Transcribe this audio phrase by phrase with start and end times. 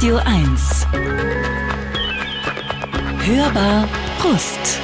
[0.00, 0.86] Radio 1.
[3.18, 3.86] Hörbar
[4.24, 4.80] Rust.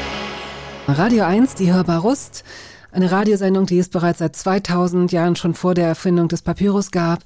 [0.86, 2.44] Radio 1, die Hörbar Rust.
[2.92, 7.20] Eine Radiosendung, die es bereits seit 2000 Jahren schon vor der Erfindung des Papyrus gab.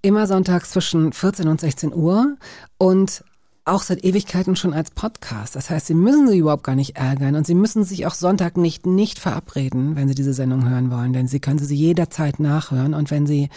[0.00, 2.38] Immer sonntags zwischen 14 und 16 Uhr.
[2.78, 3.22] Und
[3.64, 5.56] auch seit Ewigkeiten schon als Podcast.
[5.56, 8.56] Das heißt, Sie müssen sich überhaupt gar nicht ärgern und Sie müssen sich auch Sonntag
[8.56, 12.92] nicht nicht verabreden, wenn Sie diese Sendung hören wollen, denn Sie können sie jederzeit nachhören
[12.92, 13.48] und wenn Sie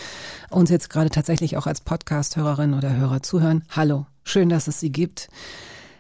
[0.50, 4.92] uns jetzt gerade tatsächlich auch als Podcast-Hörerin oder Hörer zuhören, hallo, schön, dass es Sie
[4.92, 5.28] gibt.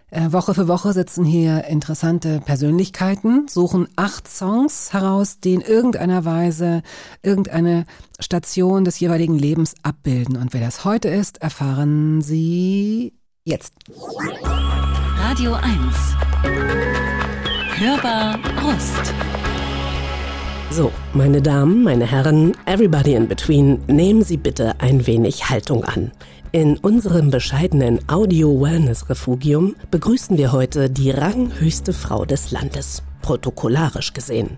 [0.09, 6.23] Äh, Woche für Woche sitzen hier interessante Persönlichkeiten, suchen acht Songs heraus, die in irgendeiner
[6.23, 6.81] Weise
[7.23, 7.85] irgendeine
[8.21, 10.37] Station des jeweiligen Lebens abbilden.
[10.37, 13.16] Und wer das heute ist, erfahren Sie
[13.47, 13.71] Jetzt.
[15.15, 15.63] Radio 1.
[17.77, 19.13] Hörbar Rust.
[20.69, 26.11] So, meine Damen, meine Herren, everybody in between, nehmen Sie bitte ein wenig Haltung an.
[26.51, 34.57] In unserem bescheidenen Audio-Wellness-Refugium begrüßen wir heute die ranghöchste Frau des Landes, protokollarisch gesehen.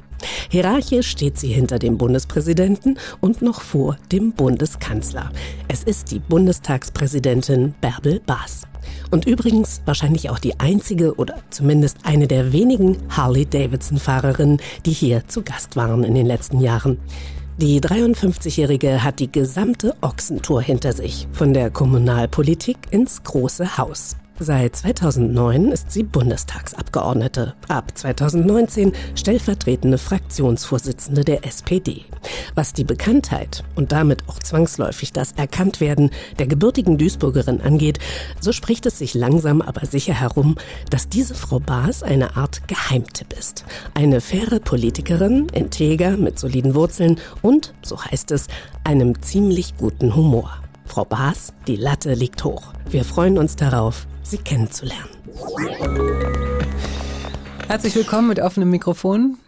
[0.49, 5.31] Hierarchisch steht sie hinter dem Bundespräsidenten und noch vor dem Bundeskanzler.
[5.67, 8.63] Es ist die Bundestagspräsidentin Bärbel Baas.
[9.11, 15.41] Und übrigens wahrscheinlich auch die einzige oder zumindest eine der wenigen Harley-Davidson-Fahrerinnen, die hier zu
[15.43, 16.97] Gast waren in den letzten Jahren.
[17.57, 24.15] Die 53-Jährige hat die gesamte Ochsentour hinter sich, von der Kommunalpolitik ins große Haus.
[24.41, 32.05] Seit 2009 ist sie Bundestagsabgeordnete, ab 2019 stellvertretende Fraktionsvorsitzende der SPD.
[32.55, 37.99] Was die Bekanntheit und damit auch zwangsläufig das Erkanntwerden der gebürtigen Duisburgerin angeht,
[38.39, 40.55] so spricht es sich langsam aber sicher herum,
[40.89, 43.65] dass diese Frau Baas eine Art Geheimtipp ist.
[43.93, 48.47] Eine faire Politikerin, integer, mit soliden Wurzeln und, so heißt es,
[48.85, 50.49] einem ziemlich guten Humor.
[50.85, 52.73] Frau Baas, die Latte liegt hoch.
[52.89, 55.09] Wir freuen uns darauf, Sie kennenzulernen.
[57.67, 59.39] Herzlich willkommen mit offenem Mikrofon.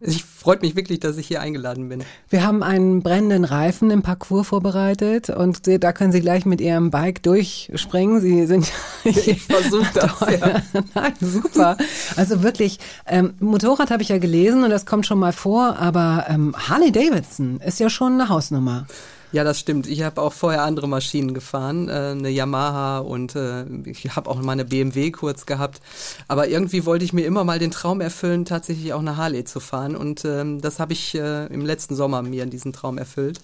[0.00, 2.02] Ich freut mich wirklich, dass ich hier eingeladen bin.
[2.28, 6.90] Wir haben einen brennenden Reifen im Parcours vorbereitet und da können Sie gleich mit Ihrem
[6.90, 8.20] Bike durchspringen.
[8.20, 8.72] Sie sind
[9.04, 10.20] ich versuche das.
[10.40, 10.62] Ja.
[10.94, 11.76] Nein, super.
[12.16, 16.26] Also wirklich, ähm, Motorrad habe ich ja gelesen und das kommt schon mal vor, aber
[16.28, 18.86] ähm, Harley Davidson ist ja schon eine Hausnummer.
[19.32, 19.86] Ja, das stimmt.
[19.86, 24.40] Ich habe auch vorher andere Maschinen gefahren, äh, eine Yamaha und äh, ich habe auch
[24.40, 25.80] mal eine BMW kurz gehabt.
[26.28, 29.60] Aber irgendwie wollte ich mir immer mal den Traum erfüllen, tatsächlich auch eine Harley zu
[29.60, 29.96] fahren.
[29.96, 33.40] Und ähm, das habe ich äh, im letzten Sommer mir diesen Traum erfüllt.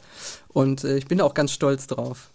[0.48, 2.30] Und äh, ich bin auch ganz stolz drauf.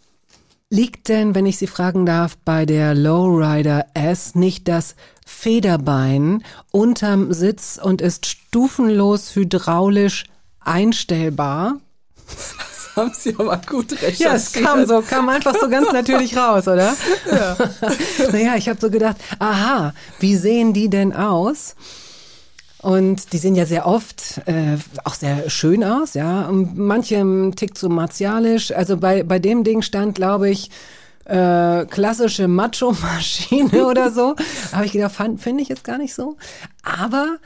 [0.70, 7.32] Liegt denn, wenn ich Sie fragen darf, bei der Lowrider S nicht das Federbein unterm
[7.32, 10.26] Sitz und ist stufenlos hydraulisch
[10.60, 11.80] einstellbar?
[12.98, 14.20] Haben Sie aber gut recherchiert.
[14.20, 16.96] Ja, es kam so, kam einfach so ganz natürlich raus, oder?
[17.32, 17.58] Ja.
[18.32, 21.76] naja, ich habe so gedacht, aha, wie sehen die denn aus?
[22.82, 26.48] Und die sehen ja sehr oft äh, auch sehr schön aus, ja.
[26.48, 28.72] Und manche tickt so martialisch.
[28.72, 30.70] Also bei, bei dem Ding stand, glaube ich,
[31.26, 34.36] äh, klassische Macho-Maschine oder so.
[34.72, 36.38] Habe ich gedacht, finde ich jetzt gar nicht so.
[36.84, 37.38] Aber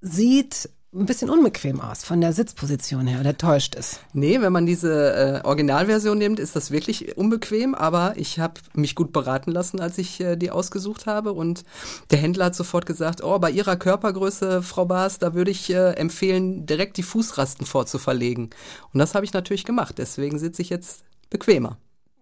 [0.00, 4.00] sieht ein bisschen unbequem aus von der Sitzposition her oder täuscht es?
[4.12, 8.94] Nee, wenn man diese äh, Originalversion nimmt, ist das wirklich unbequem, aber ich habe mich
[8.94, 11.64] gut beraten lassen, als ich äh, die ausgesucht habe und
[12.10, 15.92] der Händler hat sofort gesagt, oh, bei Ihrer Körpergröße, Frau Baas, da würde ich äh,
[15.92, 18.50] empfehlen, direkt die Fußrasten vorzuverlegen.
[18.92, 21.78] Und das habe ich natürlich gemacht, deswegen sitze ich jetzt bequemer.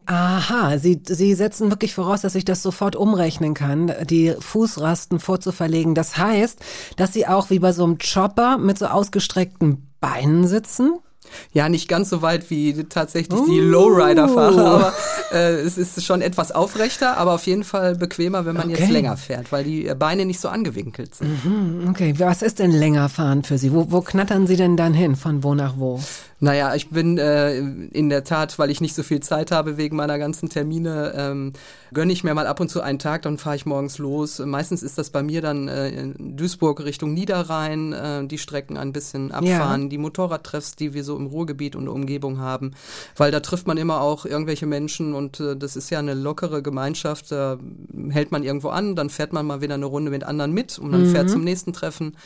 [0.07, 5.95] Aha, Sie, Sie setzen wirklich voraus, dass ich das sofort umrechnen kann, die Fußrasten vorzuverlegen.
[5.95, 6.59] Das heißt,
[6.97, 10.95] dass Sie auch wie bei so einem Chopper mit so ausgestreckten Beinen sitzen?
[11.53, 13.47] Ja, nicht ganz so weit wie tatsächlich uh.
[13.47, 14.93] die Lowrider-Fahrer, aber
[15.33, 18.81] äh, es ist schon etwas aufrechter, aber auf jeden Fall bequemer, wenn man okay.
[18.81, 21.45] jetzt länger fährt, weil die Beine nicht so angewinkelt sind.
[21.45, 23.73] Mhm, okay, was ist denn länger fahren für Sie?
[23.73, 25.15] Wo, wo knattern Sie denn dann hin?
[25.15, 26.01] Von wo nach wo?
[26.43, 29.95] Naja, ich bin äh, in der Tat, weil ich nicht so viel Zeit habe wegen
[29.97, 31.53] meiner ganzen Termine, ähm,
[31.93, 34.39] gönne ich mir mal ab und zu einen Tag, dann fahre ich morgens los.
[34.39, 38.95] Meistens ist das bei mir dann äh, in Duisburg Richtung Niederrhein, äh, die Strecken ein
[38.95, 39.89] bisschen abfahren, ja.
[39.89, 42.73] die Motorradtreffs, die wir so im Ruhrgebiet und Umgebung haben,
[43.19, 46.63] weil da trifft man immer auch irgendwelche Menschen und äh, das ist ja eine lockere
[46.63, 47.59] Gemeinschaft, da
[48.09, 50.91] hält man irgendwo an, dann fährt man mal wieder eine Runde mit anderen mit und
[50.91, 51.11] man mhm.
[51.13, 52.17] fährt zum nächsten Treffen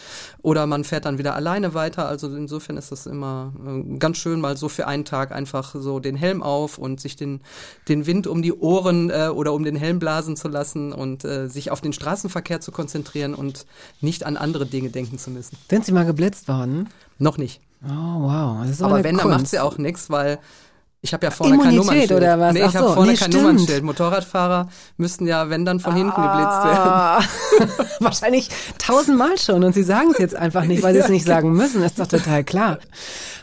[0.40, 4.38] oder man fährt dann wieder alleine weiter, also insofern ist das immer äh, ganz schön,
[4.38, 7.40] mal so für einen Tag einfach so den Helm auf und sich den,
[7.88, 11.48] den Wind um die Ohren äh, oder um den Helm blasen zu lassen und äh,
[11.48, 13.64] sich auf den Straßenverkehr zu konzentrieren und
[14.02, 15.56] nicht an andere Dinge denken zu müssen.
[15.70, 16.90] Sind Sie mal geblitzt worden?
[17.18, 17.62] Noch nicht.
[17.82, 18.58] Oh, wow.
[18.60, 19.24] aber, aber wenn, Kunst.
[19.24, 20.38] dann macht sie auch nichts, weil
[21.04, 22.12] Ich habe ja vorne kein Immunität Nummernschild.
[22.12, 22.54] oder was?
[22.54, 23.44] Nee, ich habe so, vorne nee, kein stimmt.
[23.44, 23.84] Nummernschild.
[23.84, 26.90] Motorradfahrer müssten ja, wenn dann von hinten geblitzt werden.
[26.90, 27.20] Ah,
[28.00, 28.48] wahrscheinlich
[28.78, 31.82] tausendmal schon und Sie sagen es jetzt einfach nicht, weil Sie es nicht sagen müssen,
[31.82, 32.78] ist doch total klar.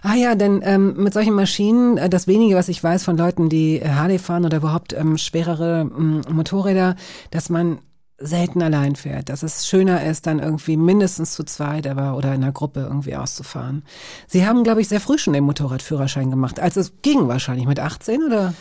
[0.01, 3.47] Ah ja, denn ähm, mit solchen Maschinen, äh, das wenige, was ich weiß von Leuten,
[3.47, 6.95] die äh, Harley fahren oder überhaupt ähm, schwerere ähm, Motorräder,
[7.29, 7.77] dass man
[8.21, 12.43] selten allein fährt, dass es schöner ist, dann irgendwie mindestens zu zweit, aber oder in
[12.43, 13.83] einer Gruppe irgendwie auszufahren.
[14.27, 17.79] Sie haben, glaube ich, sehr früh schon den Motorradführerschein gemacht, als es ging wahrscheinlich mit
[17.79, 18.53] 18 oder?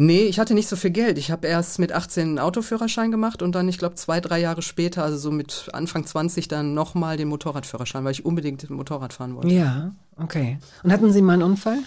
[0.00, 1.18] Nee, ich hatte nicht so viel Geld.
[1.18, 4.62] Ich habe erst mit 18 einen Autoführerschein gemacht und dann, ich glaube, zwei, drei Jahre
[4.62, 9.34] später, also so mit Anfang 20, dann nochmal den Motorradführerschein, weil ich unbedingt Motorrad fahren
[9.34, 9.48] wollte.
[9.48, 10.58] Ja, okay.
[10.84, 11.78] Und hatten Sie mal einen Unfall?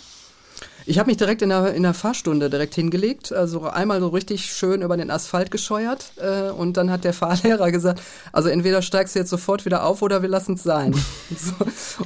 [0.86, 4.46] Ich habe mich direkt in der, in der Fahrstunde direkt hingelegt, also einmal so richtig
[4.46, 8.02] schön über den Asphalt gescheuert äh, und dann hat der Fahrlehrer gesagt,
[8.32, 10.94] also entweder steigst du jetzt sofort wieder auf oder wir lassen es sein.
[11.38, 11.54] so.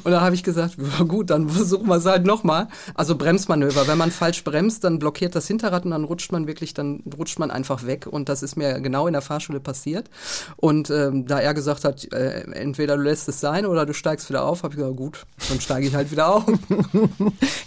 [0.04, 0.76] Und da habe ich gesagt,
[1.08, 2.68] gut, dann versuchen wir es halt nochmal.
[2.96, 6.74] Also Bremsmanöver, wenn man falsch bremst, dann blockiert das Hinterrad und dann rutscht man wirklich,
[6.74, 10.10] dann rutscht man einfach weg und das ist mir genau in der Fahrschule passiert.
[10.58, 14.30] Und ähm, da er gesagt hat, äh, entweder du lässt es sein oder du steigst
[14.30, 16.46] wieder auf, habe ich gesagt, gut, dann steige ich halt wieder auf.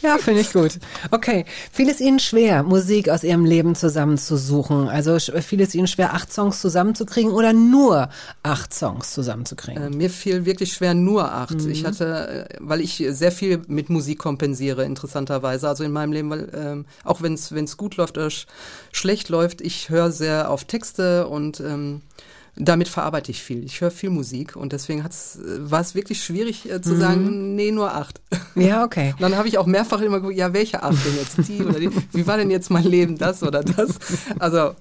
[0.03, 0.79] Ja, finde ich gut.
[1.11, 4.89] Okay, fiel es Ihnen schwer, Musik aus Ihrem Leben zusammenzusuchen?
[4.89, 8.09] Also fiel es Ihnen schwer, acht Songs zusammenzukriegen oder nur
[8.43, 9.83] acht Songs zusammenzukriegen?
[9.83, 11.65] Äh, mir fiel wirklich schwer nur acht.
[11.67, 15.69] Ich hatte, äh, weil ich sehr viel mit Musik kompensiere, interessanterweise.
[15.69, 18.47] Also in meinem Leben, weil ähm, auch wenn es gut läuft oder sch
[18.93, 22.03] schlecht läuft, ich höre sehr auf Texte und ähm,
[22.59, 23.65] damit verarbeite ich viel.
[23.65, 25.05] Ich höre viel Musik und deswegen äh,
[25.71, 28.21] war es wirklich schwierig äh, zu sagen, nee, nur acht.
[28.55, 29.13] ja, okay.
[29.13, 31.49] Und dann habe ich auch mehrfach immer geguckt, ja, welche acht denn jetzt?
[31.49, 31.91] Die oder die?
[32.13, 33.99] Wie war denn jetzt mein Leben, das oder das?
[34.39, 34.75] Also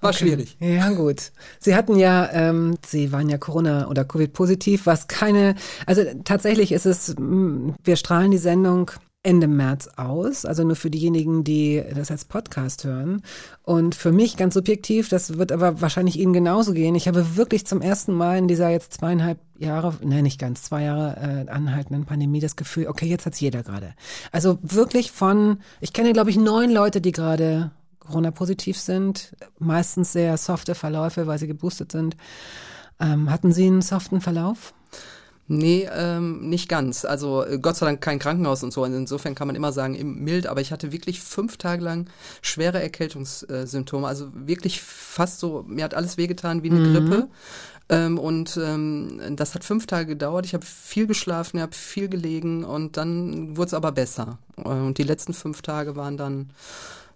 [0.00, 0.56] war schwierig.
[0.58, 1.30] Ja, gut.
[1.60, 5.54] Sie hatten ja, ähm, Sie waren ja Corona- oder Covid-positiv, was keine,
[5.86, 8.90] also tatsächlich ist es, mh, wir strahlen die Sendung
[9.24, 13.22] Ende März aus, also nur für diejenigen, die das als Podcast hören.
[13.62, 16.96] Und für mich ganz subjektiv, das wird aber wahrscheinlich Ihnen genauso gehen.
[16.96, 20.82] Ich habe wirklich zum ersten Mal in dieser jetzt zweieinhalb Jahre, nein, nicht ganz, zwei
[20.82, 23.94] Jahre äh, anhaltenden Pandemie das Gefühl, okay, jetzt hat's jeder gerade.
[24.32, 27.70] Also wirklich von, ich kenne, glaube ich, neun Leute, die gerade
[28.00, 32.16] Corona-positiv sind, meistens sehr softe Verläufe, weil sie geboostet sind.
[32.98, 34.74] Ähm, hatten Sie einen soften Verlauf?
[35.54, 37.04] Nee, ähm, nicht ganz.
[37.04, 38.82] Also äh, Gott sei Dank kein Krankenhaus und so.
[38.84, 42.06] Und insofern kann man immer sagen, im- mild, aber ich hatte wirklich fünf Tage lang
[42.40, 44.06] schwere Erkältungssymptome.
[44.06, 47.28] Also wirklich fast so, mir hat alles wehgetan wie eine Grippe.
[47.90, 50.46] Ähm, und ähm, das hat fünf Tage gedauert.
[50.46, 54.38] Ich habe viel geschlafen, ich habe viel gelegen und dann wurde es aber besser.
[54.56, 56.50] Äh, Und die letzten fünf Tage waren dann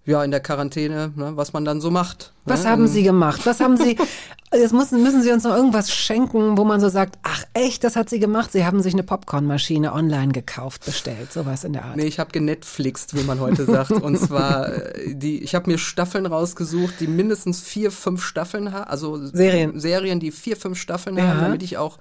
[0.05, 2.33] ja in der Quarantäne, ne, was man dann so macht.
[2.45, 2.71] Was ne?
[2.71, 3.41] haben Ähm, Sie gemacht?
[3.47, 3.97] Was haben Sie,
[4.61, 7.97] jetzt müssen, müssen Sie uns noch irgendwas schenken, wo man so sagt, ach echt, das
[7.97, 8.53] hat sie gemacht.
[8.53, 11.97] Sie haben sich eine Popcornmaschine online gekauft, bestellt, sowas in der Art.
[11.97, 13.91] Nee, ich habe genetflixt, wie man heute sagt.
[13.93, 18.89] Und zwar, äh, die, ich habe mir Staffeln rausgesucht, die mindestens vier, fünf Staffeln haben.
[18.91, 19.79] Also Serien.
[19.81, 21.29] Serien, die vier, fünf Staffeln Ja.
[21.29, 21.99] haben, damit ich auch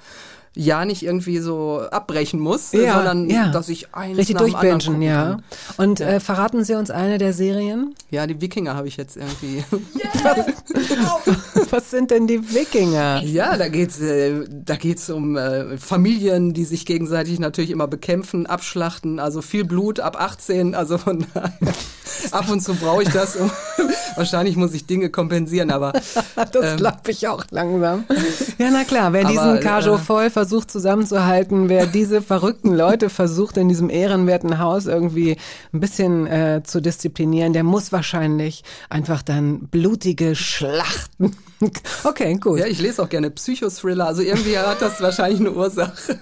[0.57, 3.49] ja nicht irgendwie so abbrechen muss, Ja, sondern ja.
[3.49, 5.23] dass ich eins Richtig nach dem anderen durchbingen, ja.
[5.25, 5.43] kann.
[5.75, 7.93] Und Äh, verraten Sie uns eine der Serien?
[8.09, 9.65] Ja, die Wikinger habe ich jetzt irgendwie.
[11.71, 13.21] Was sind denn die Wikinger?
[13.23, 18.45] Ja, da geht's, äh, da geht's um äh, Familien, die sich gegenseitig natürlich immer bekämpfen,
[18.45, 21.53] abschlachten, also viel Blut ab 18, also von daher
[22.31, 23.35] ab und zu brauche ich das.
[23.35, 23.51] Um,
[24.15, 25.93] wahrscheinlich muss ich Dinge kompensieren, aber
[26.51, 26.77] Das Ähm.
[26.77, 28.03] glaube ich auch langsam.
[28.57, 33.09] Ja, na klar, wer diesen Aber, Cajo äh, voll versucht zusammenzuhalten, wer diese verrückten Leute
[33.09, 35.35] versucht, in diesem ehrenwerten Haus irgendwie
[35.73, 41.35] ein bisschen äh, zu disziplinieren, der muss wahrscheinlich einfach dann blutige Schlachten.
[42.03, 42.59] Okay, gut.
[42.59, 46.19] ja, ich lese auch gerne Psychothriller, also irgendwie hat das wahrscheinlich eine Ursache.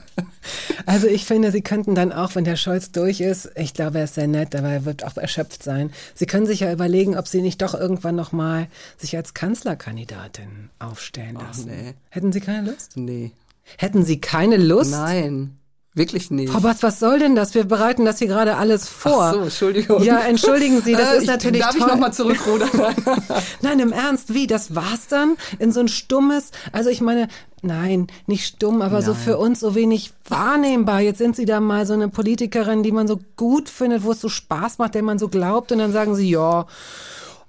[0.85, 4.03] Also ich finde, Sie könnten dann auch, wenn der Scholz durch ist, ich glaube, er
[4.03, 5.91] ist sehr nett, aber er wird auch erschöpft sein.
[6.13, 11.37] Sie können sich ja überlegen, ob Sie nicht doch irgendwann nochmal sich als Kanzlerkandidatin aufstellen
[11.39, 11.69] Ach, lassen.
[11.69, 11.93] nee.
[12.09, 12.95] Hätten Sie keine Lust?
[12.97, 13.31] Nee.
[13.77, 14.91] Hätten Sie keine Lust?
[14.91, 15.57] Nein,
[15.93, 16.51] wirklich nicht.
[16.51, 17.53] Frau Bass, was soll denn das?
[17.53, 19.23] Wir bereiten das hier gerade alles vor.
[19.23, 20.03] Ach so, Entschuldigung.
[20.03, 21.81] Ja, entschuldigen Sie, das Äh, ist ich, natürlich Darf toll.
[21.81, 22.69] ich nochmal zurückrudern?
[23.61, 24.47] Nein, im Ernst, wie?
[24.47, 25.35] Das war's dann?
[25.59, 27.27] In so ein stummes, also ich meine,
[27.61, 29.21] nein, nicht stumm, aber so Nein.
[29.21, 30.99] für uns so wenig wahrnehmbar.
[30.99, 34.19] Jetzt sind Sie da mal so eine Politikerin, die man so gut findet, wo es
[34.19, 36.65] so Spaß macht, der man so glaubt und dann sagen Sie, ja,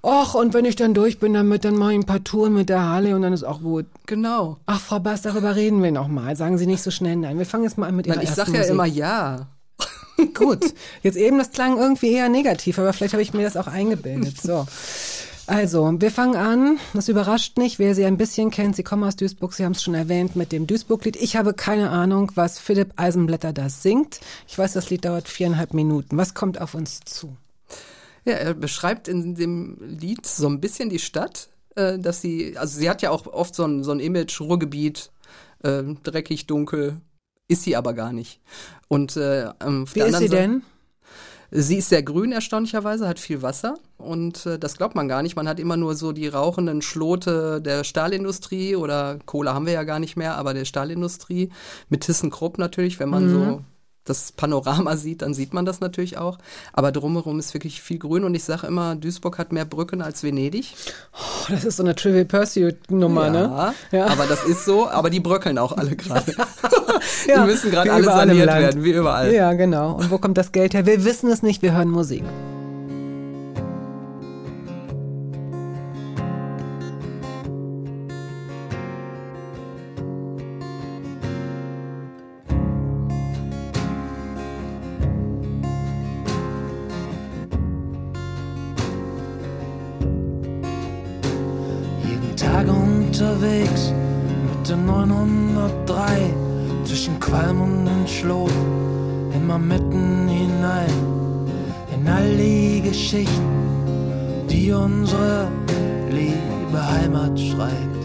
[0.05, 2.69] ach, und wenn ich dann durch bin damit, dann mache ich ein paar Touren mit
[2.69, 3.85] der Harley und dann ist auch gut.
[4.05, 4.57] genau.
[4.65, 6.35] Ach, Frau Bass, darüber reden wir noch mal.
[6.35, 7.37] Sagen Sie nicht so schnell nein.
[7.37, 8.71] Wir fangen jetzt mal an mit Ihrer Weil ich sage ja Musik.
[8.71, 9.47] immer ja.
[10.33, 10.73] Gut.
[11.03, 14.39] Jetzt eben, das klang irgendwie eher negativ, aber vielleicht habe ich mir das auch eingebildet.
[14.41, 14.65] So.
[15.47, 16.79] Also, wir fangen an.
[16.93, 18.75] Das überrascht nicht, wer Sie ein bisschen kennt.
[18.75, 21.17] Sie kommen aus Duisburg, Sie haben es schon erwähnt mit dem Duisburg-Lied.
[21.17, 24.21] Ich habe keine Ahnung, was Philipp Eisenblätter da singt.
[24.47, 26.17] Ich weiß, das Lied dauert viereinhalb Minuten.
[26.17, 27.35] Was kommt auf uns zu?
[28.25, 32.79] Ja, er beschreibt in dem Lied so ein bisschen die Stadt, äh, dass sie, also
[32.79, 35.11] sie hat ja auch oft so ein, so ein Image, Ruhrgebiet,
[35.63, 37.01] äh, dreckig, dunkel,
[37.47, 38.41] ist sie aber gar nicht.
[38.87, 39.49] Und äh,
[39.93, 40.63] Wie ist sie Seite- denn?
[41.51, 45.35] Sie ist sehr grün, erstaunlicherweise, hat viel Wasser und äh, das glaubt man gar nicht.
[45.35, 49.83] Man hat immer nur so die rauchenden Schlote der Stahlindustrie oder Kohle haben wir ja
[49.83, 51.49] gar nicht mehr, aber der Stahlindustrie
[51.87, 53.63] mit ThyssenKrupp natürlich, wenn man so
[54.05, 56.37] das Panorama sieht, dann sieht man das natürlich auch.
[56.73, 60.23] Aber drumherum ist wirklich viel grün und ich sage immer, Duisburg hat mehr Brücken als
[60.23, 60.73] Venedig.
[61.13, 63.73] Oh, das ist so eine Trivial Pursuit Nummer, ne?
[63.91, 64.05] ja, Ja.
[64.07, 66.33] aber das ist so, aber die bröckeln auch alle gerade.
[67.27, 69.31] Ja, die müssen gerade alle saniert werden, wie überall.
[69.33, 69.93] Ja, genau.
[69.95, 70.85] Und wo kommt das Geld her?
[70.85, 72.23] Wir wissen es nicht, wir hören Musik.
[94.69, 96.33] Der 903
[96.85, 98.51] zwischen Qualm und Entschloss,
[99.33, 100.89] immer mitten hinein
[101.93, 105.51] in all die Geschichten, die unsere
[106.09, 107.95] liebe Heimat schreibt.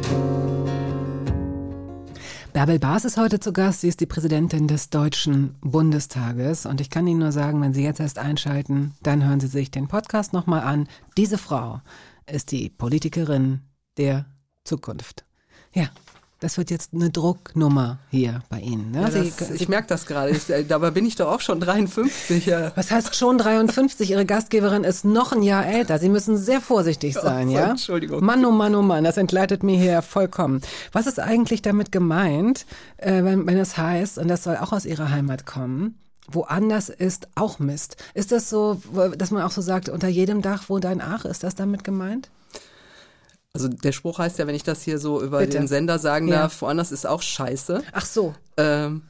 [2.53, 3.81] Bärbel Baas ist heute zu Gast.
[3.81, 6.67] Sie ist die Präsidentin des Deutschen Bundestages.
[6.67, 9.71] Und ich kann Ihnen nur sagen, wenn Sie jetzt erst einschalten, dann hören Sie sich
[9.71, 10.89] den Podcast nochmal an.
[11.17, 11.81] Diese Frau
[12.27, 13.61] ist die Politikerin
[13.97, 14.27] der
[14.65, 15.25] Zukunft.
[15.73, 15.91] Ja,
[16.41, 18.91] das wird jetzt eine Drucknummer hier bei Ihnen.
[18.93, 19.03] Ne?
[19.03, 20.31] Ja, das, ich merke das gerade.
[20.49, 22.47] Äh, Dabei bin ich doch auch schon 53.
[22.47, 22.73] Ja.
[22.75, 24.11] was heißt schon 53?
[24.11, 25.99] Ihre Gastgeberin ist noch ein Jahr älter.
[25.99, 27.71] Sie müssen sehr vorsichtig sein, so, ja?
[27.71, 28.25] Entschuldigung.
[28.25, 30.63] Mann, oh Mann, oh Mann, das entgleitet mir hier vollkommen.
[30.93, 32.65] Was ist eigentlich damit gemeint,
[32.97, 37.29] äh, wenn, wenn es heißt, und das soll auch aus Ihrer Heimat kommen, woanders ist
[37.35, 37.97] auch Mist?
[38.15, 38.81] Ist das so,
[39.17, 41.27] dass man auch so sagt, unter jedem Dach wohnt ein Ach?
[41.27, 42.31] Ist das damit gemeint?
[43.53, 45.59] Also der Spruch heißt ja, wenn ich das hier so über Bitte.
[45.59, 46.43] den Sender sagen Ja.
[46.43, 47.83] darf, woanders ist auch scheiße.
[47.93, 48.35] Ach so.
[48.57, 49.03] Ähm,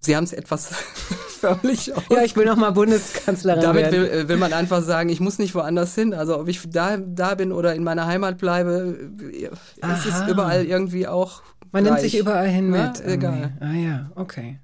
[0.00, 0.68] Sie haben es etwas
[1.40, 2.04] förmlich aus.
[2.08, 4.02] Ja, ich will noch mal Bundeskanzlerin Damit werden.
[4.12, 6.14] will, will man einfach sagen, ich muss nicht woanders hin.
[6.14, 9.50] Also ob ich da, da bin oder in meiner Heimat bleibe, äh,
[9.82, 10.28] es ist Aha.
[10.30, 12.12] überall irgendwie auch Man nimmt gleich.
[12.12, 13.04] sich überall hin Ja, mit.
[13.04, 13.56] egal.
[13.58, 14.60] Ah ja, okay.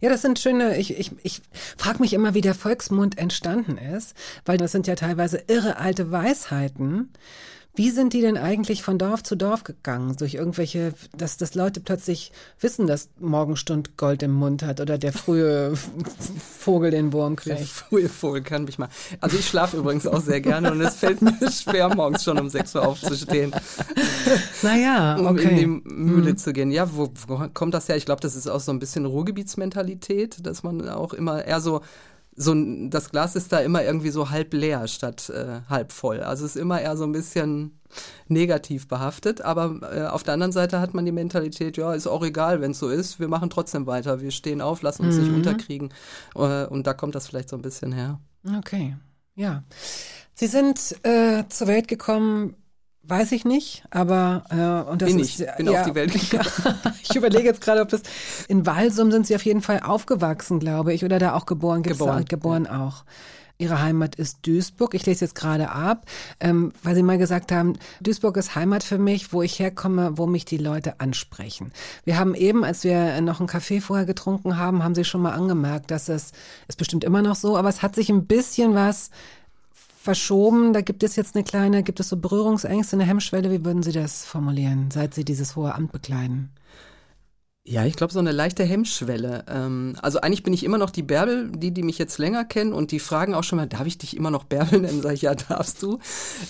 [0.00, 1.42] Ja, das sind schöne, ich, ich, ich
[1.76, 4.14] frage mich immer, wie der Volksmund entstanden ist,
[4.46, 7.12] weil das sind ja teilweise irre alte Weisheiten.
[7.80, 10.14] Wie sind die denn eigentlich von Dorf zu Dorf gegangen?
[10.18, 15.14] Durch irgendwelche, dass, dass Leute plötzlich wissen, dass Morgenstund Gold im Mund hat oder der
[15.14, 15.72] frühe
[16.58, 17.70] Vogel den Wurm Der kriegt.
[17.70, 18.90] frühe Vogel kann mich mal.
[19.22, 22.50] Also ich schlafe übrigens auch sehr gerne und es fällt mir schwer, morgens schon um
[22.50, 23.50] 6 Uhr aufzustehen.
[24.62, 25.48] Naja, um okay.
[25.48, 26.70] in die Mühle zu gehen.
[26.70, 27.96] Ja, wo, wo kommt das her?
[27.96, 31.80] Ich glaube, das ist auch so ein bisschen Ruhrgebietsmentalität, dass man auch immer eher so,
[32.40, 32.54] so
[32.88, 36.20] das Glas ist da immer irgendwie so halb leer statt äh, halb voll.
[36.20, 37.78] Also es ist immer eher so ein bisschen
[38.28, 42.24] negativ behaftet, aber äh, auf der anderen Seite hat man die Mentalität, ja, ist auch
[42.24, 45.32] egal, wenn es so ist, wir machen trotzdem weiter, wir stehen auf, lassen uns nicht
[45.32, 45.92] unterkriegen
[46.34, 48.20] äh, und da kommt das vielleicht so ein bisschen her.
[48.58, 48.96] Okay,
[49.34, 49.62] ja.
[50.34, 52.56] Sie sind äh, zur Welt gekommen,
[53.10, 56.78] weiß ich nicht, aber äh, und das Bin ist, ich, bin auf die Welt gekommen.
[57.02, 58.02] ich überlege jetzt gerade, ob es
[58.48, 61.82] in Walsum sind Sie auf jeden Fall aufgewachsen, glaube ich, oder da auch geboren.
[61.82, 63.04] Gibt's Geboren, Da, geboren auch.
[63.60, 64.94] Ihre Heimat ist Duisburg.
[64.94, 66.06] Ich lese jetzt gerade ab,
[66.40, 70.26] ähm, weil Sie mal gesagt haben, Duisburg ist Heimat für mich, wo ich herkomme, wo
[70.26, 71.70] mich die Leute ansprechen.
[72.04, 75.32] Wir haben eben, als wir noch einen Kaffee vorher getrunken haben, haben Sie schon mal
[75.32, 76.32] angemerkt, dass es
[76.68, 79.10] ist bestimmt immer noch so, aber es hat sich ein bisschen was
[80.00, 80.72] verschoben.
[80.72, 83.50] Da gibt es jetzt eine kleine, gibt es so Berührungsängste, eine Hemmschwelle.
[83.50, 86.50] Wie würden Sie das formulieren, seit Sie dieses hohe Amt bekleiden?
[87.70, 89.44] Ja, ich glaube, so eine leichte Hemmschwelle.
[89.48, 92.72] Ähm, also eigentlich bin ich immer noch die Bärbel, die, die mich jetzt länger kennen
[92.72, 95.02] und die fragen auch schon mal, darf ich dich immer noch Bärbel nennen?
[95.02, 96.00] Sag ich, ja, darfst du.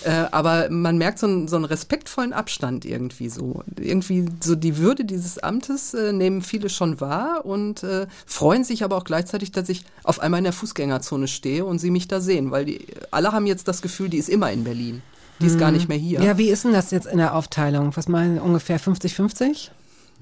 [0.03, 3.63] Äh, aber man merkt so einen, so einen respektvollen Abstand irgendwie so.
[3.79, 8.83] Irgendwie so die Würde dieses Amtes äh, nehmen viele schon wahr und äh, freuen sich
[8.83, 12.19] aber auch gleichzeitig, dass ich auf einmal in der Fußgängerzone stehe und sie mich da
[12.19, 15.03] sehen, weil die alle haben jetzt das Gefühl, die ist immer in Berlin.
[15.39, 16.21] Die ist gar nicht mehr hier.
[16.21, 17.95] Ja, wie ist denn das jetzt in der Aufteilung?
[17.95, 19.69] Was meinen ungefähr 50-50?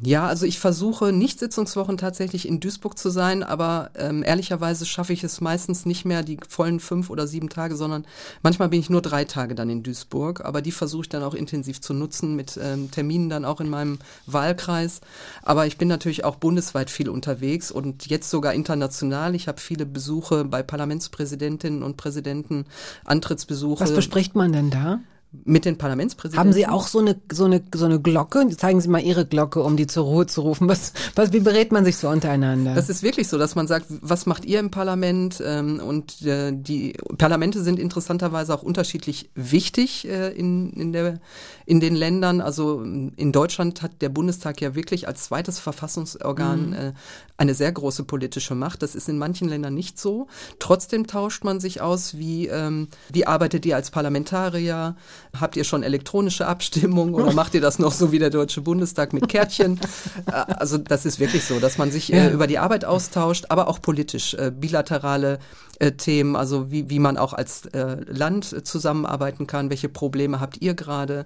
[0.01, 5.12] Ja, also ich versuche nicht Sitzungswochen tatsächlich in Duisburg zu sein, aber ähm, ehrlicherweise schaffe
[5.12, 8.06] ich es meistens nicht mehr die vollen fünf oder sieben Tage, sondern
[8.41, 11.34] manchmal bin ich nur drei Tage dann in Duisburg, aber die versuche ich dann auch
[11.34, 15.01] intensiv zu nutzen mit ähm, Terminen dann auch in meinem Wahlkreis.
[15.44, 19.36] Aber ich bin natürlich auch bundesweit viel unterwegs und jetzt sogar international.
[19.36, 22.65] Ich habe viele Besuche bei Parlamentspräsidentinnen und Präsidenten,
[23.03, 23.84] Antrittsbesuche.
[23.84, 25.00] Was bespricht man denn da?
[25.32, 26.40] Mit den Parlamentspräsidenten.
[26.40, 28.48] Haben Sie auch so eine, so eine, so eine Glocke?
[28.58, 30.68] Zeigen Sie mal Ihre Glocke, um die zur Ruhe zu rufen.
[30.68, 32.74] Was, was, wie berät man sich so untereinander?
[32.74, 35.42] Das ist wirklich so, dass man sagt, was macht ihr im Parlament?
[35.46, 41.20] Ähm, und äh, die Parlamente sind interessanterweise auch unterschiedlich wichtig äh, in, in, der,
[41.68, 42.42] in den Ländern.
[42.42, 46.74] Also in Deutschland hat der Bundestag ja wirklich als zweites Verfassungsorgan mhm.
[46.74, 46.94] äh,
[47.38, 48.82] eine sehr große politische Macht.
[48.82, 50.28] Das ist in manchen Ländern nicht so.
[50.58, 54.96] Trotzdem tauscht man sich aus, wie, ähm, wie arbeitet ihr als Parlamentarier?
[55.38, 59.14] Habt ihr schon elektronische Abstimmung oder macht ihr das noch so wie der Deutsche Bundestag
[59.14, 59.80] mit Kärtchen?
[60.26, 63.68] Äh, also das ist wirklich so, dass man sich äh, über die Arbeit austauscht, aber
[63.68, 64.34] auch politisch.
[64.34, 65.40] Äh, bilaterale
[65.80, 70.40] äh, Themen, also wie, wie man auch als äh, Land äh, zusammenarbeiten kann, welche Probleme
[70.40, 71.26] habt ihr gerade?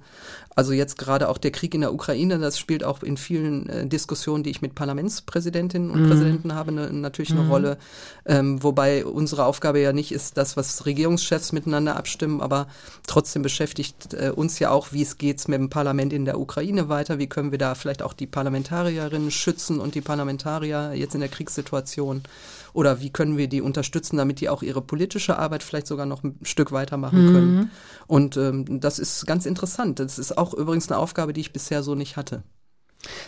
[0.55, 3.87] Also jetzt gerade auch der Krieg in der Ukraine, das spielt auch in vielen äh,
[3.87, 6.09] Diskussionen, die ich mit Parlamentspräsidentinnen und mhm.
[6.09, 7.51] Präsidenten habe, ne, natürlich eine mhm.
[7.51, 7.77] Rolle.
[8.25, 12.67] Ähm, wobei unsere Aufgabe ja nicht ist, das, was Regierungschefs miteinander abstimmen, aber
[13.07, 16.89] trotzdem beschäftigt äh, uns ja auch, wie es geht mit dem Parlament in der Ukraine
[16.89, 21.21] weiter, wie können wir da vielleicht auch die Parlamentarierinnen schützen und die Parlamentarier jetzt in
[21.21, 22.23] der Kriegssituation.
[22.73, 26.23] Oder wie können wir die unterstützen, damit die auch ihre politische Arbeit vielleicht sogar noch
[26.23, 27.33] ein Stück weitermachen mhm.
[27.33, 27.71] können.
[28.07, 29.99] Und ähm, das ist ganz interessant.
[29.99, 32.43] Das ist auch übrigens eine Aufgabe, die ich bisher so nicht hatte.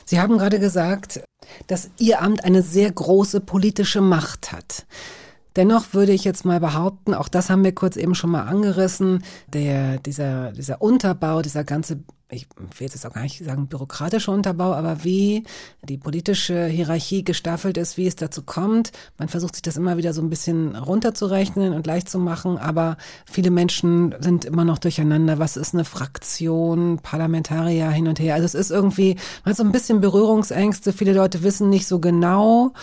[0.06, 1.22] Sie haben gerade gesagt,
[1.68, 4.86] dass Ihr Amt eine sehr große politische Macht hat.
[5.56, 9.24] Dennoch würde ich jetzt mal behaupten, auch das haben wir kurz eben schon mal angerissen,
[9.48, 14.74] der, dieser, dieser Unterbau, dieser ganze, ich will jetzt auch gar nicht sagen bürokratische Unterbau,
[14.74, 15.44] aber wie
[15.84, 18.92] die politische Hierarchie gestaffelt ist, wie es dazu kommt.
[19.20, 22.98] Man versucht sich das immer wieder so ein bisschen runterzurechnen und leicht zu machen, aber
[23.26, 25.38] viele Menschen sind immer noch durcheinander.
[25.38, 28.34] Was ist eine Fraktion, Parlamentarier hin und her?
[28.34, 30.94] Also es ist irgendwie, man hat so ein bisschen Berührungsängste.
[30.94, 32.74] Viele Leute wissen nicht so genau,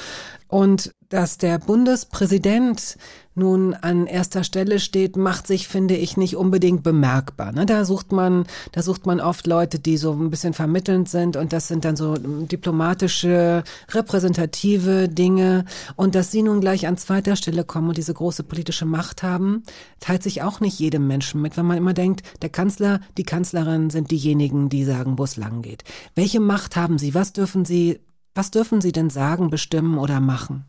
[0.52, 2.96] und dass der Bundespräsident
[3.34, 7.52] nun an erster Stelle steht, macht sich, finde ich, nicht unbedingt bemerkbar.
[7.52, 7.66] Ne?
[7.66, 11.52] Da sucht man, da sucht man oft Leute, die so ein bisschen vermittelnd sind und
[11.52, 15.66] das sind dann so diplomatische, repräsentative Dinge.
[15.96, 19.64] Und dass sie nun gleich an zweiter Stelle kommen und diese große politische Macht haben,
[20.00, 23.90] teilt sich auch nicht jedem Menschen mit, wenn man immer denkt, der Kanzler, die Kanzlerin
[23.90, 25.84] sind diejenigen, die sagen, wo es lang geht.
[26.14, 27.14] Welche Macht haben sie?
[27.14, 28.00] Was dürfen sie
[28.34, 30.64] was dürfen Sie denn sagen, bestimmen oder machen?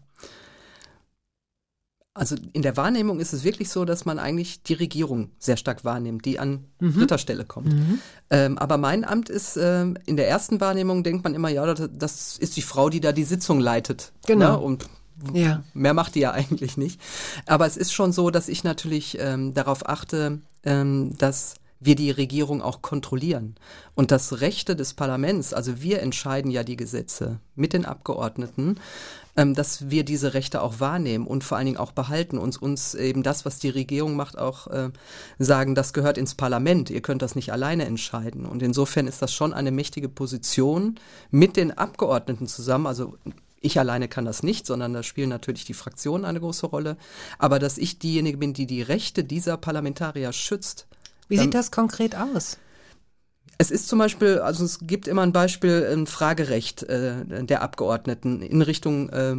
[2.15, 5.83] Also in der Wahrnehmung ist es wirklich so, dass man eigentlich die Regierung sehr stark
[5.83, 6.93] wahrnimmt, die an mhm.
[6.93, 7.73] dritter Stelle kommt.
[7.73, 7.99] Mhm.
[8.29, 11.89] Ähm, aber mein Amt ist, ähm, in der ersten Wahrnehmung denkt man immer, ja, das,
[11.91, 14.11] das ist die Frau, die da die Sitzung leitet.
[14.27, 14.57] Genau.
[14.57, 14.59] Ne?
[14.59, 14.85] Und
[15.33, 15.63] ja.
[15.73, 17.01] mehr macht die ja eigentlich nicht.
[17.47, 22.11] Aber es ist schon so, dass ich natürlich ähm, darauf achte, ähm, dass wir die
[22.11, 23.55] Regierung auch kontrollieren.
[23.95, 28.77] Und das Rechte des Parlaments, also wir entscheiden ja die Gesetze mit den Abgeordneten,
[29.35, 32.93] ähm, dass wir diese Rechte auch wahrnehmen und vor allen Dingen auch behalten, uns uns
[32.95, 34.89] eben das, was die Regierung macht, auch äh,
[35.39, 38.45] sagen, das gehört ins Parlament, ihr könnt das nicht alleine entscheiden.
[38.45, 40.95] Und insofern ist das schon eine mächtige Position
[41.31, 43.17] mit den Abgeordneten zusammen, also
[43.63, 46.97] ich alleine kann das nicht, sondern da spielen natürlich die Fraktionen eine große Rolle.
[47.39, 50.85] Aber dass ich diejenige bin, die die Rechte dieser Parlamentarier schützt,
[51.29, 52.57] wie sieht das konkret aus?
[53.57, 58.41] Es ist zum Beispiel, also es gibt immer ein Beispiel, ein Fragerecht äh, der Abgeordneten
[58.41, 59.35] in Richtung äh,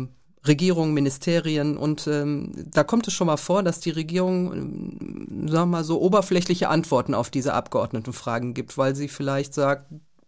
[0.47, 5.71] Regierung, Ministerien und ähm, da kommt es schon mal vor, dass die Regierung, ähm, sagen
[5.71, 9.87] wir mal so, oberflächliche Antworten auf diese Abgeordnetenfragen gibt, weil sie vielleicht sagt,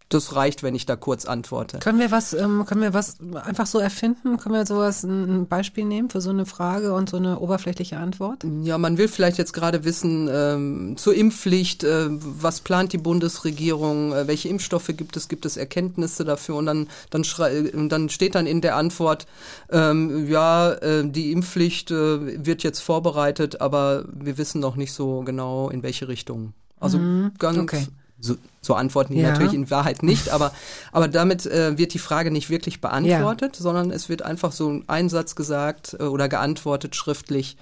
[0.09, 1.79] das reicht, wenn ich da kurz antworte.
[1.79, 4.37] Können wir was, ähm, können wir was einfach so erfinden?
[4.37, 8.45] Können wir sowas ein Beispiel nehmen für so eine Frage und so eine oberflächliche Antwort?
[8.63, 14.13] Ja, man will vielleicht jetzt gerade wissen ähm, zur Impfpflicht, äh, was plant die Bundesregierung,
[14.13, 18.35] äh, welche Impfstoffe gibt es, gibt es Erkenntnisse dafür und dann dann, schrei dann steht
[18.35, 19.27] dann in der Antwort,
[19.69, 25.21] ähm, ja, äh, die Impfpflicht äh, wird jetzt vorbereitet, aber wir wissen noch nicht so
[25.21, 26.53] genau in welche Richtung.
[26.79, 27.87] Also mhm, ganz okay
[28.19, 29.31] so, so antworten die ja.
[29.31, 30.51] natürlich in Wahrheit nicht, aber,
[30.91, 33.61] aber damit äh, wird die Frage nicht wirklich beantwortet, ja.
[33.61, 37.57] sondern es wird einfach so ein Einsatz gesagt äh, oder geantwortet schriftlich.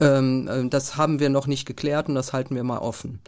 [0.00, 3.20] Ähm, äh, das haben wir noch nicht geklärt und das halten wir mal offen.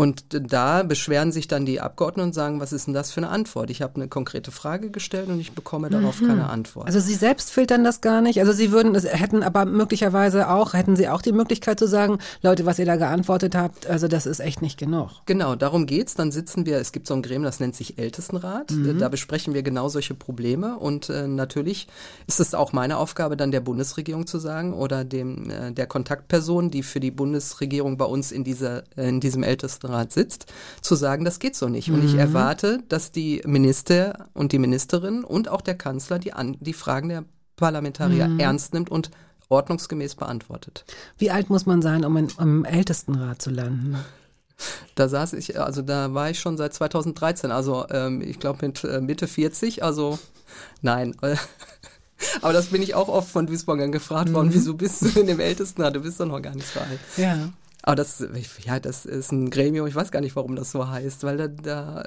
[0.00, 3.28] Und da beschweren sich dann die Abgeordneten und sagen, was ist denn das für eine
[3.28, 3.68] Antwort?
[3.68, 6.28] Ich habe eine konkrete Frage gestellt und ich bekomme darauf mhm.
[6.28, 6.86] keine Antwort.
[6.86, 8.40] Also Sie selbst filtern das gar nicht.
[8.40, 12.64] Also Sie würden, hätten aber möglicherweise auch, hätten Sie auch die Möglichkeit zu sagen, Leute,
[12.64, 15.10] was ihr da geantwortet habt, also das ist echt nicht genug.
[15.26, 16.14] Genau, darum geht's.
[16.14, 18.70] Dann sitzen wir, es gibt so ein Gremium, das nennt sich Ältestenrat.
[18.70, 18.98] Mhm.
[18.98, 20.78] Da besprechen wir genau solche Probleme.
[20.78, 21.88] Und äh, natürlich
[22.26, 26.70] ist es auch meine Aufgabe, dann der Bundesregierung zu sagen oder dem äh, der Kontaktperson,
[26.70, 30.46] die für die Bundesregierung bei uns in dieser äh, in diesem Ältesten Ministerrat sitzt,
[30.80, 31.88] zu sagen, das geht so nicht.
[31.88, 31.94] Mhm.
[31.94, 32.20] Und ich mhm.
[32.20, 37.08] erwarte, dass die Minister und die Ministerin und auch der Kanzler die, an, die Fragen
[37.08, 37.24] der
[37.56, 38.40] Parlamentarier mhm.
[38.40, 39.10] ernst nimmt und
[39.48, 40.84] ordnungsgemäß beantwortet.
[41.18, 43.96] Wie alt muss man sein, um im Ältestenrat zu landen?
[44.94, 48.84] Da saß ich, also da war ich schon seit 2013, also ähm, ich glaube mit
[48.84, 50.18] äh, Mitte 40, also
[50.82, 51.16] nein.
[52.42, 54.54] Aber das bin ich auch oft von Duisburgern gefragt worden, mhm.
[54.54, 55.82] wieso bist du in dem Ältesten?
[55.94, 57.00] Du bist doch noch gar nicht so alt.
[57.16, 57.48] Ja.
[57.90, 58.24] Aber das,
[58.64, 61.48] ja, das ist ein Gremium, ich weiß gar nicht, warum das so heißt, weil da,
[61.48, 62.04] da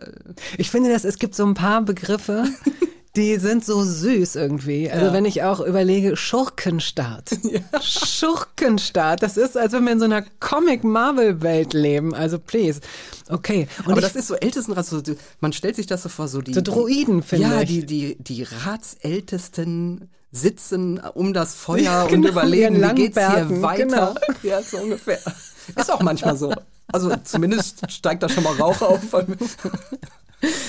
[0.57, 2.45] Ich finde, dass es gibt so ein paar Begriffe,
[3.17, 4.89] die sind so süß irgendwie.
[4.89, 5.13] Also ja.
[5.13, 7.31] wenn ich auch überlege, Schurkenstaat.
[7.43, 7.81] Ja.
[7.81, 9.21] Schurkenstaat.
[9.21, 12.15] Das ist, als wenn wir in so einer Comic-Marvel-Welt leben.
[12.15, 12.79] Also please.
[13.27, 13.67] Okay.
[13.85, 15.01] Und Aber das ist so Ältestenrat, so,
[15.41, 16.53] man stellt sich das so vor, so die.
[16.53, 17.69] So Droiden, finde ja, ich.
[17.69, 23.17] Ja, die, die, die Ratsältesten sitzen um das Feuer ja, genau, und überlegen, wie geht's
[23.17, 23.83] hier weiter.
[23.83, 24.15] Genau.
[24.43, 25.19] Ja, so ungefähr.
[25.75, 26.53] Ist auch manchmal so.
[26.91, 29.01] Also zumindest steigt da schon mal Rauch auf.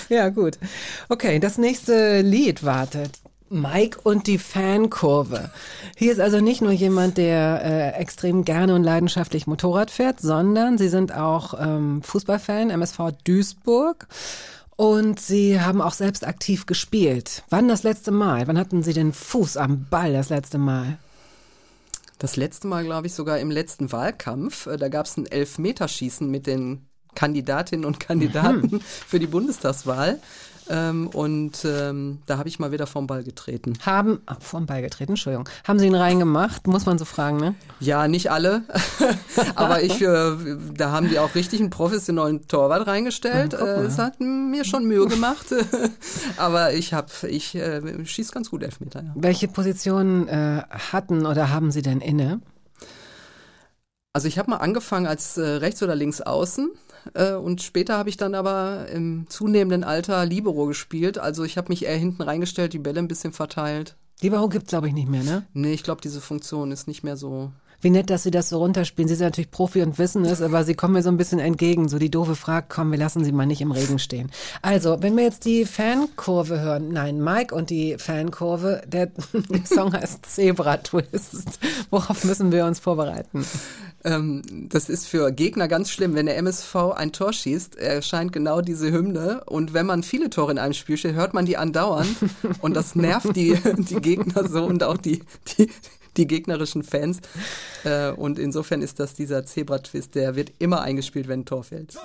[0.09, 0.59] ja, gut.
[1.09, 3.19] Okay, das nächste Lied wartet.
[3.51, 5.51] Mike und die Fankurve.
[5.97, 10.79] Hier ist also nicht nur jemand, der äh, extrem gerne und leidenschaftlich Motorrad fährt, sondern
[10.79, 14.09] Sie sind auch ähm, Fußballfan, MSV Duisburg.
[14.77, 17.45] Und Sie haben auch selbst aktiv gespielt.
[17.49, 18.49] Wann das letzte Mal?
[18.49, 20.99] Wann hatten Sie den Fuß am Ball das letzte Mal?
[22.19, 24.67] Das letzte Mal, glaube ich, sogar im letzten Wahlkampf.
[24.67, 28.81] Äh, da gab es ein Elfmeterschießen mit den Kandidatinnen und Kandidaten mhm.
[28.81, 30.21] für die Bundestagswahl.
[30.69, 33.75] Ähm, und ähm, da habe ich mal wieder vom Ball getreten.
[33.85, 35.49] Haben, ah, vom Ball getreten, Entschuldigung.
[35.65, 36.67] Haben Sie ihn reingemacht?
[36.67, 37.55] Muss man so fragen, ne?
[37.81, 38.63] Ja, nicht alle.
[39.55, 40.37] Aber ich, äh,
[40.77, 43.53] da haben die auch richtig einen professionellen Torwart reingestellt.
[43.53, 45.47] Ja, äh, es hat mir schon Mühe gemacht.
[46.37, 49.03] Aber ich habe, ich äh, schieße ganz gut Elfmeter.
[49.03, 49.13] Ja.
[49.15, 52.41] Welche Positionen äh, hatten oder haben Sie denn inne?
[54.15, 56.71] Also ich habe mal angefangen als äh, rechts oder links außen
[57.13, 61.19] äh, und später habe ich dann aber im zunehmenden Alter Libero gespielt.
[61.19, 63.97] Also ich habe mich eher hinten reingestellt, die Bälle ein bisschen verteilt.
[64.21, 65.47] Libero gibt es, glaube ich, nicht mehr, ne?
[65.53, 67.53] Nee, ich glaube, diese Funktion ist nicht mehr so
[67.85, 69.09] wie nett, dass Sie das so runterspielen.
[69.09, 71.89] Sie sind natürlich Profi und wissen es, aber Sie kommen mir so ein bisschen entgegen.
[71.89, 74.31] So die doofe Frage, komm, wir lassen Sie mal nicht im Regen stehen.
[74.63, 79.11] Also, wenn wir jetzt die Fankurve hören, nein, Mike und die Fankurve, der,
[79.65, 81.61] Song heißt Zebra Twist.
[81.91, 83.45] Worauf müssen wir uns vorbereiten?
[84.05, 88.61] Ähm, das ist für Gegner ganz schlimm, wenn der MSV ein Tor schießt, erscheint genau
[88.61, 92.15] diese Hymne und wenn man viele Tore in einem Spiel steht, hört man die andauernd
[92.61, 95.23] und das nervt die, die Gegner so und auch die,
[95.57, 95.71] die,
[96.17, 97.21] die gegnerischen Fans.
[97.85, 101.97] Äh, und insofern ist das dieser Zebra-Twist, der wird immer eingespielt, wenn ein Tor fällt.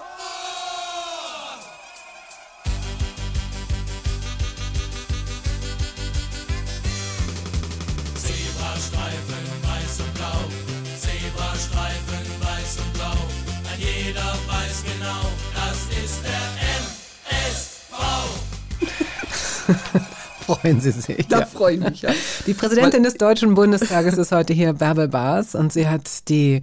[20.55, 21.27] Freuen Sie sich.
[21.27, 21.45] Da ja.
[21.45, 22.11] freue ich mich, ja.
[22.47, 26.61] Die Präsidentin des Deutschen Bundestages ist heute hier, Bärbel Baas, und sie hat die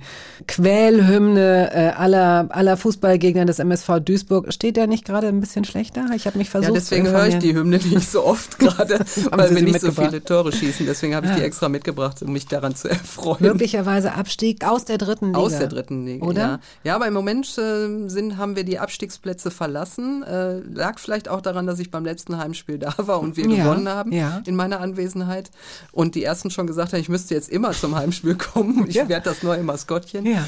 [0.48, 4.52] Quälhymne äh, aller, aller Fußballgegner des MSV Duisburg.
[4.52, 6.06] Steht der nicht gerade ein bisschen schlechter?
[6.14, 6.68] Ich habe mich versucht.
[6.68, 10.22] Ja, deswegen höre ich die Hymne nicht so oft gerade, weil wir nicht so viele
[10.22, 10.86] Tore schießen.
[10.86, 11.38] Deswegen habe ich ja.
[11.38, 13.38] die extra mitgebracht, um mich daran zu erfreuen.
[13.40, 15.38] Möglicherweise Abstieg aus der dritten Liga.
[15.38, 16.40] Aus der dritten Liga, oder?
[16.40, 20.22] Ja, ja aber im Moment äh, sind, haben wir die Abstiegsplätze verlassen.
[20.22, 23.75] Äh, lag vielleicht auch daran, dass ich beim letzten Heimspiel da war und wir gewonnen
[23.76, 24.42] gewonnen haben ja.
[24.46, 25.50] in meiner Anwesenheit.
[25.92, 28.86] Und die ersten schon gesagt haben, ich müsste jetzt immer zum Heimspiel kommen.
[28.88, 29.08] Ich ja.
[29.08, 30.26] werde das neue Maskottchen.
[30.26, 30.44] Ja.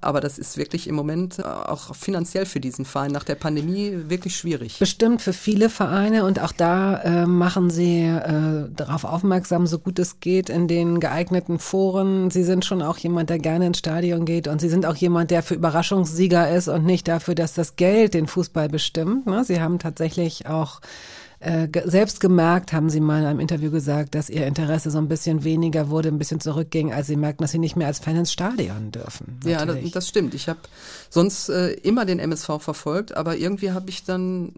[0.00, 4.36] Aber das ist wirklich im Moment auch finanziell für diesen Verein nach der Pandemie wirklich
[4.36, 4.78] schwierig.
[4.78, 9.98] Bestimmt für viele Vereine und auch da äh, machen Sie äh, darauf aufmerksam, so gut
[9.98, 12.30] es geht, in den geeigneten Foren.
[12.30, 15.30] Sie sind schon auch jemand, der gerne ins Stadion geht und Sie sind auch jemand,
[15.30, 19.26] der für Überraschungssieger ist und nicht dafür, dass das Geld den Fußball bestimmt.
[19.26, 19.42] Ne?
[19.44, 20.80] Sie haben tatsächlich auch
[21.44, 25.08] äh, selbst gemerkt, haben Sie mal in einem Interview gesagt, dass Ihr Interesse so ein
[25.08, 28.16] bisschen weniger wurde, ein bisschen zurückging, als Sie merkten, dass Sie nicht mehr als Fan
[28.16, 29.38] ins Stadion dürfen.
[29.44, 29.58] Natürlich.
[29.58, 30.34] Ja, das, das, stimmt.
[30.34, 30.60] Ich habe
[31.10, 34.52] sonst äh, immer den MSV verfolgt, aber irgendwie habe ich dann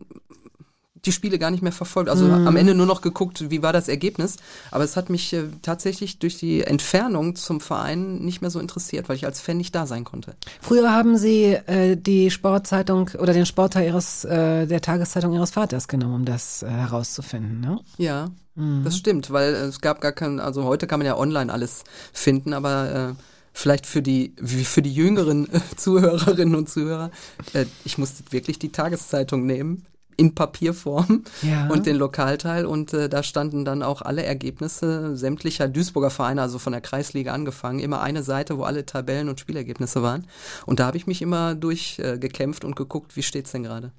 [1.07, 2.11] die Spiele gar nicht mehr verfolgt.
[2.11, 2.47] Also mhm.
[2.47, 4.37] am Ende nur noch geguckt, wie war das Ergebnis.
[4.71, 9.09] Aber es hat mich äh, tatsächlich durch die Entfernung zum Verein nicht mehr so interessiert,
[9.09, 10.35] weil ich als Fan nicht da sein konnte.
[10.61, 15.89] Früher haben Sie äh, die Sportzeitung oder den Sportteil Ihres äh, der Tageszeitung Ihres Vaters
[15.89, 17.81] genommen, um das äh, herauszufinden, ne?
[17.99, 18.83] Ja, mhm.
[18.85, 22.53] das stimmt, weil es gab gar kein, also heute kann man ja online alles finden,
[22.53, 27.11] aber äh, vielleicht für die für die jüngeren Zuhörerinnen und Zuhörer,
[27.53, 29.87] äh, ich musste wirklich die Tageszeitung nehmen
[30.17, 31.69] in Papierform ja.
[31.69, 36.59] und den Lokalteil und äh, da standen dann auch alle Ergebnisse sämtlicher Duisburger Vereine, also
[36.59, 40.27] von der Kreisliga angefangen, immer eine Seite, wo alle Tabellen und Spielergebnisse waren
[40.67, 43.93] und da habe ich mich immer durchgekämpft äh, und geguckt, wie steht's denn gerade.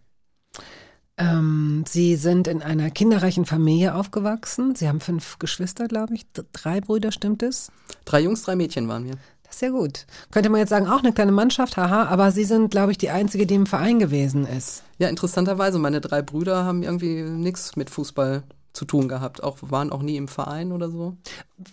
[1.20, 4.76] Ähm, Sie sind in einer kinderreichen Familie aufgewachsen.
[4.76, 6.28] Sie haben fünf Geschwister, glaube ich.
[6.54, 7.72] Drei Brüder, stimmt es?
[8.06, 9.16] Drei Jungs, drei Mädchen waren wir.
[9.48, 10.06] Das ist ja gut.
[10.30, 13.10] Könnte man jetzt sagen, auch eine kleine Mannschaft, haha, aber Sie sind, glaube ich, die
[13.10, 14.84] Einzige, die im Verein gewesen ist.
[15.00, 19.92] Ja, interessanterweise, meine drei Brüder haben irgendwie nichts mit Fußball zu tun gehabt, auch waren
[19.92, 21.16] auch nie im Verein oder so.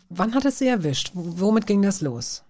[0.08, 1.10] Wann hat es Sie erwischt?
[1.14, 2.44] Womit ging das los?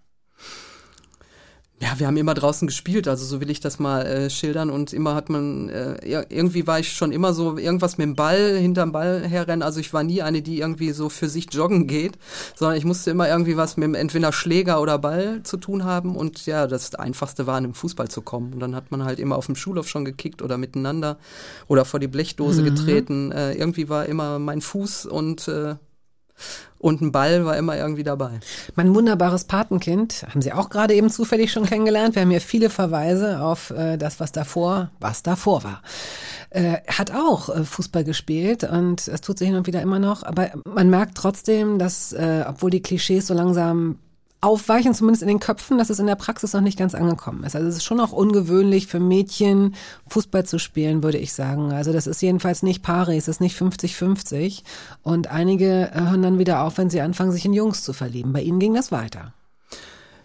[1.83, 4.71] Ja, wir haben immer draußen gespielt, also so will ich das mal äh, schildern.
[4.71, 8.57] Und immer hat man, äh, irgendwie war ich schon immer so irgendwas mit dem Ball,
[8.57, 9.63] hinterm Ball herrennen.
[9.63, 12.13] Also ich war nie eine, die irgendwie so für sich joggen geht,
[12.55, 16.15] sondern ich musste immer irgendwie was mit dem entweder Schläger oder Ball zu tun haben.
[16.15, 18.55] Und ja, das Einfachste war, in den Fußball zu kommen.
[18.55, 21.19] Und dann hat man halt immer auf dem Schulhof schon gekickt oder miteinander
[21.67, 22.67] oder vor die Blechdose mhm.
[22.67, 23.33] getreten.
[23.33, 25.75] Äh, irgendwie war immer mein Fuß und äh,
[26.85, 28.41] und ein Ball war immer irgendwie dabei.
[28.75, 32.15] Mein wunderbares Patenkind haben Sie auch gerade eben zufällig schon kennengelernt.
[32.15, 35.83] Wir haben hier viele Verweise auf äh, das, was davor, was davor war.
[36.51, 40.25] Äh, hat auch äh, Fußball gespielt und es tut sich hin und wieder immer noch.
[40.25, 43.99] Aber man merkt trotzdem, dass, äh, obwohl die Klischees so langsam
[44.45, 47.57] aufweichen, zumindest in den Köpfen, dass es in der Praxis noch nicht ganz angekommen ist.
[47.57, 49.75] Also es ist schon auch ungewöhnlich für Mädchen
[50.09, 51.73] Fußball zu spielen, würde ich sagen.
[51.73, 54.63] Also das ist jedenfalls nicht Paris, es ist nicht 50-50.
[55.03, 58.33] Und einige hören dann wieder auf, wenn sie anfangen, sich in Jungs zu verlieben.
[58.33, 59.33] Bei ihnen ging das weiter.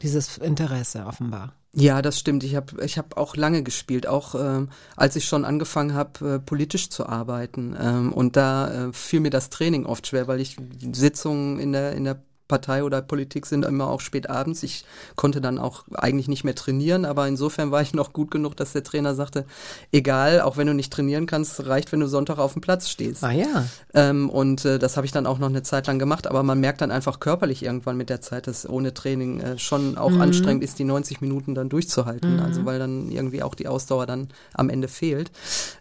[0.01, 1.53] Dieses Interesse offenbar.
[1.71, 2.43] Ja, das stimmt.
[2.43, 6.39] Ich habe ich hab auch lange gespielt, auch äh, als ich schon angefangen habe, äh,
[6.39, 7.75] politisch zu arbeiten.
[7.79, 10.57] Ähm, und da äh, fiel mir das Training oft schwer, weil ich
[10.91, 14.63] Sitzungen in der, in der Partei oder Politik sind immer auch spät abends.
[14.63, 14.83] Ich
[15.15, 18.73] konnte dann auch eigentlich nicht mehr trainieren, aber insofern war ich noch gut genug, dass
[18.73, 19.45] der Trainer sagte,
[19.93, 23.23] egal, auch wenn du nicht trainieren kannst, reicht, wenn du Sonntag auf dem Platz stehst.
[23.23, 23.65] Ah ja.
[23.93, 26.59] Ähm, und äh, das habe ich dann auch noch eine Zeit lang gemacht, aber man
[26.59, 30.21] merkt dann einfach körperlich irgendwann mit der Zeit, dass ohne Training äh, schon auch mhm.
[30.21, 32.35] anstrengend ist, die 90 Minuten dann durchzuhalten.
[32.35, 32.41] Mhm.
[32.41, 35.31] Also weil dann irgendwie auch die Ausdauer dann am Ende fehlt.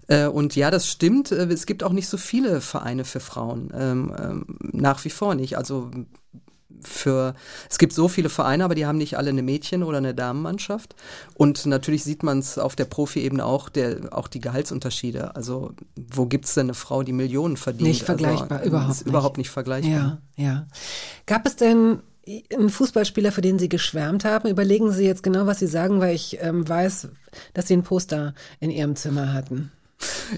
[0.07, 1.33] Äh, und ja, das stimmt.
[1.33, 3.72] Äh, es gibt auch nicht so viele Vereine für Frauen.
[3.74, 5.57] Ähm, ähm, nach wie vor nicht.
[5.57, 5.90] Also
[6.82, 7.34] für,
[7.68, 10.94] es gibt so viele Vereine, aber die haben nicht alle eine Mädchen- oder eine Damenmannschaft.
[11.34, 15.36] Und natürlich sieht man es auf der Profi-Ebene auch, der, auch die Gehaltsunterschiede.
[15.36, 17.88] Also, wo gibt es denn eine Frau, die Millionen verdient?
[17.88, 19.08] Nicht vergleichbar, also, überhaupt ist nicht.
[19.08, 20.20] Überhaupt nicht vergleichbar.
[20.36, 20.66] Ja, ja.
[21.26, 22.00] Gab es denn
[22.52, 24.48] einen Fußballspieler, für den Sie geschwärmt haben?
[24.48, 27.08] Überlegen Sie jetzt genau, was Sie sagen, weil ich ähm, weiß,
[27.54, 29.72] dass Sie ein Poster in Ihrem Zimmer hatten.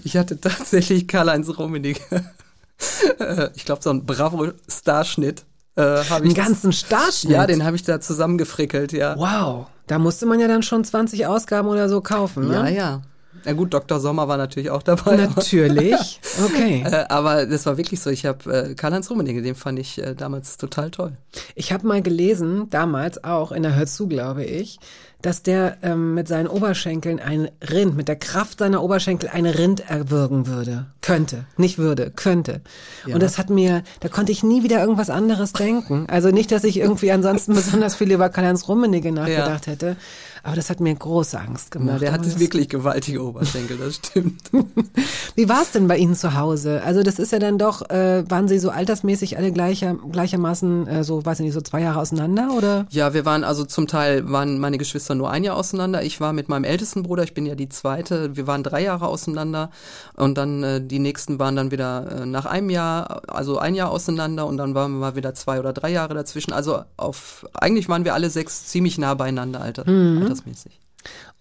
[0.04, 2.00] Ich hatte tatsächlich Karl-Heinz Rummenigge.
[3.54, 5.44] ich glaube, so ein Bravo-Starschnitt
[5.76, 7.32] äh, Einen ganzen Starschnitt?
[7.32, 9.16] Ja, den habe ich da zusammengefrickelt, ja.
[9.16, 12.54] Wow, da musste man ja dann schon 20 Ausgaben oder so kaufen, ne?
[12.54, 13.02] Ja, ja.
[13.44, 14.00] Na gut, Dr.
[14.00, 15.16] Sommer war natürlich auch dabei.
[15.16, 16.84] Natürlich, okay.
[16.84, 18.10] äh, aber das war wirklich so.
[18.10, 21.12] Ich habe äh, Karl-Heinz Rummenigge, den fand ich äh, damals total toll.
[21.54, 24.78] Ich habe mal gelesen, damals auch in der Hör zu, glaube ich,
[25.22, 29.88] dass der ähm, mit seinen Oberschenkeln ein Rind, mit der Kraft seiner Oberschenkel ein Rind
[29.88, 30.86] erwürgen würde.
[31.02, 31.44] Könnte.
[31.56, 32.60] Nicht würde, könnte.
[33.06, 33.14] Ja.
[33.14, 36.06] Und das hat mir, da konnte ich nie wieder irgendwas anderes denken.
[36.08, 39.72] Also nicht, dass ich irgendwie ansonsten besonders viel über Karl-Heinz Rummenigge nachgedacht ja.
[39.72, 39.96] hätte.
[40.42, 41.90] Aber das hat mir große Angst gemacht.
[41.92, 44.40] Na, der hatte wirklich gewaltige Oberschenkel, das stimmt.
[45.34, 46.82] Wie war es denn bei Ihnen zu Hause?
[46.82, 51.04] Also das ist ja dann doch, äh, waren Sie so altersmäßig alle gleicher, gleichermaßen, äh,
[51.04, 52.86] so, weiß ich nicht, so zwei Jahre auseinander oder?
[52.90, 56.02] Ja, wir waren also zum Teil, waren meine Geschwister nur ein Jahr auseinander.
[56.02, 59.08] Ich war mit meinem ältesten Bruder, ich bin ja die zweite, wir waren drei Jahre
[59.08, 59.70] auseinander
[60.16, 63.90] und dann äh, die nächsten waren dann wieder äh, nach einem Jahr, also ein Jahr
[63.90, 66.52] auseinander und dann waren wir mal wieder zwei oder drei Jahre dazwischen.
[66.52, 69.88] Also auf, eigentlich waren wir alle sechs ziemlich nah beieinander, Alter.
[69.88, 70.80] Mhm altersmäßig.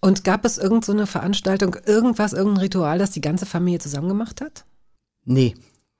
[0.00, 4.40] Und gab es irgendeine so Veranstaltung, irgendwas, irgendein Ritual, das die ganze Familie zusammen gemacht
[4.40, 4.64] hat?
[5.24, 5.54] Nee,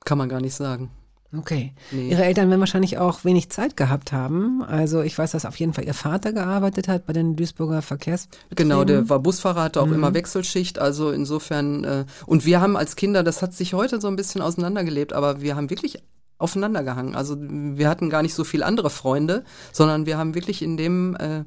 [0.05, 0.90] kann man gar nicht sagen.
[1.37, 1.74] Okay.
[1.92, 2.11] Nee.
[2.11, 4.64] Ihre Eltern werden wahrscheinlich auch wenig Zeit gehabt haben.
[4.64, 8.26] Also ich weiß, dass auf jeden Fall Ihr Vater gearbeitet hat bei den Duisburger Verkehrs.
[8.57, 9.94] Genau, der war Busfahrer, hatte auch mhm.
[9.94, 10.81] immer Wechselschicht.
[10.81, 14.42] Also insofern, äh, und wir haben als Kinder, das hat sich heute so ein bisschen
[14.42, 16.03] auseinandergelebt, aber wir haben wirklich
[16.40, 17.14] aufeinander gehangen.
[17.14, 21.14] Also wir hatten gar nicht so viel andere Freunde, sondern wir haben wirklich in dem
[21.16, 21.44] äh,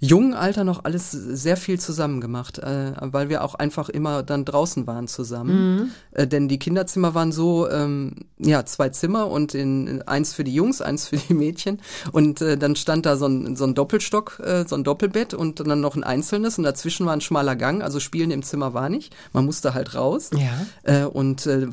[0.00, 4.44] jungen Alter noch alles sehr viel zusammen gemacht, äh, weil wir auch einfach immer dann
[4.44, 5.76] draußen waren zusammen.
[5.76, 5.90] Mhm.
[6.12, 10.54] Äh, denn die Kinderzimmer waren so, ähm, ja, zwei Zimmer und in, eins für die
[10.54, 11.80] Jungs, eins für die Mädchen.
[12.12, 15.60] Und äh, dann stand da so ein, so ein Doppelstock, äh, so ein Doppelbett und
[15.66, 17.82] dann noch ein einzelnes und dazwischen war ein schmaler Gang.
[17.82, 19.14] Also Spielen im Zimmer war nicht.
[19.32, 20.30] Man musste halt raus.
[20.32, 20.66] Ja.
[20.84, 21.66] Äh, und äh,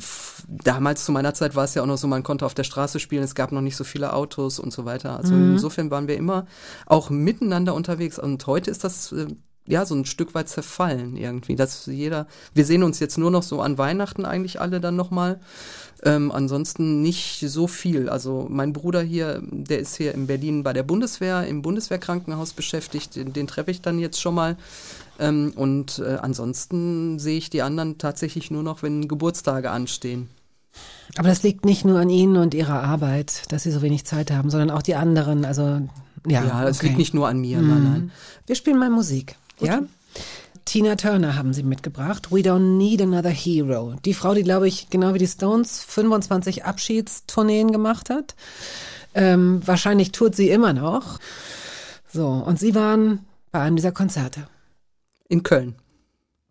[0.48, 2.98] damals zu meiner Zeit war es ja auch noch so, man konnte auf der Straße
[2.98, 5.16] spielen, es gab noch nicht so viele Autos und so weiter.
[5.16, 5.52] Also mhm.
[5.52, 6.46] insofern waren wir immer
[6.86, 8.18] auch miteinander unterwegs unterwegs.
[8.18, 9.26] Und heute ist das äh,
[9.66, 13.42] ja so ein Stück weit zerfallen irgendwie, dass jeder, wir sehen uns jetzt nur noch
[13.42, 15.40] so an Weihnachten eigentlich alle dann nochmal.
[16.04, 18.08] Ähm, ansonsten nicht so viel.
[18.10, 23.16] Also mein Bruder hier, der ist hier in Berlin bei der Bundeswehr, im Bundeswehrkrankenhaus beschäftigt,
[23.16, 24.56] den, den treffe ich dann jetzt schon mal.
[25.18, 30.28] Ähm, und äh, ansonsten sehe ich die anderen tatsächlich nur noch, wenn Geburtstage anstehen.
[31.16, 34.30] Aber das liegt nicht nur an Ihnen und Ihrer Arbeit, dass Sie so wenig Zeit
[34.30, 35.46] haben, sondern auch die anderen.
[35.46, 35.80] Also
[36.26, 36.86] Ja, Ja, das okay.
[36.88, 38.12] liegt nicht nur an mir, nein, nein.
[38.46, 39.36] Wir spielen mal Musik.
[39.60, 39.82] Ja?
[40.64, 42.32] Tina Turner haben sie mitgebracht.
[42.32, 43.94] We don't need another hero.
[44.04, 48.34] Die Frau, die, glaube ich, genau wie die Stones 25 Abschiedstourneen gemacht hat.
[49.14, 51.20] Ähm, wahrscheinlich tourt sie immer noch.
[52.12, 53.20] So, und sie waren
[53.52, 54.48] bei einem dieser Konzerte.
[55.28, 55.76] In Köln.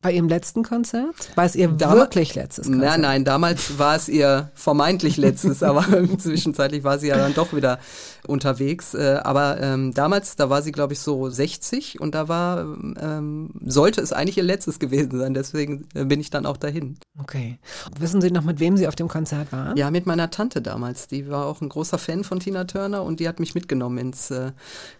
[0.01, 1.31] Bei ihrem letzten Konzert?
[1.33, 2.83] War es ihr Dama- wirklich letztes Konzert?
[2.91, 5.83] Nein, nein, damals war es ihr vermeintlich letztes, aber
[6.19, 7.79] zwischenzeitlich war sie ja dann doch wieder
[8.27, 8.93] unterwegs.
[8.93, 13.49] Äh, aber ähm, damals, da war sie, glaube ich, so 60 und da war, ähm,
[13.65, 15.33] sollte es eigentlich ihr letztes gewesen sein.
[15.33, 16.97] Deswegen äh, bin ich dann auch dahin.
[17.19, 17.57] Okay.
[17.97, 19.75] Wissen Sie noch, mit wem Sie auf dem Konzert waren?
[19.75, 21.07] Ja, mit meiner Tante damals.
[21.07, 24.29] Die war auch ein großer Fan von Tina Turner und die hat mich mitgenommen ins
[24.29, 24.51] äh,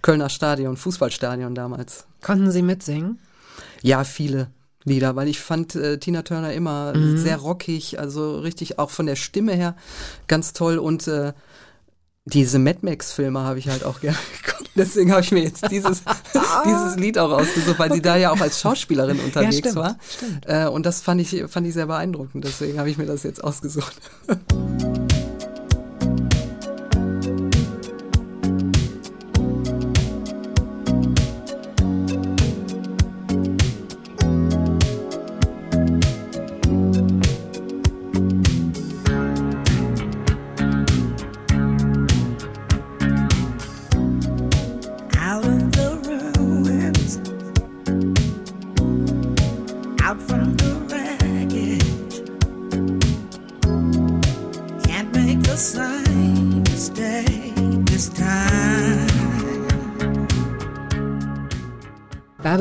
[0.02, 2.06] Kölner Stadion, Fußballstadion damals.
[2.24, 3.20] Konnten Sie mitsingen?
[3.84, 4.48] Ja, viele
[4.86, 7.18] Lieder, weil ich fand äh, Tina Turner immer Mhm.
[7.18, 9.76] sehr rockig, also richtig auch von der Stimme her
[10.28, 11.34] ganz toll und äh,
[12.28, 14.70] diese Mad Max-Filme habe ich halt auch gerne geguckt.
[14.76, 16.02] Deswegen habe ich mir jetzt dieses,
[16.66, 19.98] dieses Lied auch ausgesucht, weil sie da ja auch als Schauspielerin unterwegs stimmt, war.
[20.16, 20.46] stimmt.
[20.48, 22.44] Äh, und das fand ich, fand ich sehr beeindruckend.
[22.44, 23.96] Deswegen habe ich mir das jetzt ausgesucht.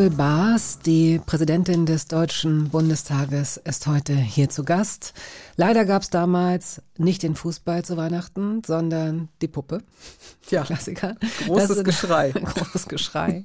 [0.05, 5.15] Bärbel Baas, die Präsidentin des Deutschen Bundestages, ist heute hier zu Gast.
[5.57, 9.83] Leider gab es damals nicht den Fußball zu Weihnachten, sondern die Puppe.
[10.51, 11.17] Ja, Klassiker.
[11.47, 12.31] großes ist- Geschrei.
[12.33, 13.45] großes Geschrei.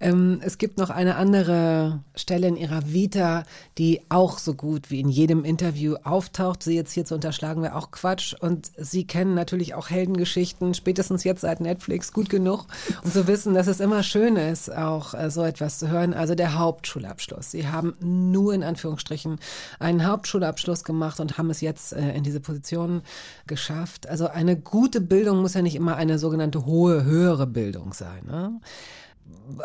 [0.00, 3.44] ähm, es gibt noch eine andere Stelle in ihrer Vita,
[3.78, 6.62] die auch so gut wie in jedem Interview auftaucht.
[6.64, 8.34] Sie jetzt hier zu unterschlagen wäre auch Quatsch.
[8.34, 12.66] Und Sie kennen natürlich auch Heldengeschichten, spätestens jetzt seit Netflix, gut genug,
[13.04, 16.14] um zu wissen, dass es immer schön ist, auch äh, so etwas zu hören.
[16.14, 17.50] Also der Hauptschulabschluss.
[17.50, 19.38] Sie haben nur in Anführungsstrichen
[19.78, 23.02] einen Hauptschulabschluss gemacht und haben es jetzt äh, in diese Position
[23.46, 24.08] geschafft.
[24.08, 28.24] Also eine gute Bildung muss ja nicht immer eine sogenannte hohe, höhere Bildung sein.
[28.26, 28.60] Ne?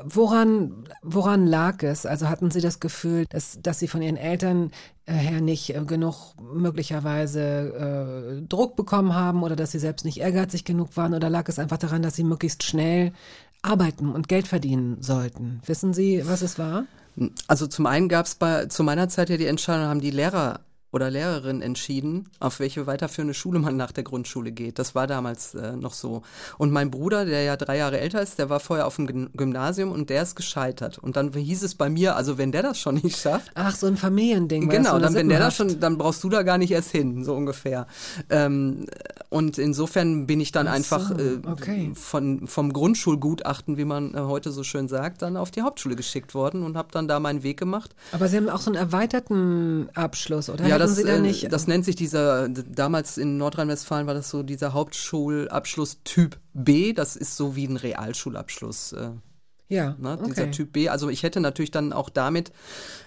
[0.03, 2.05] Woran, woran lag es?
[2.05, 4.71] Also hatten Sie das Gefühl, dass, dass Sie von Ihren Eltern
[5.05, 10.19] äh, her nicht äh, genug möglicherweise äh, Druck bekommen haben oder dass Sie selbst nicht
[10.19, 13.13] ehrgeizig genug waren oder lag es einfach daran, dass Sie möglichst schnell
[13.65, 15.61] arbeiten und Geld verdienen sollten?
[15.65, 16.85] Wissen Sie, was es war?
[17.47, 20.59] Also zum einen gab es bei zu meiner Zeit ja die Entscheidung, haben die Lehrer
[20.91, 24.79] oder Lehrerin entschieden, auf welche weiterführende Schule man nach der Grundschule geht.
[24.79, 26.21] Das war damals äh, noch so.
[26.57, 29.29] Und mein Bruder, der ja drei Jahre älter ist, der war vorher auf dem Gym-
[29.35, 30.97] Gymnasium und der ist gescheitert.
[30.97, 33.87] Und dann hieß es bei mir, also wenn der das schon nicht schafft, Ach, so
[33.87, 34.69] ein Familiending.
[34.69, 36.71] das Genau, so dann wenn der da Sippenhaft- schon, dann brauchst du da gar nicht
[36.71, 37.87] erst hin, so ungefähr.
[38.29, 38.85] Ähm,
[39.35, 41.91] und insofern bin ich dann so, einfach äh, okay.
[41.93, 46.33] von vom Grundschulgutachten, wie man äh, heute so schön sagt, dann auf die Hauptschule geschickt
[46.33, 47.93] worden und habe dann da meinen Weg gemacht.
[48.13, 50.65] Aber Sie haben auch so einen erweiterten Abschluss, oder?
[50.65, 51.51] ja, das, Sie da äh, nicht?
[51.51, 57.17] das nennt sich dieser, damals in Nordrhein-Westfalen war das so dieser Hauptschulabschluss Typ B, das
[57.17, 58.93] ist so wie ein Realschulabschluss.
[58.93, 59.09] Äh,
[59.67, 60.29] ja, Ne, okay.
[60.29, 60.89] Dieser Typ B.
[60.89, 62.53] Also ich hätte natürlich dann auch damit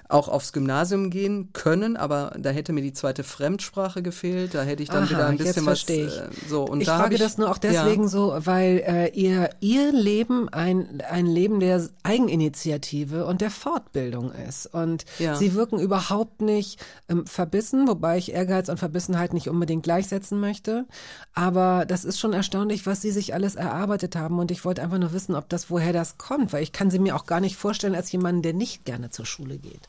[0.09, 4.55] auch aufs Gymnasium gehen können, aber da hätte mir die zweite Fremdsprache gefehlt.
[4.55, 5.87] Da hätte ich dann Aha, wieder ein bisschen was.
[5.89, 6.09] Äh,
[6.49, 7.71] so und ich da frage ich, das nur auch ja.
[7.85, 14.33] deswegen so, weil äh, ihr, ihr Leben ein, ein Leben der Eigeninitiative und der Fortbildung
[14.33, 14.67] ist.
[14.67, 15.35] Und Ja.
[15.37, 20.87] sie wirken überhaupt nicht ähm, verbissen, wobei ich Ehrgeiz und Verbissenheit nicht unbedingt gleichsetzen möchte.
[21.35, 24.39] Aber das ist schon erstaunlich, was sie sich alles erarbeitet haben.
[24.39, 26.99] Und ich wollte einfach nur wissen, ob das, woher das kommt, weil ich kann sie
[26.99, 29.89] mir auch gar nicht vorstellen als jemanden, der nicht gerne zur Schule geht.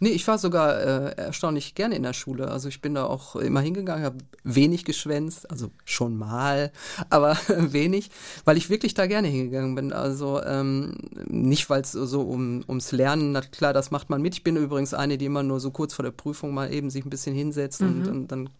[0.00, 2.48] Nee, ich war sogar äh, erstaunlich gerne in der Schule.
[2.48, 6.72] Also ich bin da auch immer hingegangen, habe wenig geschwänzt, also schon mal,
[7.10, 8.10] aber wenig,
[8.44, 9.92] weil ich wirklich da gerne hingegangen bin.
[9.92, 14.34] Also ähm, nicht, weil es so um, ums Lernen, na klar, das macht man mit.
[14.34, 17.04] Ich bin übrigens eine, die immer nur so kurz vor der Prüfung mal eben sich
[17.04, 18.50] ein bisschen hinsetzt und, und dann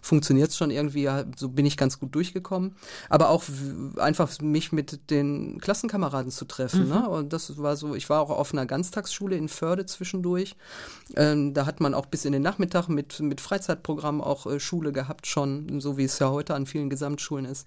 [0.00, 1.08] funktioniert es schon irgendwie.
[1.36, 2.76] So bin ich ganz gut durchgekommen.
[3.08, 3.44] Aber auch
[3.96, 6.88] einfach mich mit den Klassenkameraden zu treffen.
[6.88, 7.08] Ne?
[7.08, 10.56] Und das war so, ich war auch auf einer Ganztagsschule in Förde zwischendurch.
[11.16, 14.92] Ähm, da hat man auch bis in den Nachmittag mit, mit Freizeitprogramm auch äh, Schule
[14.92, 17.66] gehabt schon, so wie es ja heute an vielen Gesamtschulen ist.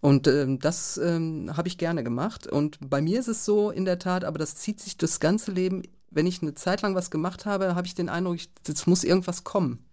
[0.00, 2.46] Und ähm, das ähm, habe ich gerne gemacht.
[2.46, 5.52] Und bei mir ist es so in der Tat, aber das zieht sich das ganze
[5.52, 5.82] Leben.
[6.10, 9.44] Wenn ich eine Zeit lang was gemacht habe, habe ich den Eindruck, jetzt muss irgendwas
[9.44, 9.85] kommen.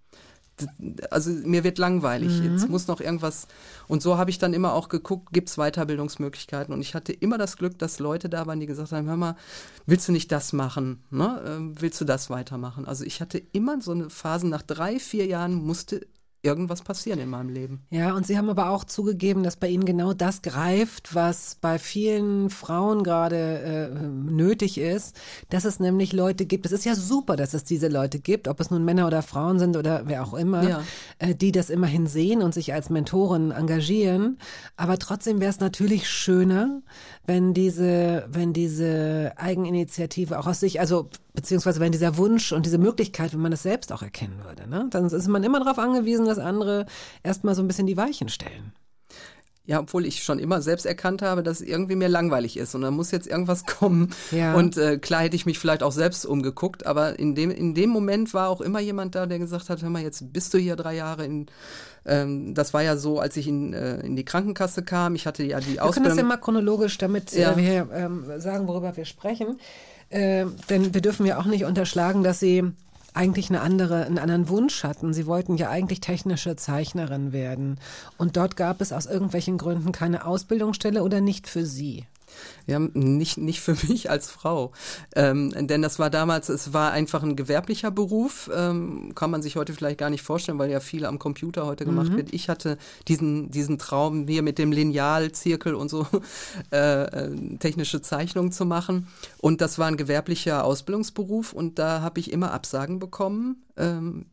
[1.09, 2.51] Also mir wird langweilig, Mhm.
[2.53, 3.47] jetzt muss noch irgendwas.
[3.87, 6.73] Und so habe ich dann immer auch geguckt, gibt's Weiterbildungsmöglichkeiten.
[6.73, 9.35] Und ich hatte immer das Glück, dass Leute da waren, die gesagt haben, hör mal,
[9.85, 11.03] willst du nicht das machen?
[11.09, 11.41] Ne?
[11.45, 12.85] Ähm, Willst du das weitermachen?
[12.85, 16.05] Also ich hatte immer so eine Phase, nach drei, vier Jahren musste
[16.43, 17.81] irgendwas passieren in meinem Leben.
[17.89, 21.79] Ja, und Sie haben aber auch zugegeben, dass bei Ihnen genau das greift, was bei
[21.79, 25.15] vielen Frauen gerade äh, nötig ist,
[25.49, 26.65] dass es nämlich Leute gibt.
[26.65, 29.57] Es ist ja super, dass es diese Leute gibt, ob es nun Männer oder Frauen
[29.57, 30.83] sind oder wer auch immer, Ja.
[31.19, 34.37] äh, die das immerhin sehen und sich als Mentoren engagieren.
[34.75, 36.81] Aber trotzdem wäre es natürlich schöner,
[37.25, 42.77] wenn diese, wenn diese Eigeninitiative auch aus sich, also beziehungsweise wenn dieser Wunsch und diese
[42.77, 44.87] Möglichkeit, wenn man es selbst auch erkennen würde, ne?
[44.89, 46.85] dann ist man immer darauf angewiesen, dass andere
[47.23, 48.73] erstmal so ein bisschen die Weichen stellen.
[49.65, 52.91] Ja, obwohl ich schon immer selbst erkannt habe, dass irgendwie mir langweilig ist und da
[52.91, 54.13] muss jetzt irgendwas kommen.
[54.31, 54.55] Ja.
[54.55, 57.89] Und äh, klar hätte ich mich vielleicht auch selbst umgeguckt, aber in dem, in dem
[57.89, 60.75] Moment war auch immer jemand da, der gesagt hat, hör mal, jetzt bist du hier
[60.75, 61.45] drei Jahre in,
[62.05, 65.43] ähm, das war ja so, als ich in, äh, in die Krankenkasse kam, ich hatte
[65.43, 66.17] ja die Wir können das Ausbildung.
[66.17, 67.53] ja mal chronologisch, damit Ja.
[67.53, 69.59] äh, wir ähm, sagen, worüber wir sprechen.
[70.09, 72.63] Äh, denn wir dürfen ja auch nicht unterschlagen, dass Sie
[73.13, 75.13] eigentlich eine andere, einen anderen Wunsch hatten.
[75.13, 77.77] Sie wollten ja eigentlich technische Zeichnerin werden.
[78.17, 82.05] Und dort gab es aus irgendwelchen Gründen keine Ausbildungsstelle oder nicht für Sie.
[82.67, 84.71] Ja, nicht, nicht für mich als Frau.
[85.15, 88.49] Ähm, denn das war damals, es war einfach ein gewerblicher Beruf.
[88.53, 91.85] Ähm, kann man sich heute vielleicht gar nicht vorstellen, weil ja viel am Computer heute
[91.85, 92.33] gemacht wird.
[92.33, 92.77] Ich hatte
[93.07, 96.07] diesen, diesen Traum, hier mit dem Lineal, Zirkel und so
[96.71, 99.07] äh, äh, technische Zeichnungen zu machen.
[99.39, 103.63] Und das war ein gewerblicher Ausbildungsberuf und da habe ich immer Absagen bekommen.
[103.77, 104.25] Ähm,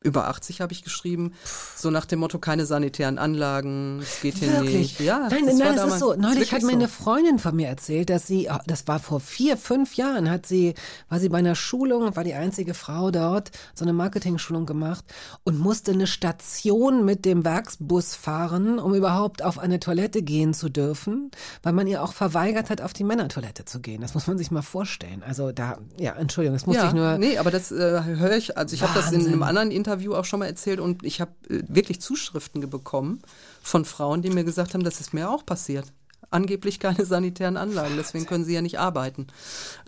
[0.00, 1.32] über 80 habe ich geschrieben,
[1.76, 5.00] so nach dem Motto, keine sanitären Anlagen, es geht hier nicht.
[5.00, 6.14] Ja, nein, das nein, das ist so.
[6.14, 9.18] Neulich wirklich hat mir eine Freundin von mir erzählt, dass sie, ah, das war vor
[9.18, 10.74] vier, fünf Jahren, hat sie,
[11.08, 15.04] war sie bei einer Schulung, war die einzige Frau dort, so eine Marketing-Schulung gemacht
[15.42, 20.68] und musste eine Station mit dem Werksbus fahren, um überhaupt auf eine Toilette gehen zu
[20.68, 21.32] dürfen,
[21.64, 24.00] weil man ihr auch verweigert hat, auf die Männertoilette zu gehen.
[24.00, 25.24] Das muss man sich mal vorstellen.
[25.26, 27.18] Also da, ja, Entschuldigung, das musste ja, ich nur.
[27.18, 30.24] Nee, aber das äh, höre ich, also ich habe das in einem anderen Interview auch
[30.24, 33.20] schon mal erzählt und ich habe äh, wirklich Zuschriften bekommen
[33.62, 35.92] von Frauen, die mir gesagt haben, das ist mir auch passiert.
[36.30, 39.26] Angeblich keine sanitären Anlagen, deswegen können sie ja nicht arbeiten.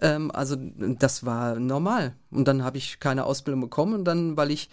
[0.01, 2.14] Ähm, also das war normal.
[2.31, 4.70] Und dann habe ich keine Ausbildung bekommen und dann, weil ich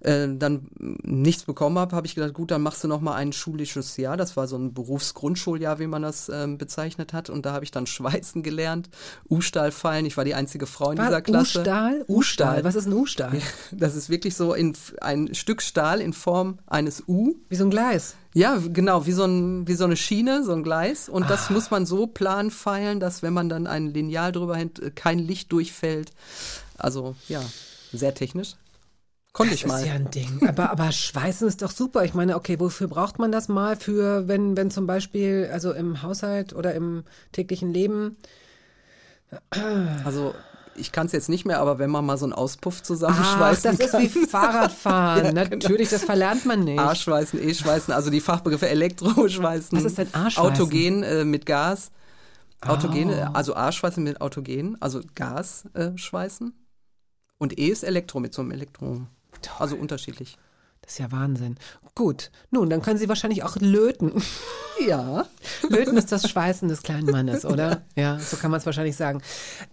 [0.00, 0.68] äh, dann
[1.02, 4.16] nichts bekommen habe, habe ich gedacht, gut, dann machst du noch mal ein schulisches Jahr.
[4.16, 7.28] Das war so ein Berufsgrundschuljahr, wie man das ähm, bezeichnet hat.
[7.28, 8.88] Und da habe ich dann Schweißen gelernt,
[9.28, 10.06] U-Stahl fallen.
[10.06, 11.58] Ich war die einzige Frau in War dieser Klasse.
[11.60, 12.04] U-Stahl?
[12.08, 12.64] U-Stahl.
[12.64, 13.32] Was ist ein U-Stahl?
[13.72, 17.34] Das ist wirklich so in ein Stück Stahl in Form eines U.
[17.48, 18.16] Wie so ein Gleis.
[18.32, 21.08] Ja, genau, wie so, ein, wie so eine Schiene, so ein Gleis.
[21.08, 24.78] Und das muss man so plan feilen, dass wenn man dann ein Lineal drüber hält,
[24.78, 26.12] äh, kein Licht durchfällt.
[26.82, 27.40] Also ja,
[27.92, 28.54] sehr technisch.
[29.32, 29.78] Konnte ich Das mal.
[29.80, 30.40] ist ja ein Ding.
[30.48, 32.04] Aber, aber Schweißen ist doch super.
[32.04, 33.76] Ich meine, okay, wofür braucht man das mal?
[33.76, 38.16] Für, wenn, wenn zum Beispiel, also im Haushalt oder im täglichen Leben.
[40.04, 40.34] Also
[40.74, 43.78] ich kann es jetzt nicht mehr, aber wenn man mal so einen Auspuff zusammenschweißen das
[43.86, 44.02] ist kann.
[44.02, 45.34] wie Fahrradfahren.
[45.34, 46.78] Natürlich, das verlernt man nicht.
[46.80, 49.78] A-Schweißen, E-Schweißen, also die Fachbegriffe Elektroschweißen.
[49.78, 50.38] Was ist denn A-Schweißen?
[50.52, 51.90] Autogen äh, mit Gas.
[52.62, 53.30] Autogen, Oh.
[53.32, 56.52] also A-Schweißen mit Autogen, also Gas äh, schweißen.
[57.40, 59.00] Und E ist Elektro mit so einem Elektro.
[59.58, 60.36] Also unterschiedlich.
[60.82, 61.56] Das ist ja Wahnsinn.
[61.94, 62.30] Gut.
[62.50, 64.22] Nun, dann können Sie wahrscheinlich auch löten.
[64.86, 65.26] Ja.
[65.70, 67.82] Löten ist das Schweißen des kleinen Mannes, oder?
[67.96, 69.22] Ja, so kann man es wahrscheinlich sagen.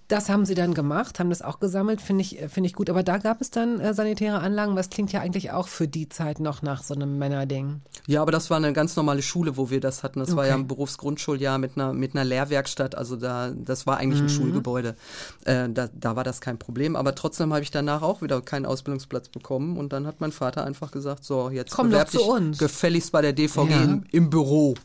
[0.10, 2.90] Das haben Sie dann gemacht, haben das auch gesammelt, finde ich, äh, finde ich gut.
[2.90, 6.08] Aber da gab es dann äh, sanitäre Anlagen, was klingt ja eigentlich auch für die
[6.08, 7.82] Zeit noch nach so einem Männerding.
[8.06, 10.20] Ja, aber das war eine ganz normale Schule, wo wir das hatten.
[10.22, 10.62] Das war ja Okay.
[10.64, 12.96] ein Berufsgrundschuljahr mit einer, mit einer Lehrwerkstatt.
[12.96, 14.28] Also da, das war eigentlich Mhm.
[14.28, 14.96] ein Schulgebäude.
[15.44, 16.96] Äh, da, da war das kein Problem.
[16.96, 19.76] Aber trotzdem habe ich danach auch wieder keinen Ausbildungsplatz bekommen.
[19.78, 22.58] Und dann hat mein Vater einfach gesagt, so, jetzt Komm doch bewerb zu dich uns.
[22.60, 23.84] gefälligst bei der DVG Ja.
[23.84, 24.76] im, im Büro.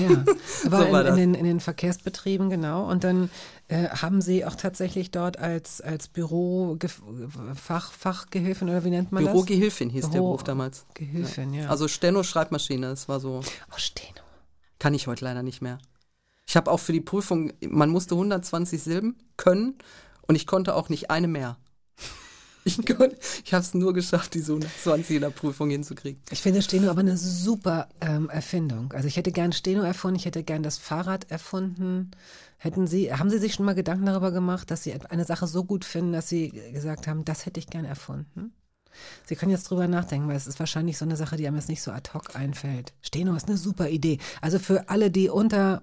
[0.00, 0.24] Ja,
[0.66, 2.88] aber So war in, in, den, in den Verkehrsbetrieben, genau.
[2.90, 3.30] Und dann
[3.68, 6.78] äh, haben Sie auch tatsächlich dort als, als Büro
[7.54, 9.32] Fach, Fachgehilfin oder wie nennt man das?
[9.32, 10.86] Bürogehilfin hieß der Büro- Beruf damals.
[10.94, 11.68] Gehilfin, ja.
[11.68, 13.40] Also Steno-Schreibmaschine, das war so,
[13.70, 14.20] oh, Steno.
[14.78, 15.78] kann ich heute leider nicht mehr.
[16.48, 19.74] Ich habe auch für die Prüfung, man musste 120 Silben können
[20.28, 21.56] und ich konnte auch nicht eine mehr.
[22.66, 26.20] Ich, konnt- ich habe es nur geschafft, diese 120 in der Prüfung hinzukriegen.
[26.30, 28.92] Ich finde Steno aber eine super ähm, Erfindung.
[28.92, 32.10] Also ich hätte gern Steno erfunden, ich hätte gern das Fahrrad erfunden.
[32.58, 35.62] Hätten Sie, haben Sie sich schon mal Gedanken darüber gemacht, dass Sie eine Sache so
[35.62, 38.52] gut finden, dass Sie gesagt haben, das hätte ich gern erfunden?
[39.26, 41.68] Sie können jetzt drüber nachdenken, weil es ist wahrscheinlich so eine Sache, die einem jetzt
[41.68, 42.94] nicht so ad hoc einfällt.
[43.00, 44.18] Steno ist eine super Idee.
[44.40, 45.82] Also für alle, die unter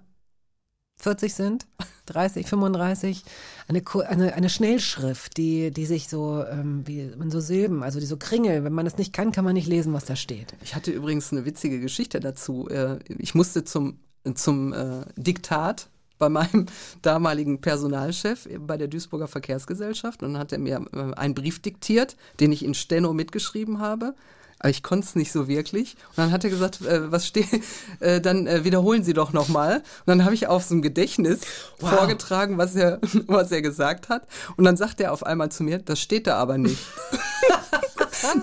[0.98, 1.66] 40 sind,
[2.06, 3.24] 30, 35,
[3.68, 8.06] eine, eine, eine Schnellschrift, die, die sich so, ähm, wie in so Silben, also die
[8.06, 10.54] so Kringel, wenn man es nicht kann, kann man nicht lesen, was da steht.
[10.64, 12.68] Ich hatte übrigens eine witzige Geschichte dazu.
[12.70, 14.00] Äh, Ich musste zum,
[14.36, 15.90] zum äh, Diktat
[16.20, 16.68] bei meinem
[17.02, 22.16] damaligen Personalchef bei der Duisburger Verkehrsgesellschaft und dann hat er mir äh, einen Brief diktiert,
[22.40, 24.16] den ich in Steno mitgeschrieben habe.
[24.64, 25.98] Aber ich konnte es nicht so wirklich.
[26.12, 27.50] Und dann hat er gesagt, äh, was steht,
[28.00, 29.78] äh, dann äh, wiederholen Sie doch nochmal.
[29.78, 31.42] Und dann habe ich auf so ein Gedächtnis
[31.80, 34.26] vorgetragen, was er, was er gesagt hat.
[34.56, 36.80] Und dann sagt er auf einmal zu mir, das steht da aber nicht.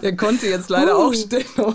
[0.02, 1.04] der konnte jetzt leider Uh.
[1.08, 1.74] auch Steno.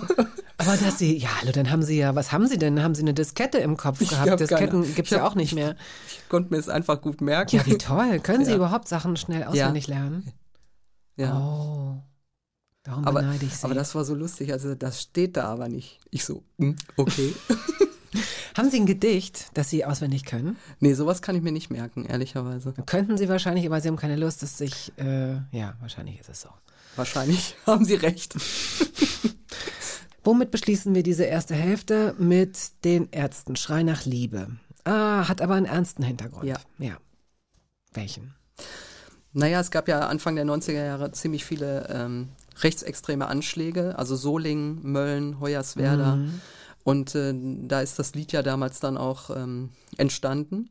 [0.57, 2.83] Aber dass Sie, ja, hallo, dann haben Sie ja, was haben Sie denn?
[2.83, 4.39] Haben Sie eine Diskette im Kopf Ich gehabt?
[4.39, 5.75] Disketten gibt's ich ja auch nicht mehr.
[6.07, 7.55] Ich konnte mir es einfach gut merken.
[7.55, 8.19] Ja, wie toll.
[8.19, 8.57] Können Sie Ja.
[8.57, 10.31] überhaupt Sachen schnell auswendig lernen?
[11.17, 11.35] Ja.
[11.35, 12.03] Oh.
[12.85, 13.65] Darum aber, beneide ich Sie.
[13.65, 15.99] aber das war so lustig, also das steht da aber nicht.
[16.11, 17.33] Ich so, hm, okay.
[18.55, 20.55] haben Sie ein Gedicht, das Sie auswendig können?
[20.79, 22.73] nee, sowas kann ich mir nicht merken, ehrlicherweise.
[22.85, 26.41] Könnten Sie wahrscheinlich, aber Sie haben keine Lust, dass sich, äh, ja, wahrscheinlich ist es
[26.41, 26.49] so.
[26.95, 28.35] Wahrscheinlich haben Sie recht.
[30.23, 32.13] Womit beschließen wir diese erste Hälfte?
[32.19, 33.55] Mit den Ärzten.
[33.55, 34.47] Schrei nach Liebe.
[34.83, 36.45] Ah, hat aber einen ernsten Hintergrund.
[36.45, 36.57] Ja.
[36.77, 36.97] Ja.
[37.93, 38.35] Welchen?
[39.33, 44.79] Naja, es gab ja Anfang der 90er Jahre ziemlich viele ähm, rechtsextreme Anschläge, also Solingen,
[44.83, 46.19] Mölln, Hoyerswerda.
[46.83, 47.33] Und äh,
[47.63, 50.69] da ist das Lied ja damals dann auch ähm, entstanden.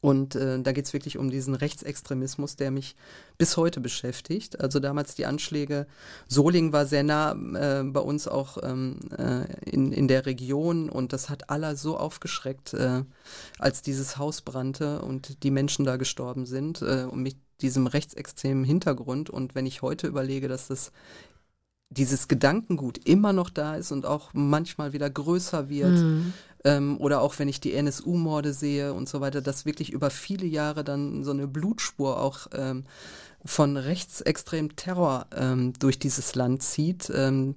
[0.00, 2.94] Und äh, da geht's wirklich um diesen Rechtsextremismus, der mich
[3.36, 4.60] bis heute beschäftigt.
[4.60, 5.88] Also damals die Anschläge,
[6.28, 11.12] Solingen war sehr nah äh, bei uns auch ähm, äh, in, in der Region und
[11.12, 13.02] das hat aller so aufgeschreckt, äh,
[13.58, 18.64] als dieses Haus brannte und die Menschen da gestorben sind äh, und mit diesem rechtsextremen
[18.64, 19.30] Hintergrund.
[19.30, 20.92] Und wenn ich heute überlege, dass das
[21.90, 25.98] dieses Gedankengut immer noch da ist und auch manchmal wieder größer wird.
[25.98, 26.32] Mhm.
[26.64, 30.46] Ähm, oder auch wenn ich die NSU-Morde sehe und so weiter, dass wirklich über viele
[30.46, 32.84] Jahre dann so eine Blutspur auch ähm,
[33.44, 37.10] von rechtsextremem Terror ähm, durch dieses Land zieht.
[37.14, 37.54] Ähm,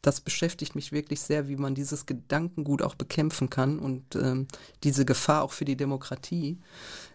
[0.00, 4.46] das beschäftigt mich wirklich sehr, wie man dieses Gedankengut auch bekämpfen kann und ähm,
[4.84, 6.60] diese Gefahr auch für die Demokratie,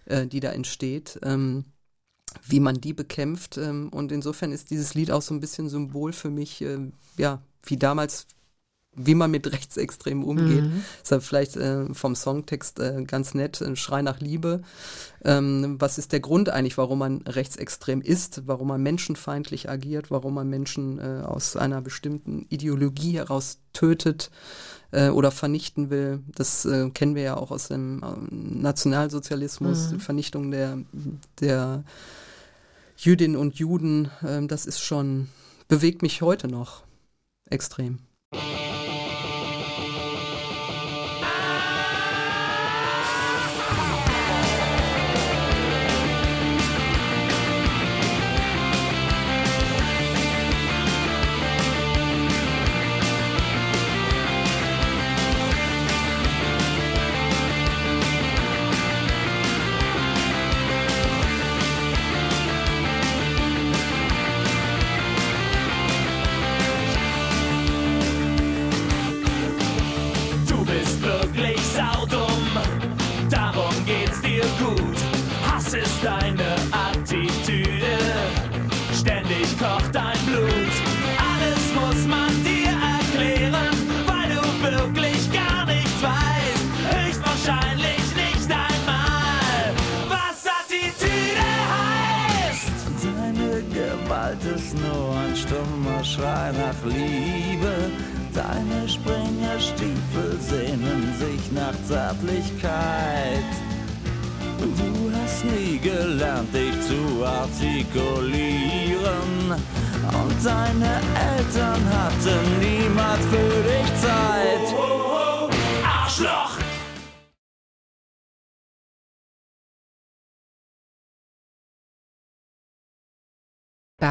[0.06, 1.20] äh, die da entsteht.
[2.36, 3.58] Ähm, wie man die bekämpft.
[3.58, 7.42] Ähm, und insofern ist dieses Lied auch so ein bisschen Symbol für mich, äh, ja,
[7.64, 8.28] wie damals,
[8.94, 10.66] wie man mit Rechtsextremen umgeht.
[11.02, 14.62] Ist ja vielleicht äh, vom Songtext äh, ganz nett, ein Schrei nach Liebe.
[15.24, 20.34] Ähm, was ist der Grund eigentlich, warum man rechtsextrem ist, warum man menschenfeindlich agiert, warum
[20.34, 24.30] man Menschen äh, aus einer bestimmten Ideologie heraus tötet
[24.92, 26.22] äh, oder vernichten will.
[26.36, 30.78] Das äh, kennen wir ja auch aus dem äh, Nationalsozialismus, die Vernichtung der,
[31.40, 31.84] der
[32.98, 34.12] Jüdinnen und Juden.
[34.28, 35.30] ähm, das ist schon,
[35.68, 36.84] bewegt mich heute noch
[37.50, 38.00] extrem.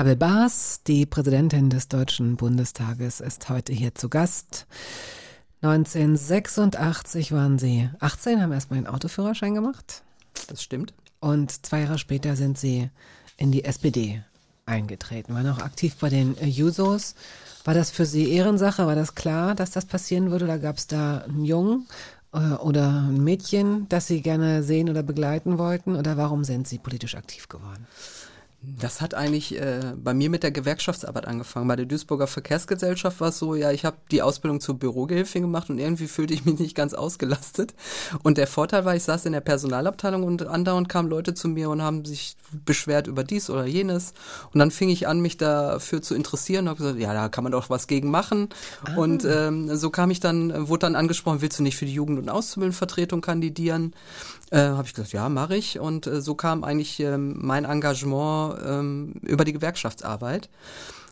[0.01, 4.67] Bärbel Baas, die Präsidentin des Deutschen Bundestages, ist heute hier zu Gast.
[5.61, 10.03] 1986 waren Sie 18, haben erstmal einen Autoführerschein gemacht
[10.47, 10.95] Das stimmt.
[11.21, 12.89] und zwei Jahre später sind Sie
[13.37, 14.23] in die SPD
[14.65, 17.15] eingetreten, waren auch aktiv bei den Jusos.
[17.65, 18.87] War das für Sie Ehrensache?
[18.87, 20.47] War das klar, dass das passieren würde?
[20.47, 21.87] Oder gab es da einen Jungen
[22.33, 25.95] äh, oder ein Mädchen, das Sie gerne sehen oder begleiten wollten?
[25.95, 27.87] Oder warum sind Sie politisch aktiv geworden?
[28.63, 31.67] Das hat eigentlich äh, bei mir mit der Gewerkschaftsarbeit angefangen.
[31.67, 35.71] Bei der Duisburger Verkehrsgesellschaft war es so, ja, ich habe die Ausbildung zur Bürogehilfin gemacht
[35.71, 37.73] und irgendwie fühlte ich mich nicht ganz ausgelastet.
[38.23, 41.71] Und der Vorteil war, ich saß in der Personalabteilung und andauernd kamen Leute zu mir
[41.71, 44.13] und haben sich beschwert über dies oder jenes.
[44.53, 47.45] Und dann fing ich an, mich dafür zu interessieren und habe gesagt, ja, da kann
[47.45, 48.51] man doch was gegen machen.
[48.95, 52.19] Und ähm, so kam ich dann, wurde dann angesprochen, willst du nicht für die Jugend-
[52.19, 53.95] und Auszubildendenvertretung kandidieren?
[54.51, 55.79] Äh, habe ich gesagt, ja, mache ich.
[55.79, 60.49] Und äh, so kam eigentlich ähm, mein Engagement ähm, über die Gewerkschaftsarbeit.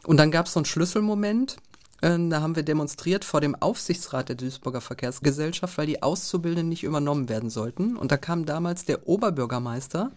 [0.04, 1.56] Und dann gab es so einen Schlüsselmoment.
[2.00, 6.82] Äh, da haben wir demonstriert vor dem Aufsichtsrat der Duisburger Verkehrsgesellschaft, weil die Auszubildenden nicht
[6.82, 7.96] übernommen werden sollten.
[7.96, 10.10] Und da kam damals der Oberbürgermeister,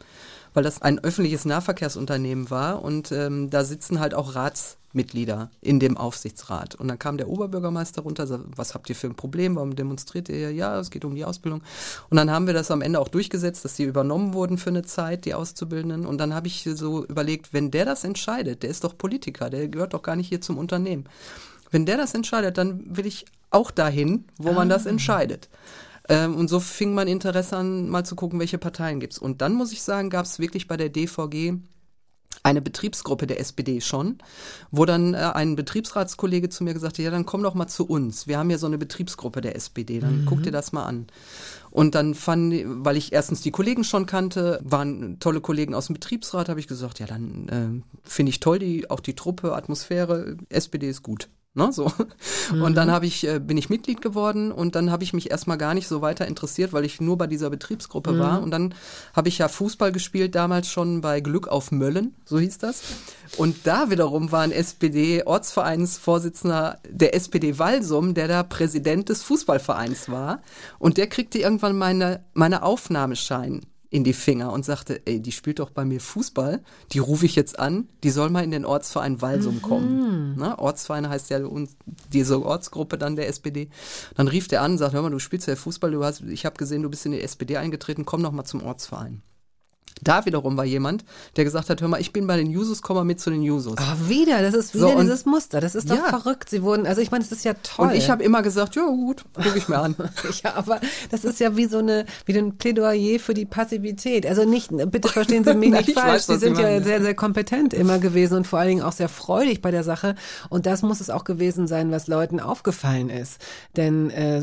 [0.53, 5.97] weil das ein öffentliches Nahverkehrsunternehmen war und ähm, da sitzen halt auch Ratsmitglieder in dem
[5.97, 6.75] Aufsichtsrat.
[6.75, 10.29] Und dann kam der Oberbürgermeister runter, sagte, was habt ihr für ein Problem, warum demonstriert
[10.29, 10.51] ihr?
[10.51, 11.61] Ja, es geht um die Ausbildung.
[12.09, 14.83] Und dann haben wir das am Ende auch durchgesetzt, dass sie übernommen wurden für eine
[14.83, 16.05] Zeit, die Auszubildenden.
[16.05, 19.67] Und dann habe ich so überlegt, wenn der das entscheidet, der ist doch Politiker, der
[19.67, 21.05] gehört doch gar nicht hier zum Unternehmen.
[21.71, 25.49] Wenn der das entscheidet, dann will ich auch dahin, wo man das entscheidet.
[26.09, 29.17] Ähm, und so fing mein Interesse an, mal zu gucken, welche Parteien gibt's.
[29.17, 31.59] Und dann muss ich sagen, gab's wirklich bei der DVG
[32.43, 34.17] eine Betriebsgruppe der SPD schon,
[34.71, 37.85] wo dann äh, ein Betriebsratskollege zu mir gesagt hat, ja, dann komm doch mal zu
[37.85, 38.27] uns.
[38.27, 41.07] Wir haben ja so eine Betriebsgruppe der SPD, dann guck dir das mal an.
[41.69, 45.93] Und dann fand, weil ich erstens die Kollegen schon kannte, waren tolle Kollegen aus dem
[45.93, 50.37] Betriebsrat, habe ich gesagt, ja, dann äh, finde ich toll, die, auch die Truppe, Atmosphäre,
[50.49, 51.29] SPD ist gut.
[51.53, 51.91] Ne, so.
[52.51, 55.57] Und dann habe ich, äh, bin ich Mitglied geworden und dann habe ich mich erstmal
[55.57, 58.41] gar nicht so weiter interessiert, weil ich nur bei dieser Betriebsgruppe war.
[58.41, 58.73] Und dann
[59.13, 62.83] habe ich ja Fußball gespielt, damals schon bei Glück auf Möllen, so hieß das.
[63.35, 70.41] Und da wiederum war ein SPD-Ortsvereinsvorsitzender der SPD Walsum, der da Präsident des Fußballvereins war.
[70.79, 75.59] Und der kriegte irgendwann meine, meine Aufnahmeschein in die Finger und sagte, ey, die spielt
[75.59, 76.63] doch bei mir Fußball,
[76.93, 80.37] die rufe ich jetzt an, die soll mal in den Ortsverein Walsum kommen.
[80.37, 80.57] Ne?
[80.57, 81.39] Ortsverein heißt ja
[82.11, 83.69] diese Ortsgruppe dann der SPD.
[84.15, 86.45] Dann rief der an und sagte, hör mal, du spielst ja Fußball, du hast, ich
[86.45, 89.21] habe gesehen, du bist in die SPD eingetreten, komm doch mal zum Ortsverein.
[90.03, 91.03] Da wiederum war jemand,
[91.35, 93.41] der gesagt hat, hör mal, ich bin bei den Jusos, komm mal mit zu den
[93.43, 93.75] Jusos.
[93.77, 95.61] Ah, wieder, das ist wieder So, dieses Muster.
[95.61, 96.03] Das ist doch Ja.
[96.05, 96.49] verrückt.
[96.49, 97.87] Sie wurden, also ich meine, das ist ja toll.
[97.89, 99.95] Und ich habe immer gesagt, ja gut, guck ich mir an.
[100.43, 100.79] Ja, aber
[101.11, 104.25] das ist ja wie so eine, wie ein Plädoyer für die Passivität.
[104.25, 106.13] Also nicht, bitte verstehen Sie mich Nein, nicht ich falsch.
[106.13, 108.91] weiß, Sie sind Sie ja sehr, sehr kompetent immer gewesen und vor allen Dingen auch
[108.93, 110.15] sehr freudig bei der Sache.
[110.49, 113.39] Und das muss es auch gewesen sein, was Leuten aufgefallen ist.
[113.75, 114.41] Denn äh,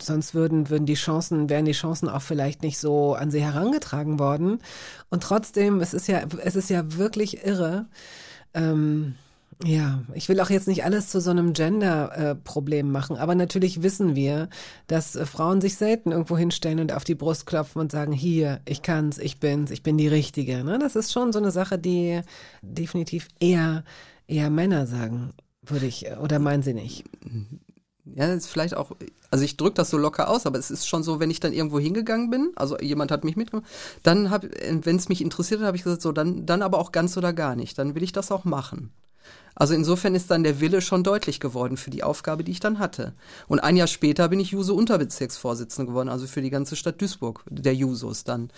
[0.00, 4.18] sonst würden, würden die Chancen, wären die Chancen auch vielleicht nicht so an sie herangetragen
[4.18, 4.58] worden.
[5.10, 7.86] Und trotzdem, es ist ja, es ist ja wirklich irre.
[8.54, 9.14] Ähm,
[9.64, 14.14] ja, ich will auch jetzt nicht alles zu so einem Gender-Problem machen, aber natürlich wissen
[14.14, 14.48] wir,
[14.86, 18.60] dass äh, Frauen sich selten irgendwo hinstellen und auf die Brust klopfen und sagen, hier,
[18.66, 20.62] ich kann's, ich bin's, ich bin die Richtige.
[20.62, 20.78] Ne?
[20.78, 22.20] Das ist schon so eine Sache, die
[22.62, 23.82] definitiv eher,
[24.28, 25.32] eher Männer sagen,
[25.62, 27.04] würde ich, äh, oder meinen Sie nicht?
[28.14, 28.92] Ja, ist vielleicht auch,
[29.30, 31.52] also ich drücke das so locker aus, aber es ist schon so, wenn ich dann
[31.52, 33.66] irgendwo hingegangen bin, also jemand hat mich mitgenommen,
[34.02, 34.50] dann habe,
[34.82, 37.32] wenn es mich interessiert hat, habe ich gesagt, so, dann, dann aber auch ganz oder
[37.32, 38.92] gar nicht, dann will ich das auch machen.
[39.54, 42.78] Also insofern ist dann der Wille schon deutlich geworden für die Aufgabe, die ich dann
[42.78, 43.14] hatte.
[43.48, 47.74] Und ein Jahr später bin ich Juso-Unterbezirksvorsitzende geworden, also für die ganze Stadt Duisburg, der
[47.74, 48.50] Jusos dann.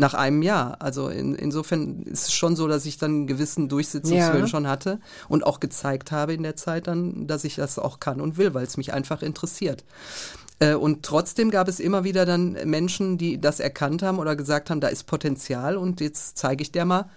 [0.00, 0.78] Nach einem Jahr.
[0.80, 4.46] Also in, insofern ist es schon so, dass ich dann einen gewissen Durchsetzungswillen Ja.
[4.48, 4.98] schon hatte
[5.28, 8.54] und auch gezeigt habe in der Zeit dann, dass ich das auch kann und will,
[8.54, 9.84] weil es mich einfach interessiert.
[10.58, 14.70] Äh, Und trotzdem gab es immer wieder dann Menschen, die das erkannt haben oder gesagt
[14.70, 17.10] haben, da ist Potenzial und jetzt zeige ich dir mal,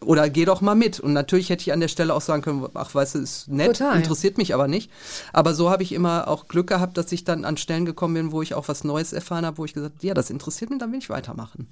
[0.00, 1.00] oder geh doch mal mit.
[1.00, 3.78] Und natürlich hätte ich an der Stelle auch sagen können, ach, weißt du, ist nett,
[3.78, 3.96] Total.
[3.96, 4.90] interessiert mich aber nicht.
[5.32, 8.32] Aber so habe ich immer auch Glück gehabt, dass ich dann an Stellen gekommen bin,
[8.32, 10.78] wo ich auch was Neues erfahren habe, wo ich gesagt habe, ja, das interessiert mich,
[10.78, 11.68] dann will ich weitermachen.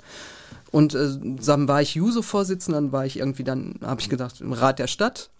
[0.70, 4.52] Und äh, dann war ich Juso-Vorsitzender, dann war ich irgendwie dann, habe ich gedacht, im
[4.52, 5.30] Rat der Stadt,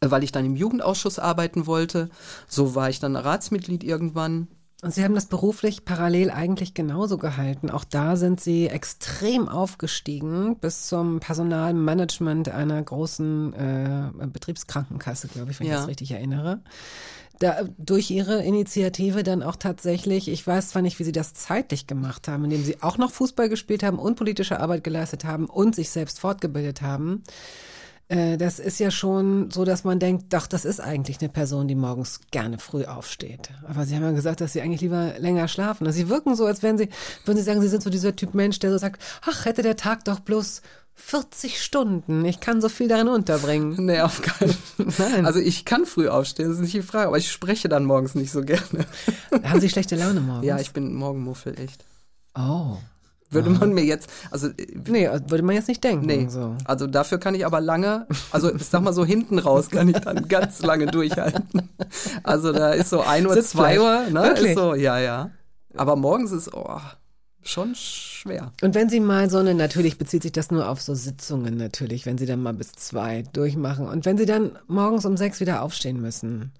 [0.00, 2.08] äh, weil ich dann im Jugendausschuss arbeiten wollte.
[2.48, 4.48] So war ich dann Ratsmitglied irgendwann.
[4.80, 7.68] Und Sie haben das beruflich parallel eigentlich genauso gehalten.
[7.68, 15.58] Auch da sind Sie extrem aufgestiegen bis zum Personalmanagement einer großen äh, Betriebskrankenkasse, glaube ich,
[15.58, 15.78] wenn ich Ja.
[15.80, 16.60] das richtig erinnere.
[17.40, 21.88] Da, durch Ihre Initiative dann auch tatsächlich, ich weiß zwar nicht, wie Sie das zeitlich
[21.88, 25.74] gemacht haben, indem Sie auch noch Fußball gespielt haben und politische Arbeit geleistet haben und
[25.74, 27.24] sich selbst fortgebildet haben.
[28.08, 31.68] Äh, Das ist ja schon so, dass man denkt, doch, das ist eigentlich eine Person,
[31.68, 33.50] die morgens gerne früh aufsteht.
[33.68, 35.86] Aber Sie haben ja gesagt, dass Sie eigentlich lieber länger schlafen.
[35.86, 36.88] Also Sie wirken so, als wären Sie,
[37.24, 39.76] würden Sie sagen, Sie sind so dieser Typ Mensch, der so sagt, ach, hätte der
[39.76, 40.62] Tag doch bloß
[41.00, 42.24] 40 Stunden.
[42.24, 43.76] Ich kann so viel darin unterbringen.
[43.86, 44.56] Nee, auf keinen
[44.98, 45.26] Nein.
[45.26, 48.14] Also ich kann früh aufstehen, das ist nicht die Frage, aber ich spreche dann morgens
[48.16, 48.84] nicht so gerne.
[49.44, 50.44] Haben Sie schlechte Laune morgens?
[50.46, 51.84] Ja, ich bin Morgenmuffel, echt.
[52.34, 52.78] Oh.
[53.30, 56.06] Würde man mir jetzt, also äh, Nee, würde man jetzt nicht denken.
[56.06, 56.56] Nee, So.
[56.64, 59.98] also dafür kann ich aber lange, also ich sag mal so hinten raus kann ich
[59.98, 61.68] dann ganz lange durchhalten.
[62.22, 63.76] Also da ist so 1 Uhr, Sitzfleisch.
[63.76, 64.22] 2 Uhr, ne?
[64.22, 64.50] Wirklich?
[64.52, 65.30] Ist so, ja, ja.
[65.76, 66.80] Aber morgens ist oh,
[67.42, 68.52] schon schwer.
[68.62, 72.06] Und wenn Sie mal so eine, natürlich bezieht sich das nur auf so Sitzungen natürlich,
[72.06, 75.62] wenn Sie dann mal bis zwei durchmachen und wenn Sie dann morgens um sechs wieder
[75.62, 76.52] aufstehen müssen,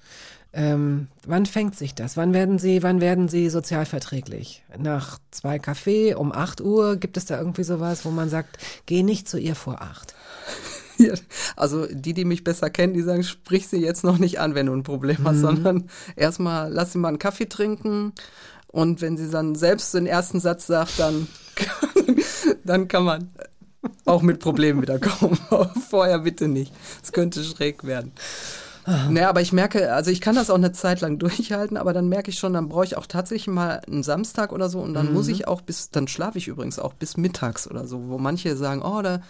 [0.52, 2.16] ähm, wann fängt sich das?
[2.16, 4.64] Wann werden Sie, wann werden Sie sozialverträglich?
[4.78, 9.02] Nach zwei Kaffee um acht Uhr gibt es da irgendwie sowas, wo man sagt, geh
[9.02, 10.14] nicht zu ihr vor acht.
[11.00, 11.14] Ja,
[11.54, 14.66] Also die, die mich besser kennen, die sagen, sprich sie jetzt noch nicht an, wenn
[14.66, 15.28] du ein Problem Mhm.
[15.28, 18.12] hast, sondern erstmal lass sie mal einen Kaffee trinken
[18.66, 21.28] und wenn sie dann selbst den ersten Satz sagt, dann,
[22.64, 23.30] dann kann man
[24.06, 25.38] auch mit Problemen wieder kommen.
[25.50, 26.72] Aber Vorher bitte nicht.
[27.00, 28.10] Es könnte schräg werden.
[29.10, 32.08] Naja, aber ich merke, also ich kann das auch eine Zeit lang durchhalten, aber dann
[32.08, 35.12] merke ich schon, dann brauche ich auch tatsächlich mal einen Samstag oder so und dann
[35.12, 38.56] muss ich auch bis, dann schlafe ich übrigens auch bis mittags oder so, wo manche
[38.56, 39.20] sagen, oh, da,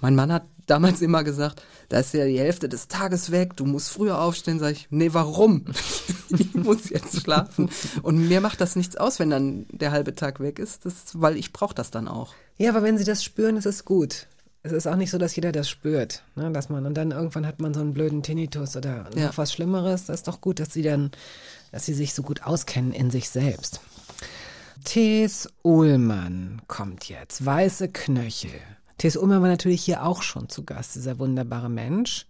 [0.00, 3.64] mein Mann hat damals immer gesagt, da ist ja die Hälfte des Tages weg, du
[3.64, 5.64] musst früher aufstehen, sage ich, nee, warum?
[6.28, 7.70] ich muss jetzt schlafen.
[8.02, 11.38] Und mir macht das nichts aus, wenn dann der halbe Tag weg ist, das, weil
[11.38, 12.34] ich brauche das dann auch.
[12.58, 14.26] Ja, aber wenn Sie das spüren, ist es gut.
[14.62, 17.46] Es ist auch nicht so, dass jeder das spürt, ne, dass man und dann irgendwann
[17.46, 19.26] hat man so einen blöden Tinnitus oder Ja.
[19.28, 20.06] noch was Schlimmeres.
[20.06, 21.10] Das ist doch gut, dass Sie dann,
[21.70, 23.80] dass Sie sich so gut auskennen in sich selbst.
[24.84, 27.44] Thes Uhlmann kommt jetzt.
[27.44, 28.50] Weiße Knöchel.
[28.98, 32.26] Thes Uhlmann war natürlich hier auch schon zu Gast, dieser wunderbare Mensch.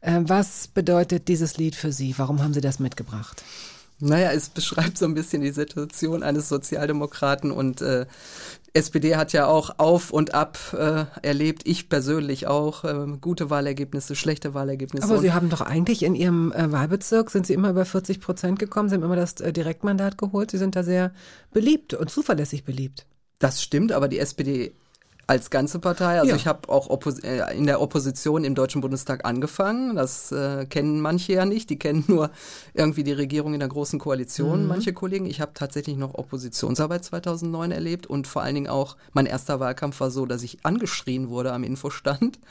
[0.00, 2.14] Äh, was bedeutet dieses Lied für Sie?
[2.16, 3.42] Warum haben Sie das mitgebracht?
[3.98, 8.06] Naja, es beschreibt so ein bisschen die Situation eines Sozialdemokraten und äh,
[8.74, 14.14] SPD hat ja auch auf und ab äh, erlebt, ich persönlich auch, äh, gute Wahlergebnisse,
[14.14, 15.08] schlechte Wahlergebnisse.
[15.08, 18.58] Aber Sie haben doch eigentlich in Ihrem äh, Wahlbezirk, sind Sie immer über 40 Prozent
[18.58, 21.12] gekommen, Sie haben immer das äh, Direktmandat geholt, Sie sind da sehr
[21.52, 23.06] beliebt und zuverlässig beliebt.
[23.38, 24.72] das stimmt, aber die SPD
[25.28, 26.36] als ganze Partei, also Ja.
[26.36, 31.00] ich habe auch Oppos äh, in der Opposition im Deutschen Bundestag angefangen, das äh, kennen
[31.00, 32.30] manche ja nicht, die kennen nur
[32.74, 35.26] irgendwie die Regierung in der Großen Koalition, manche Kollegen.
[35.26, 39.98] Ich habe tatsächlich noch Oppositionsarbeit 2009 erlebt und vor allen Dingen auch, mein erster Wahlkampf
[40.00, 42.38] war so, dass ich angeschrien wurde am Infostand.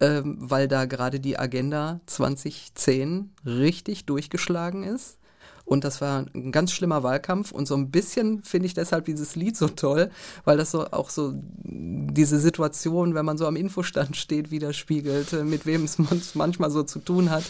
[0.00, 5.18] ähm, weil da gerade die Agenda 2010 richtig durchgeschlagen ist.
[5.66, 7.50] Und das war ein ganz schlimmer Wahlkampf.
[7.50, 10.10] Und so ein bisschen finde ich deshalb dieses Lied so toll,
[10.44, 11.32] weil das so auch so
[11.64, 16.70] diese Situation, wenn man so am Infostand steht, widerspiegelt, äh, mit wem es man- manchmal
[16.70, 17.44] so zu tun hat.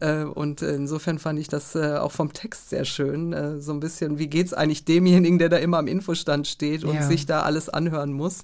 [0.00, 3.60] Äh, Und insofern fand ich das äh, auch vom Text sehr schön.
[3.60, 7.02] So ein bisschen, wie geht's eigentlich demjenigen, der da immer am Infostand steht und Ja.
[7.06, 8.42] sich da alles anhören muss.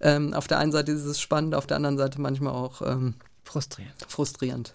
[0.00, 3.14] Ähm, Auf der einen Seite ist es spannend, auf der anderen Seite manchmal auch ähm,
[3.44, 4.06] Frustrierend.
[4.08, 4.72] frustrierend.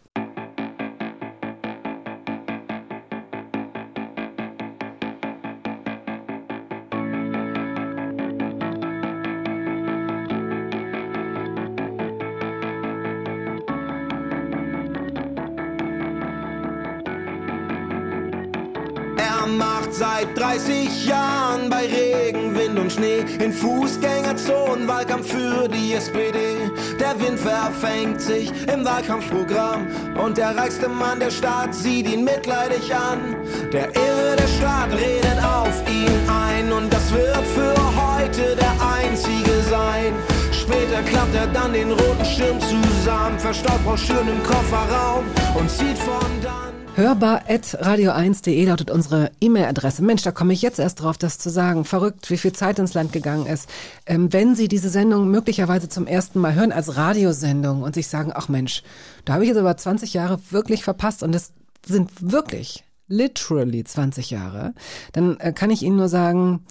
[23.39, 26.57] in Fußgängerzonen, Wahlkampf für die SPD.
[26.99, 29.87] Der Wind verfängt sich im Wahlkampfprogramm
[30.23, 33.35] und der reichste Mann der Stadt sieht ihn mitleidig an.
[33.71, 39.61] Der Irre der Stadt redet auf ihn ein und das wird für heute der einzige
[39.69, 40.13] sein.
[40.51, 45.25] Später klappt er dann den roten Schirm zusammen, verstaut Broschüren im Kofferraum
[45.55, 46.66] und zieht von da.
[46.97, 50.03] Hörbar.radio1.de lautet unsere E-Mail-Adresse.
[50.03, 51.85] Mensch, da komme ich jetzt erst drauf, das zu sagen.
[51.85, 53.69] Verrückt, wie viel Zeit ins Land gegangen ist.
[54.07, 58.31] Ähm, wenn Sie diese Sendung möglicherweise zum ersten Mal hören als Radiosendung und sich sagen,
[58.33, 58.81] ach Mensch,
[59.25, 61.53] da habe ich jetzt aber 20 Jahre wirklich verpasst und das
[61.85, 64.73] sind wirklich, literally 20 Jahre,
[65.13, 66.65] dann äh, kann ich Ihnen nur sagen,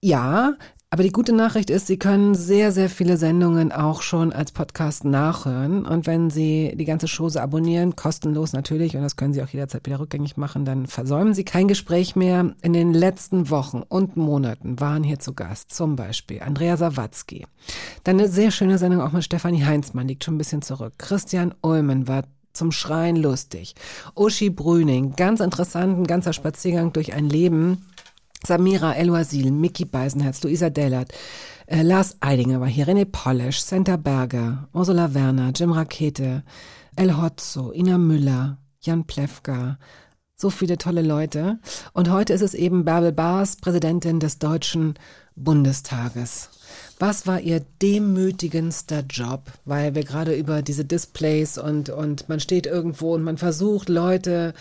[0.00, 0.54] ja,
[0.90, 5.04] aber die gute Nachricht ist, Sie können sehr, sehr viele Sendungen auch schon als Podcast
[5.04, 5.84] nachhören.
[5.84, 9.84] Und wenn Sie die ganze Chose abonnieren, kostenlos natürlich, und das können Sie auch jederzeit
[9.84, 12.54] wieder rückgängig machen, dann versäumen Sie kein Gespräch mehr.
[12.62, 17.46] In den letzten Wochen und Monaten waren hier zu Gast zum Beispiel Andrea Sawatzki.
[18.04, 20.94] Dann eine sehr schöne Sendung auch mit Stefanie Heinzmann, liegt schon ein bisschen zurück.
[20.96, 22.22] Christian Ulmen war
[22.54, 23.74] zum Schreien lustig.
[24.14, 27.84] Uschi Brüning, ganz interessant, ein ganzer Spaziergang durch ein Leben.
[28.46, 31.12] Samira El-Wazil, Mickey Beisenherz, Luisa Dellert,
[31.66, 36.42] äh, Lars Eidinger war hier, René Polesch, Senta Berger, Ursula Werner, Jim Rakete,
[36.96, 39.78] El Hotzo, Ina Müller, Jan Plewka,
[40.34, 41.58] so viele tolle Leute.
[41.92, 44.94] Und heute ist es eben Bärbel Baas, Präsidentin des Deutschen
[45.34, 46.50] Bundestages.
[46.98, 49.42] Was war Ihr demütigendster Job?
[49.64, 54.54] Weil wir gerade über diese Displays und, und man steht irgendwo und man versucht, Leute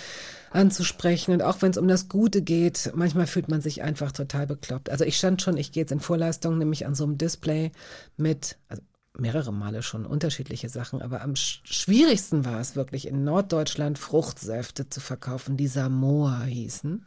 [0.58, 1.32] anzusprechen.
[1.32, 4.90] Und auch wenn es um das Gute geht, manchmal fühlt man sich einfach total bekloppt.
[4.90, 7.72] Also ich stand schon, ich gehe jetzt in Vorleistung, nämlich an so einem Display
[8.18, 8.82] mit, also
[9.20, 14.90] mehrere Male schon unterschiedliche Sachen, aber am sch schwierigsten war es wirklich in Norddeutschland Fruchtsäfte
[14.90, 17.06] zu verkaufen, die Samoa hießen.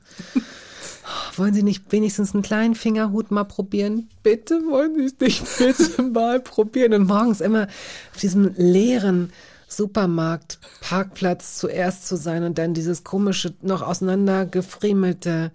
[1.37, 4.09] Wollen Sie nicht wenigstens einen kleinen Fingerhut mal probieren?
[4.23, 6.95] Bitte wollen Sie es nicht bitte mal probieren.
[6.95, 7.69] Und morgens immer
[8.13, 9.33] auf diesem leeren
[9.71, 15.53] Supermarktparkplatz zuerst zu sein und dann dieses komische, noch auseinandergefriemelte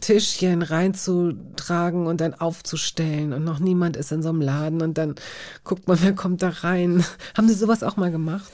[0.00, 5.14] Tischchen reinzutragen und dann aufzustellen und noch niemand ist in so einem Laden und dann
[5.64, 7.04] guckt man, wer kommt da rein.
[7.36, 8.50] Haben Sie sowas auch mal gemacht?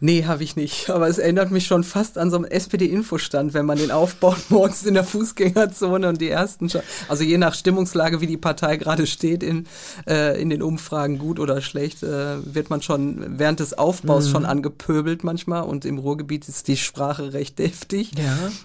[0.00, 0.90] Nee, habe ich nicht.
[0.90, 4.84] Aber es erinnert mich schon fast an so einen SPD-Infostand, wenn man den aufbaut morgens
[4.84, 9.06] in der Fußgängerzone und die ersten, schon, also je nach Stimmungslage, wie die Partei gerade
[9.06, 9.66] steht in,
[10.08, 14.30] äh, in den Umfragen, gut oder schlecht, äh, wird man schon während des Aufbaus mhm.
[14.30, 18.12] schon angepöbelt manchmal und im Ruhrgebiet ist die Sprache recht deftig.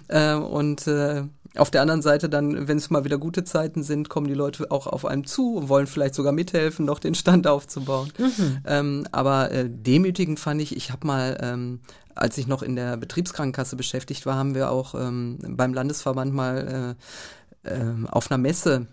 [0.08, 0.34] Ja.
[0.34, 1.24] Äh, und äh,
[1.56, 4.70] auf der anderen Seite dann, wenn es mal wieder gute Zeiten sind, kommen die Leute
[4.70, 8.12] auch auf einem zu und wollen vielleicht sogar mithelfen, noch den Stand aufzubauen.
[8.18, 8.58] Mhm.
[8.66, 11.80] Ähm, aber äh, demütigend fand ich, ich habe mal, ähm,
[12.14, 16.96] als ich noch in der Betriebskrankenkasse beschäftigt war, haben wir auch ähm, beim Landesverband mal
[17.64, 18.86] äh, äh, auf einer Messe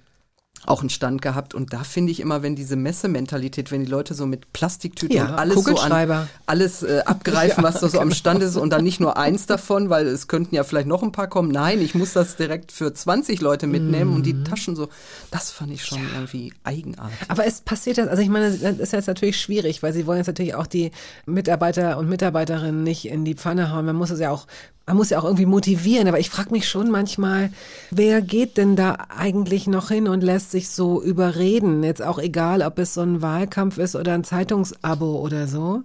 [0.69, 4.13] auch einen Stand gehabt und da finde ich immer, wenn diese Messementalität, wenn die Leute
[4.13, 7.69] so mit Plastiktüten ja, und alles so an, alles äh, abgreifen, ja.
[7.69, 10.53] was da so am Stand ist und dann nicht nur eins davon, weil es könnten
[10.55, 11.51] ja vielleicht noch ein paar kommen.
[11.51, 14.15] Nein, ich muss das direkt für 20 Leute mitnehmen mm.
[14.15, 14.45] und die mhm.
[14.45, 14.89] Taschen so,
[15.31, 16.15] das fand ich schon ja.
[16.15, 17.17] irgendwie eigenartig.
[17.27, 20.17] Aber es passiert das, also ich meine, das ist jetzt natürlich schwierig, weil sie wollen
[20.19, 20.91] jetzt natürlich auch die
[21.25, 23.85] Mitarbeiter und Mitarbeiterinnen nicht in die Pfanne hauen.
[23.85, 24.45] Man muss es ja auch
[24.89, 27.51] man muss ja auch irgendwie motivieren, aber ich frage mich schon manchmal,
[27.91, 31.83] wer geht denn da eigentlich noch hin und lässt sich so überreden?
[31.83, 35.83] Jetzt auch egal, ob es so ein Wahlkampf ist oder ein Zeitungsabo oder so.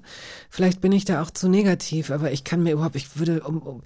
[0.51, 3.59] Vielleicht bin ich da auch zu negativ, aber ich kann mir überhaupt, ich würde um,
[3.59, 3.83] um,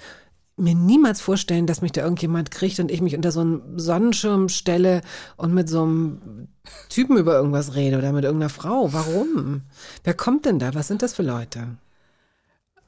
[0.56, 4.48] mir niemals vorstellen, dass mich da irgendjemand kriegt und ich mich unter so einen Sonnenschirm
[4.48, 5.02] stelle
[5.36, 6.48] und mit so einem
[6.88, 8.92] Typen über irgendwas rede oder mit irgendeiner Frau.
[8.92, 9.62] Warum?
[10.04, 10.74] Wer kommt denn da?
[10.74, 11.76] Was sind das für Leute?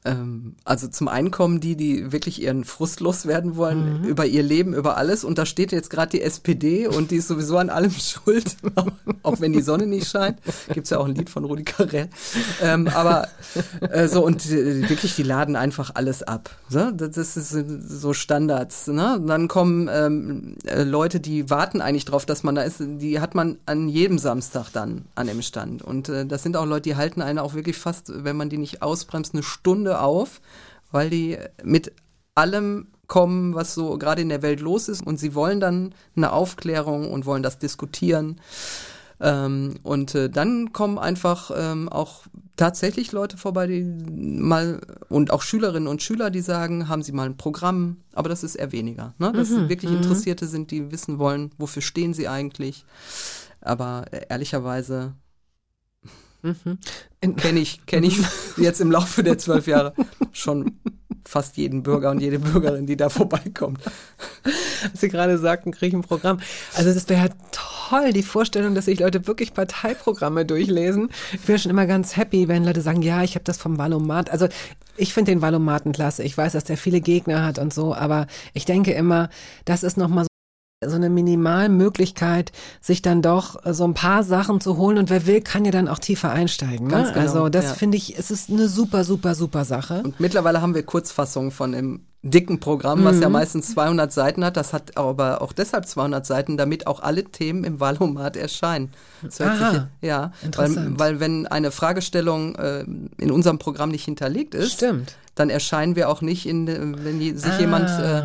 [0.03, 4.09] Ähm, also zum einen kommen die, die wirklich ihren Frust loswerden wollen mhm.
[4.09, 5.25] über ihr Leben, über alles.
[5.25, 8.57] Und da steht jetzt gerade die SPD und die ist sowieso an allem schuld,
[9.23, 10.39] auch wenn die Sonne nicht scheint.
[10.73, 12.09] Gibt's ja auch ein Lied von Rudi Carell.
[12.63, 13.29] Ähm, aber
[13.81, 16.49] äh, so und äh, wirklich, die laden einfach alles ab.
[16.71, 16.91] So?
[16.91, 18.87] Das ist so Standards.
[18.87, 19.17] Ne?
[19.17, 22.81] Und dann kommen ähm, äh, Leute, die warten eigentlich drauf, dass man da ist.
[22.81, 25.83] Die hat man an jedem Samstag dann an dem Stand.
[25.83, 28.57] Und äh, das sind auch Leute, die halten einen auch wirklich fast, wenn man die
[28.57, 30.41] nicht ausbremst, eine Stunde Stunde auf,
[30.91, 31.93] weil die mit
[32.35, 36.33] allem kommen, was so gerade in der Welt los ist und sie wollen dann eine
[36.33, 38.41] Aufklärung und wollen das diskutieren.
[39.23, 42.23] Ähm, und äh, dann kommen einfach ähm, auch
[42.57, 47.27] tatsächlich Leute vorbei, die mal und auch Schülerinnen und Schüler, die sagen, haben sie mal
[47.27, 49.13] ein Programm, aber das ist eher weniger.
[49.19, 49.33] Ne?
[49.33, 49.99] Dass mhm, wirklich mhm.
[49.99, 52.85] Interessierte sind, die wissen wollen, wofür stehen sie eigentlich.
[53.61, 55.15] Aber äh, ehrlicherweise
[56.43, 56.79] Mhm.
[57.37, 58.19] Kenne ich, kenne ich
[58.57, 59.93] jetzt im Laufe der zwölf Jahre
[60.33, 60.79] schon
[61.27, 63.81] fast jeden Bürger und jede Bürgerin, die da vorbeikommt.
[64.43, 66.41] Was Sie gerade sagten, kriege ich ein Programm.
[66.75, 71.11] Also das wäre ja toll, die Vorstellung, dass sich Leute wirklich Parteiprogramme durchlesen.
[71.35, 74.31] Ich wäre schon immer ganz happy, wenn Leute sagen, ja, ich habe das vom Valomat.
[74.31, 74.49] Also
[74.97, 76.23] ich finde den Valomaten klasse.
[76.23, 79.29] Ich weiß, dass der viele Gegner hat und so, aber ich denke immer,
[79.67, 80.27] das ist nochmal
[80.89, 85.27] so eine Minimalmöglichkeit, sich dann doch äh, so ein paar Sachen zu holen und wer
[85.27, 86.87] will, kann ja dann auch tiefer einsteigen.
[86.87, 86.95] Ne?
[86.95, 87.75] Ganz genau, also das ja.
[87.75, 90.03] finde ich, es ist eine super, super, super Sache.
[90.03, 93.23] Und mittlerweile haben wir Kurzfassungen von dem dicken Programm, was mhm.
[93.23, 94.57] ja meistens 200 Seiten hat.
[94.57, 98.91] Das hat aber auch deshalb 200 Seiten, damit auch alle Themen im Wahlomat erscheinen.
[99.39, 102.85] Aha, sich, ja, weil, weil wenn eine Fragestellung äh,
[103.19, 105.17] in unserem Programm nicht hinterlegt ist, Stimmt.
[105.35, 106.67] dann erscheinen wir auch nicht, in,
[107.05, 107.59] wenn sich ah.
[107.59, 108.23] jemand äh,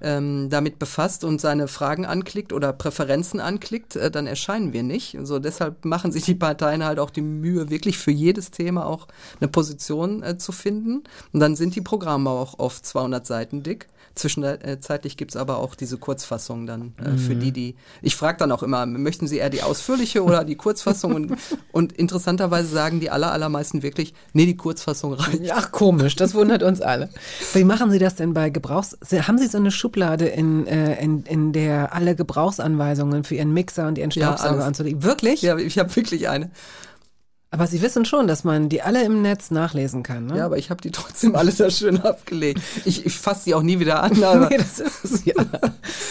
[0.00, 5.16] ähm, damit befasst und seine Fragen anklickt oder Präferenzen anklickt, äh, dann erscheinen wir nicht.
[5.22, 9.08] So deshalb machen sich die Parteien halt auch die Mühe, wirklich für jedes Thema auch
[9.40, 11.04] eine Position äh, zu finden.
[11.32, 13.88] Und dann sind die Programme auch oft 200 Seiten dick.
[14.18, 17.18] Zwischenzeitlich gibt es aber auch diese Kurzfassung dann äh, mhm.
[17.18, 17.76] für die, die.
[18.02, 21.14] Ich frage dann auch immer, möchten Sie eher die ausführliche oder die Kurzfassung?
[21.14, 21.36] und,
[21.72, 25.50] und interessanterweise sagen die aller, allermeisten wirklich, nee, die Kurzfassung reicht.
[25.52, 27.08] Ach, komisch, das wundert uns alle.
[27.54, 28.98] Wie machen Sie das denn bei Gebrauchs...
[29.28, 33.88] Haben Sie so eine Schublade, in, äh, in, in der alle Gebrauchsanweisungen für Ihren Mixer
[33.88, 35.02] und Ihren Staubsauger ja, anzulegen?
[35.02, 35.40] Wirklich?
[35.40, 36.50] Ja, ich habe wirklich eine.
[37.50, 40.36] Aber Sie wissen schon, dass man die alle im Netz nachlesen kann, ne?
[40.36, 42.60] Ja, aber ich habe die trotzdem alle da schön abgelegt.
[42.84, 44.22] Ich, ich fasse die auch nie wieder an.
[44.22, 45.34] Aber nee, das ist es ja.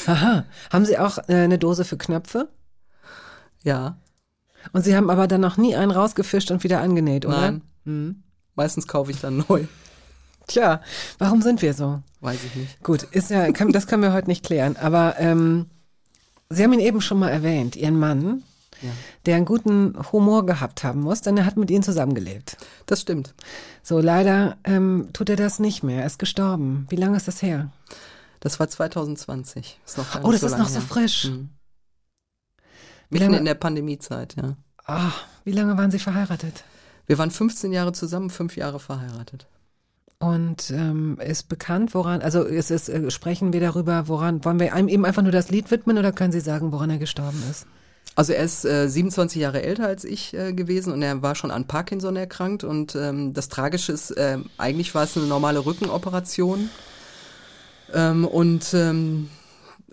[0.07, 0.45] Aha.
[0.71, 2.49] Haben Sie auch äh, eine Dose für Knöpfe?
[3.61, 3.97] Ja.
[4.73, 7.39] Und Sie haben aber dann noch nie einen rausgefischt und wieder angenäht, oder?
[7.39, 7.61] Nein.
[7.85, 8.23] Hm.
[8.55, 9.65] Meistens kaufe ich dann neu.
[10.47, 10.81] Tja,
[11.17, 12.01] warum sind wir so?
[12.21, 12.83] Weiß ich nicht.
[12.83, 14.75] Gut, ist ja, kann, das können wir heute nicht klären.
[14.77, 15.67] Aber ähm,
[16.49, 18.43] Sie haben ihn eben schon mal erwähnt, Ihren Mann,
[18.81, 18.89] Ja.
[19.25, 22.57] der einen guten Humor gehabt haben muss, denn er hat mit Ihnen zusammengelebt.
[22.85, 23.33] Das stimmt.
[23.83, 26.01] So, leider ähm, tut er das nicht mehr.
[26.01, 26.85] Er ist gestorben.
[26.89, 27.69] Wie lange ist das her?
[28.39, 29.79] Das war 2020.
[29.85, 31.25] Ist Oh, das ist lange noch so frisch.
[31.25, 31.49] Mhm.
[33.09, 34.55] Mitten lange- in der Pandemiezeit, ja.
[34.85, 35.11] Ah,
[35.43, 36.63] wie lange waren Sie verheiratet?
[37.07, 39.47] Wir waren 15 Jahre zusammen, fünf Jahre verheiratet.
[40.19, 44.73] Und ähm, ist bekannt, woran, also ist es, äh, sprechen wir darüber, woran, wollen wir
[44.73, 47.67] einem eben einfach nur das Lied widmen oder können Sie sagen, woran er gestorben ist?
[48.15, 51.51] Also er ist äh, 27 Jahre älter als ich äh, gewesen und er war schon
[51.51, 56.71] an Parkinson erkrankt und ähm, das Tragische ist, äh, eigentlich war es eine normale Rückenoperation
[57.93, 59.29] ähm, und ähm,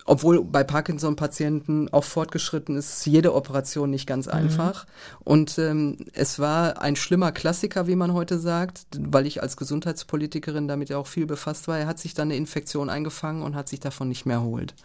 [0.07, 4.85] obwohl bei Parkinson-Patienten auch fortgeschritten ist, jede Operation nicht ganz einfach.
[5.23, 10.67] Und ähm, es war ein schlimmer Klassiker, wie man heute sagt, weil ich als Gesundheitspolitikerin
[10.67, 11.79] damit ja auch viel befasst war.
[11.79, 14.75] Er hat sich dann eine Infektion eingefangen und hat sich davon nicht mehr erholt.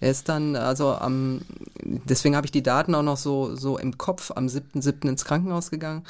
[0.00, 1.42] Er ist dann, also am,
[1.84, 5.08] deswegen habe ich die Daten auch noch so, so im Kopf, am 7.7.
[5.08, 6.02] ins Krankenhaus gegangen.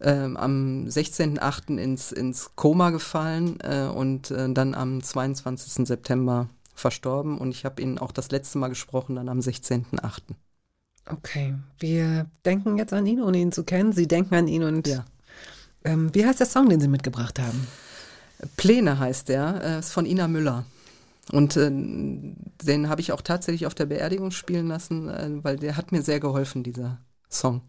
[0.00, 1.78] Ähm, am 16.8.
[1.78, 5.88] ins, ins Koma gefallen äh, und äh, dann am 22.
[5.88, 10.20] September verstorben und ich habe ihn auch das letzte Mal gesprochen, dann am 16.8.
[11.08, 13.92] Okay, wir denken jetzt an ihn, ohne ihn zu kennen.
[13.92, 15.04] Sie denken an ihn und Ja.
[15.84, 17.66] ähm, wie heißt der Song, den Sie mitgebracht haben?
[18.56, 20.64] Pläne heißt der, äh, ist von Ina Müller.
[21.32, 25.76] Und äh, den habe ich auch tatsächlich auf der Beerdigung spielen lassen, äh, weil der
[25.76, 26.98] hat mir sehr geholfen, dieser
[27.30, 27.62] Song.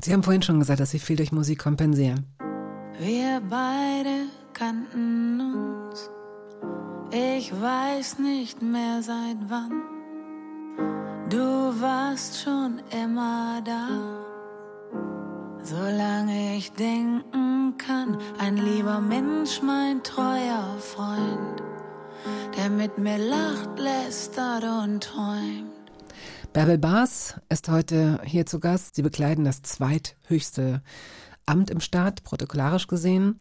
[0.00, 2.26] Sie haben vorhin schon gesagt, dass Sie viel durch Musik kompensieren.
[2.98, 6.10] Wir beide kannten uns.
[7.10, 9.82] Ich weiß nicht mehr seit wann.
[11.30, 13.88] Du warst schon immer da.
[15.62, 21.62] Solange ich denken kann, ein lieber Mensch, mein treuer Freund,
[22.56, 25.72] der mit mir lacht, lästert und träumt.
[26.52, 28.94] Bärbel Baas ist heute hier zu Gast.
[28.94, 30.82] Sie bekleiden das zweithöchste
[31.46, 33.40] Amt im Staat, protokollarisch gesehen,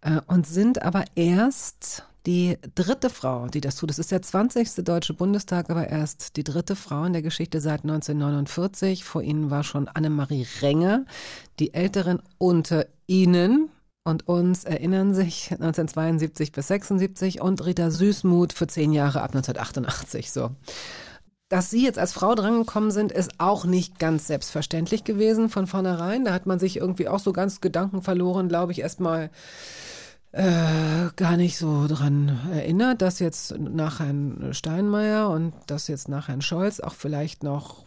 [0.00, 3.90] äh, und sind aber erst die dritte Frau, die das tut.
[3.90, 4.84] Es ist der 20.
[4.84, 9.04] Deutsche Bundestag, aber erst die dritte Frau in der Geschichte seit 1949.
[9.04, 11.06] Vor ihnen war schon Annemarie Renger,
[11.58, 13.70] die Älteren unter ihnen.
[14.02, 20.32] Und uns erinnern sich 1972 bis 76 und Rita Süßmuth für zehn Jahre ab 1988.
[20.32, 20.50] So.
[21.50, 26.24] Dass Sie jetzt als Frau drangekommen sind, ist auch nicht ganz selbstverständlich gewesen von vornherein.
[26.24, 29.30] Da hat man sich irgendwie auch so ganz Gedanken verloren, glaube ich, erstmal
[30.32, 36.28] äh, gar nicht so dran erinnert, dass jetzt nach Herrn Steinmeier und dass jetzt nach
[36.28, 37.86] Herrn Scholz auch vielleicht noch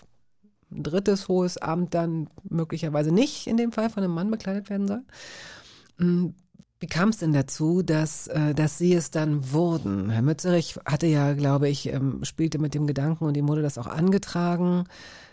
[0.71, 4.87] ein drittes hohes Amt dann möglicherweise nicht in dem Fall von einem Mann bekleidet werden
[4.87, 5.03] soll.
[5.97, 6.29] Mm,
[6.79, 10.09] Wie kam es denn dazu, dass, äh, dass Sie es dann wurden?
[10.09, 13.77] Herr Mützerich hatte ja, glaube ich, ähm, spielte mit dem Gedanken und ihm wurde das
[13.77, 14.83] auch angetragen.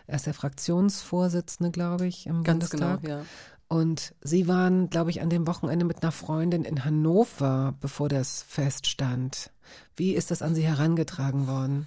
[0.06, 3.08] Er ist der Fraktionsvorsitzende, glaube ich, im Ganz genau, Bundestag.
[3.08, 3.24] ja.
[3.72, 8.42] Und Sie waren, glaube ich, an dem Wochenende mit einer Freundin in Hannover, bevor das
[8.42, 9.52] feststand.
[9.94, 11.86] Wie ist das an Sie herangetragen worden?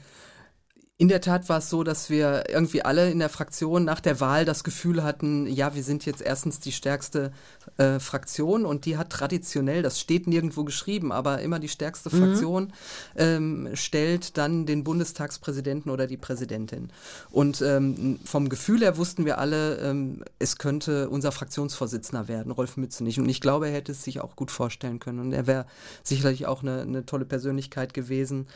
[1.03, 4.21] In der Tat war es so, dass wir irgendwie alle in der Fraktion nach der
[4.21, 7.33] Wahl das Gefühl hatten, ja, wir sind jetzt erstens die stärkste
[7.75, 12.71] äh, Fraktion und die hat traditionell, das steht nirgendwo geschrieben, aber immer die stärkste Fraktion
[13.17, 16.89] ähm, stellt dann den Bundestagspräsidenten oder die Präsidentin.
[17.31, 22.77] Und ähm, vom Gefühl her wussten wir alle, ähm, es könnte unser Fraktionsvorsitzender werden, Rolf
[22.77, 23.19] Mützenich.
[23.19, 25.19] Und ich glaube, er hätte es sich auch gut vorstellen können.
[25.19, 25.65] Und er wäre
[26.01, 28.47] sicherlich auch eine, eine tolle Persönlichkeit gewesen.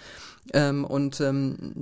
[0.54, 1.74] Ähm, und ähm,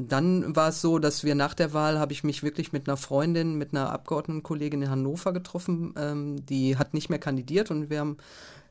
[0.56, 3.56] war es so, dass wir nach der Wahl habe ich mich wirklich mit einer Freundin,
[3.56, 5.94] mit einer Abgeordnetenkollegin in Hannover getroffen.
[5.98, 8.18] Ähm, die hat nicht mehr kandidiert und wir haben,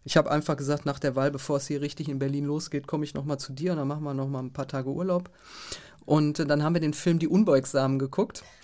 [0.05, 3.05] ich habe einfach gesagt, nach der Wahl, bevor es hier richtig in Berlin losgeht, komme
[3.05, 5.31] ich nochmal zu dir und dann machen wir nochmal ein paar Tage Urlaub.
[6.05, 8.45] Und äh, dann haben wir den Film Die Unbeugsamen geguckt.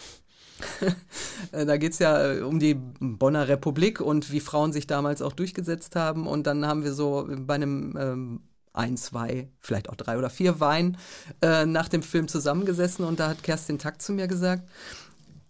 [1.53, 5.33] Äh, da geht's ja äh, um die Bonner Republik und wie Frauen sich damals auch
[5.33, 6.27] durchgesetzt haben.
[6.27, 8.41] Und dann haben wir so bei einem ähm,
[8.73, 10.97] ein, zwei, vielleicht auch drei oder vier Wein
[11.43, 14.63] äh, nach dem Film zusammengesessen und da hat Kerstin Tack zu mir gesagt,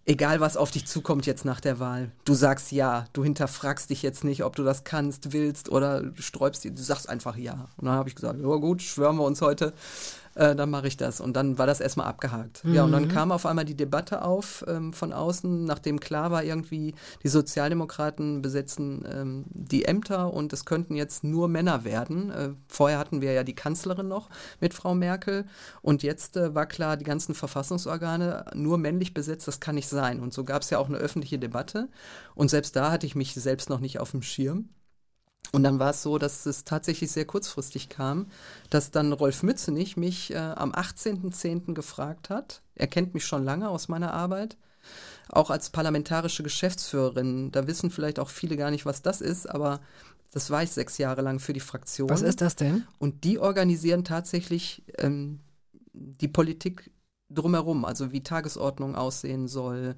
[0.05, 4.01] egal was auf dich zukommt jetzt nach der Wahl, du sagst ja, du hinterfragst dich
[4.01, 7.69] jetzt nicht, ob du das kannst, willst oder sträubst dir, du sagst einfach ja.
[7.77, 9.73] Und dann habe ich gesagt, ja gut, schwören wir uns heute,
[10.35, 11.19] äh, dann mache ich das.
[11.19, 12.63] Und dann war das erstmal abgehakt.
[12.65, 16.43] Ja, und dann kam auf einmal die Debatte auf ähm, von außen, nachdem klar war,
[16.43, 22.31] irgendwie, die Sozialdemokraten besetzen ähm, die Ämter und es könnten jetzt nur Männer werden.
[22.31, 24.29] Äh, vorher hatten wir ja die Kanzlerin noch
[24.59, 25.45] mit Frau Merkel
[25.81, 30.19] und jetzt äh, war klar, die ganzen Verfassungsorgane nur männlich besetzt, das kann nicht sein.
[30.19, 31.89] Und so gab es ja auch eine öffentliche Debatte
[32.35, 34.69] und selbst da hatte ich mich selbst noch nicht auf dem Schirm.
[35.51, 38.27] Und dann war es so, dass es tatsächlich sehr kurzfristig kam,
[38.69, 41.73] dass dann Rolf Mützenich mich äh, am 18.10.
[41.73, 42.61] gefragt hat.
[42.75, 44.57] Er kennt mich schon lange aus meiner Arbeit,
[45.29, 47.51] auch als parlamentarische Geschäftsführerin.
[47.51, 49.81] Da wissen vielleicht auch viele gar nicht, was das ist, aber
[50.31, 52.09] das war ich sechs Jahre lang für die Fraktion.
[52.09, 52.85] Was ist das denn?
[52.97, 55.41] Und die organisieren tatsächlich ähm,
[55.93, 56.91] die Politik
[57.29, 59.95] drumherum, also wie Tagesordnung aussehen soll,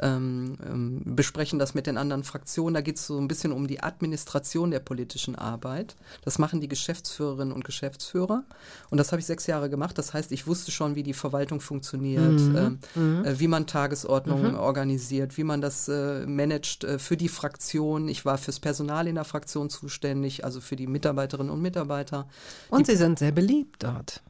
[0.00, 2.74] ähm, ähm, besprechen das mit den anderen Fraktionen.
[2.74, 5.96] Da geht es so ein bisschen um die Administration der politischen Arbeit.
[6.24, 8.44] Das machen die Geschäftsführerinnen und Geschäftsführer.
[8.90, 9.98] Und das habe ich sechs Jahre gemacht.
[9.98, 12.56] Das heißt, ich wusste schon, wie die Verwaltung funktioniert, Mhm.
[12.56, 13.24] ähm, Mhm.
[13.24, 14.54] äh, wie man Tagesordnung Mhm.
[14.58, 18.08] organisiert, wie man das äh, managt äh, für die Fraktion.
[18.08, 22.26] Ich war fürs Personal in der Fraktion zuständig, also für die Mitarbeiterinnen und Mitarbeiter.
[22.70, 24.22] Und Sie sind sehr beliebt dort.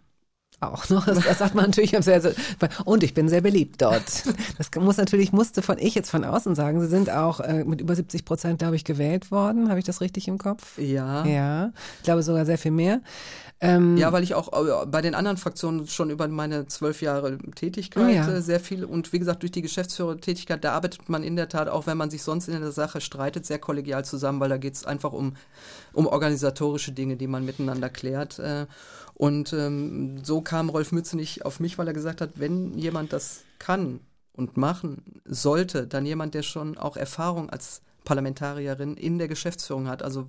[0.60, 2.34] Auch noch, das, das sagt man natürlich sehr, sehr,
[2.84, 4.24] und ich bin sehr beliebt dort.
[4.58, 6.80] Das muss natürlich, musste von ich jetzt von außen sagen.
[6.82, 9.70] Sie sind auch äh, mit über 70 Prozent, glaube ich, gewählt worden.
[9.70, 10.78] Habe ich das richtig im Kopf?
[10.78, 11.24] Ja.
[11.24, 13.00] Ja, ich glaube sogar sehr viel mehr.
[13.62, 17.36] Ähm, Ja, weil ich auch äh, bei den anderen Fraktionen schon über meine zwölf Jahre
[17.54, 18.26] Tätigkeit Oh ja.
[18.28, 21.68] äh, sehr viel und wie gesagt durch die Geschäftsführertätigkeit, da arbeitet man in der Tat,
[21.68, 24.74] auch wenn man sich sonst in der Sache streitet, sehr kollegial zusammen, weil da geht
[24.74, 25.34] es einfach um,
[25.92, 28.38] um organisatorische Dinge, die man miteinander klärt.
[28.38, 28.66] Äh,
[29.14, 33.42] und ähm, so kam Rolf Mützenich auf mich, weil er gesagt hat, wenn jemand das
[33.58, 34.00] kann
[34.32, 40.02] und machen sollte, dann jemand, der schon auch Erfahrung als Parlamentarierin in der Geschäftsführung hat.
[40.02, 40.28] Also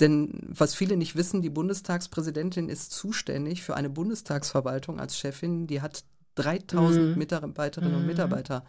[0.00, 5.80] denn was viele nicht wissen, die Bundestagspräsidentin ist zuständig für eine Bundestagsverwaltung als Chefin, die
[5.80, 6.04] hat
[6.36, 7.18] 3000 Mhm.
[7.18, 8.06] Mitarbeiterinnen und Mhm.
[8.06, 8.64] Mitarbeiter.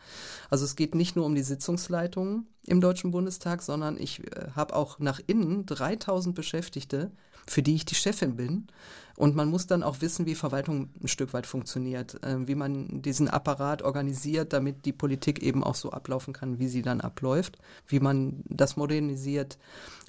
[0.51, 4.75] Also es geht nicht nur um die Sitzungsleitung im Deutschen Bundestag, sondern ich äh, habe
[4.75, 7.11] auch nach innen 3000 Beschäftigte,
[7.47, 8.67] für die ich die Chefin bin.
[9.17, 13.01] Und man muss dann auch wissen, wie Verwaltung ein Stück weit funktioniert, äh, wie man
[13.01, 17.57] diesen Apparat organisiert, damit die Politik eben auch so ablaufen kann, wie sie dann abläuft,
[17.87, 19.57] wie man das modernisiert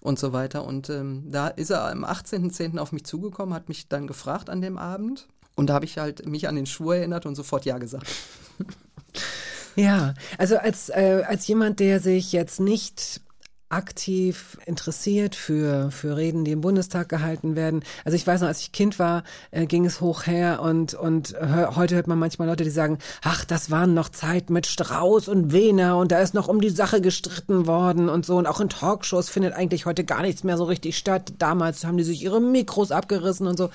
[0.01, 0.65] und so weiter.
[0.65, 2.79] Und ähm, da ist er am 18.10.
[2.79, 5.29] auf mich zugekommen, hat mich dann gefragt an dem Abend.
[5.55, 8.09] Und da habe ich halt mich an den Schwur erinnert und sofort Ja gesagt.
[9.77, 13.21] Ja, also als, äh, als jemand, der sich jetzt nicht
[13.69, 17.83] aktiv interessiert für, für Reden, die im Bundestag gehalten werden.
[18.05, 21.35] Also ich weiß noch, als ich Kind war, äh, ging es hoch her und, und
[21.39, 25.29] hör, heute hört man manchmal Leute, die sagen, ach, das waren noch Zeit mit Strauß
[25.29, 28.61] und Wehner und da ist noch um die Sache gestritten worden und so und auch
[28.61, 31.35] in Talkshows findet eigentlich heute gar nichts mehr so richtig statt.
[31.39, 33.71] Damals haben die sich ihre Mikros abgerissen und so.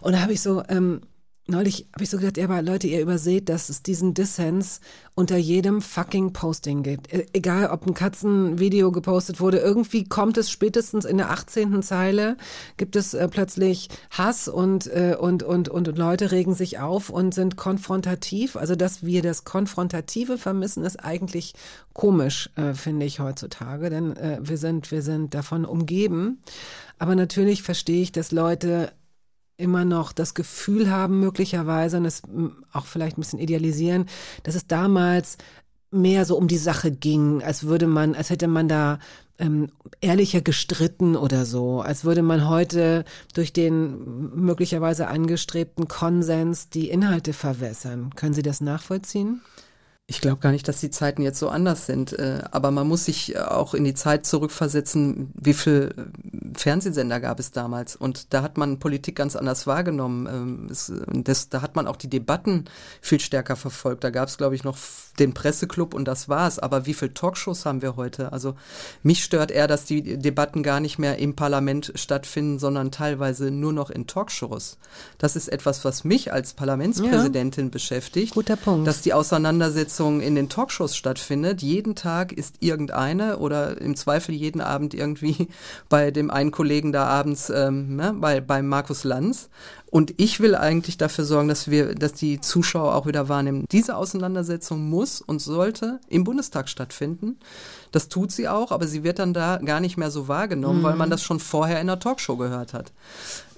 [0.00, 1.00] Und da habe ich so, ähm,
[1.48, 4.80] Neulich habe ich so gedacht, ja, aber Leute, ihr überseht, dass es diesen Dissens
[5.16, 7.12] unter jedem fucking Posting gibt.
[7.12, 11.82] E egal, ob ein Katzenvideo gepostet wurde, irgendwie kommt es spätestens in der 18.
[11.82, 12.36] Zeile,
[12.76, 17.10] gibt es äh, plötzlich Hass und, äh, und, und, und, und Leute regen sich auf
[17.10, 18.54] und sind konfrontativ.
[18.54, 21.54] Also, dass wir das Konfrontative vermissen, ist eigentlich
[21.92, 26.40] komisch, äh, finde ich heutzutage, denn äh, wir sind, wir sind davon umgeben.
[27.00, 28.92] Aber natürlich verstehe ich, dass Leute
[29.62, 32.22] immer noch das Gefühl haben, möglicherweise, und es
[32.72, 34.06] auch vielleicht ein bisschen idealisieren,
[34.42, 35.38] dass es damals
[35.90, 38.98] mehr so um die Sache ging, als würde man, als hätte man da
[39.38, 43.04] ähm, ehrlicher gestritten oder so, als würde man heute
[43.34, 48.10] durch den möglicherweise angestrebten Konsens die Inhalte verwässern.
[48.16, 49.42] Können Sie das nachvollziehen?
[50.08, 52.12] Ich glaube gar nicht, dass die Zeiten jetzt so anders sind.
[52.12, 57.38] Äh, aber man muss sich auch in die Zeit zurückversetzen, wie viel äh, Fernsehsender gab
[57.38, 57.94] es damals.
[57.94, 60.26] Und da hat man Politik ganz anders wahrgenommen.
[60.26, 62.64] Ähm, das, da hat man auch die Debatten
[63.00, 64.02] viel stärker verfolgt.
[64.02, 64.76] Da gab es, glaube ich, noch
[65.20, 66.58] den Presseclub und das war's.
[66.58, 68.32] Aber wie viele Talkshows haben wir heute?
[68.32, 68.56] Also
[69.04, 73.72] mich stört eher, dass die Debatten gar nicht mehr im Parlament stattfinden, sondern teilweise nur
[73.72, 74.78] noch in Talkshows.
[75.18, 77.70] Das ist etwas, was mich als Parlamentspräsidentin ja.
[77.70, 78.34] beschäftigt.
[78.34, 78.86] Guter Punkt.
[78.86, 81.62] Dass die Auseinandersetzung in den Talkshows stattfindet.
[81.62, 85.48] Jeden Tag ist irgendeine oder im Zweifel jeden Abend irgendwie
[85.88, 89.48] bei dem einen Kollegen da abends ähm, ne, bei, bei Markus Lanz.
[89.90, 93.66] Und ich will eigentlich dafür sorgen, dass wir, dass die Zuschauer auch wieder wahrnehmen.
[93.70, 97.36] Diese Auseinandersetzung muss und sollte im Bundestag stattfinden.
[97.90, 100.84] Das tut sie auch, aber sie wird dann da gar nicht mehr so wahrgenommen, mhm.
[100.84, 102.92] weil man das schon vorher in der Talkshow gehört hat.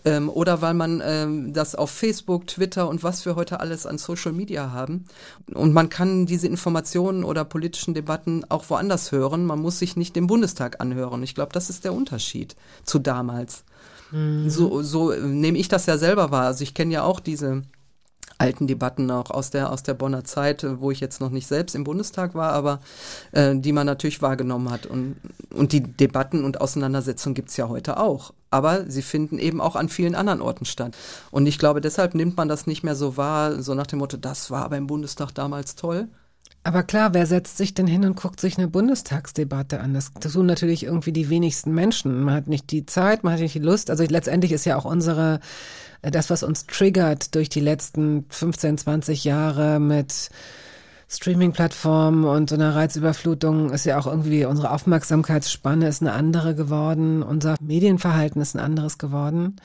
[0.04, 3.98] Ähm, oder weil man ähm, das auf Facebook, Twitter und was wir heute alles an
[3.98, 5.06] Social Media haben.
[5.52, 9.46] Und man kann diese Informationen oder politischen Debatten auch woanders hören.
[9.46, 11.22] Man muss sich nicht im Bundestag anhören.
[11.22, 12.54] Ich glaube, das ist der Unterschied
[12.84, 13.64] zu damals.
[14.10, 14.50] Mhm.
[14.50, 16.46] So, so nehme ich das ja selber wahr.
[16.46, 17.62] Also ich kenne ja auch diese
[18.38, 21.74] alten Debatten auch aus der aus der Bonner Zeit, wo ich jetzt noch nicht selbst
[21.74, 22.80] im Bundestag war, aber
[23.32, 24.86] äh, die man natürlich wahrgenommen hat.
[24.86, 25.16] Und,
[25.50, 28.32] und die Debatten und Auseinandersetzungen gibt's ja heute auch.
[28.50, 30.96] Aber sie finden eben auch an vielen anderen Orten statt.
[31.30, 34.16] Und ich glaube, deshalb nimmt man das nicht mehr so wahr, so nach dem Motto,
[34.16, 36.08] das war aber im Bundestag damals toll.
[36.66, 39.92] Aber klar, wer setzt sich denn hin und guckt sich eine Bundestagsdebatte an?
[39.92, 42.22] Das, tun natürlich irgendwie die wenigsten Menschen.
[42.22, 43.90] Man hat nicht die Zeit, man hat nicht die Lust.
[43.90, 45.40] Also letztendlich ist ja auch unsere,
[46.00, 50.30] äh, das, was uns triggert durch die letzten 15, 20 Jahre mit
[51.06, 57.22] Streaming-Plattformen und so einer Reizüberflutung ist ja auch irgendwie unsere Aufmerksamkeitsspanne ist eine andere geworden,
[57.22, 59.56] unser Medienverhalten ist ein anderes geworden.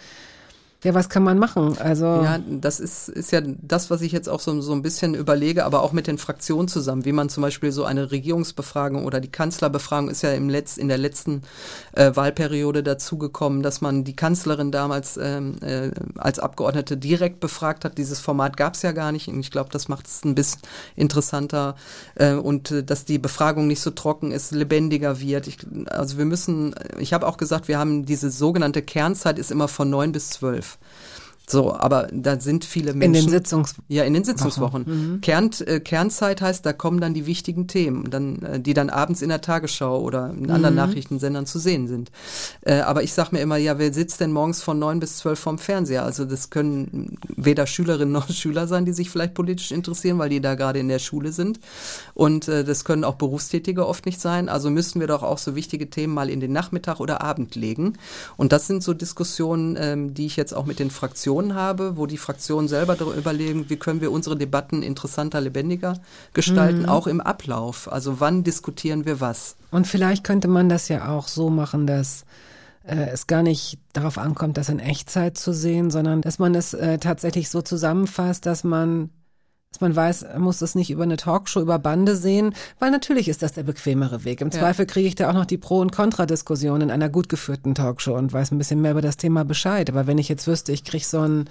[0.82, 1.78] Ja, was kann man machen?
[1.78, 5.14] Also ja, das ist, ist ja das, was ich jetzt auch so, so ein bisschen
[5.14, 9.20] überlege, aber auch mit den Fraktionen zusammen, wie man zum Beispiel so eine Regierungsbefragung oder
[9.20, 11.42] die Kanzlerbefragung ist ja im Letz-, in der letzten
[11.92, 17.98] äh, Wahlperiode dazugekommen, dass man die Kanzlerin damals ähm, äh, als Abgeordnete direkt befragt hat.
[17.98, 20.62] Dieses Format gab es ja gar nicht und ich glaube, das macht es ein bisschen
[20.96, 21.76] interessanter
[22.16, 25.48] äh, und äh, dass die Befragung nicht so trocken ist, lebendiger wird.
[25.48, 25.58] Ich,
[25.90, 29.90] also wir müssen, ich habe auch gesagt, wir haben diese sogenannte Kernzeit ist immer von
[29.90, 30.69] neun bis zwölf.
[30.70, 30.78] zelf.
[31.52, 33.16] So, aber da sind viele Menschen.
[33.16, 34.84] in den Sitzungs Ja, in den Sitzungswochen.
[35.16, 35.22] Mhm.
[35.22, 39.24] Kern, äh, Kernzeit heißt, da kommen dann die wichtigen Themen, dann, äh, die dann abends
[39.24, 40.82] in der Tagesschau oder in anderen Mhm.
[40.82, 42.12] Nachrichtensendern zu sehen sind.
[42.62, 45.40] Äh, aber ich sag mir immer, ja, wer sitzt denn morgens von neun bis zwölf
[45.40, 46.04] vorm Fernseher?
[46.04, 50.42] Also das können weder Schülerinnen noch Schüler sein, die sich vielleicht politisch interessieren, weil die
[50.42, 51.60] da gerade in der Schule sind.
[52.14, 54.50] Und äh, das können auch Berufstätige oft nicht sein.
[54.50, 57.94] Also müssten wir doch auch so wichtige Themen mal in den Nachmittag oder Abend legen.
[58.38, 62.06] Und das sind so Diskussionen, ähm, die ich jetzt auch mit den Fraktionen habe, wo
[62.06, 66.00] die Fraktionen selber darüber überlegen, wie können wir unsere Debatten interessanter, lebendiger
[66.34, 66.90] gestalten, Mhm.
[66.90, 67.92] auch im Ablauf.
[67.92, 69.56] Also wann diskutieren wir was?
[69.72, 72.26] Und vielleicht könnte man das ja auch so machen, dass
[72.86, 76.74] äh, es gar nicht darauf ankommt, das in Echtzeit zu sehen, sondern dass man es
[76.74, 79.10] äh, tatsächlich so zusammenfasst, dass man
[79.72, 83.30] dass man weiß, man muss es nicht über eine Talkshow, über Bande sehen, weil natürlich
[83.30, 84.42] ist das der bequemere Weg.
[84.42, 84.60] Im Ja.
[84.60, 88.16] Zweifel kriege ich da auch noch die Pro- und Kontradiskussion in einer gut geführten Talkshow
[88.16, 89.88] und weiß ein bisschen mehr über das Thema Bescheid.
[89.90, 91.50] Aber wenn ich jetzt wüsste, ich kriege so, ein,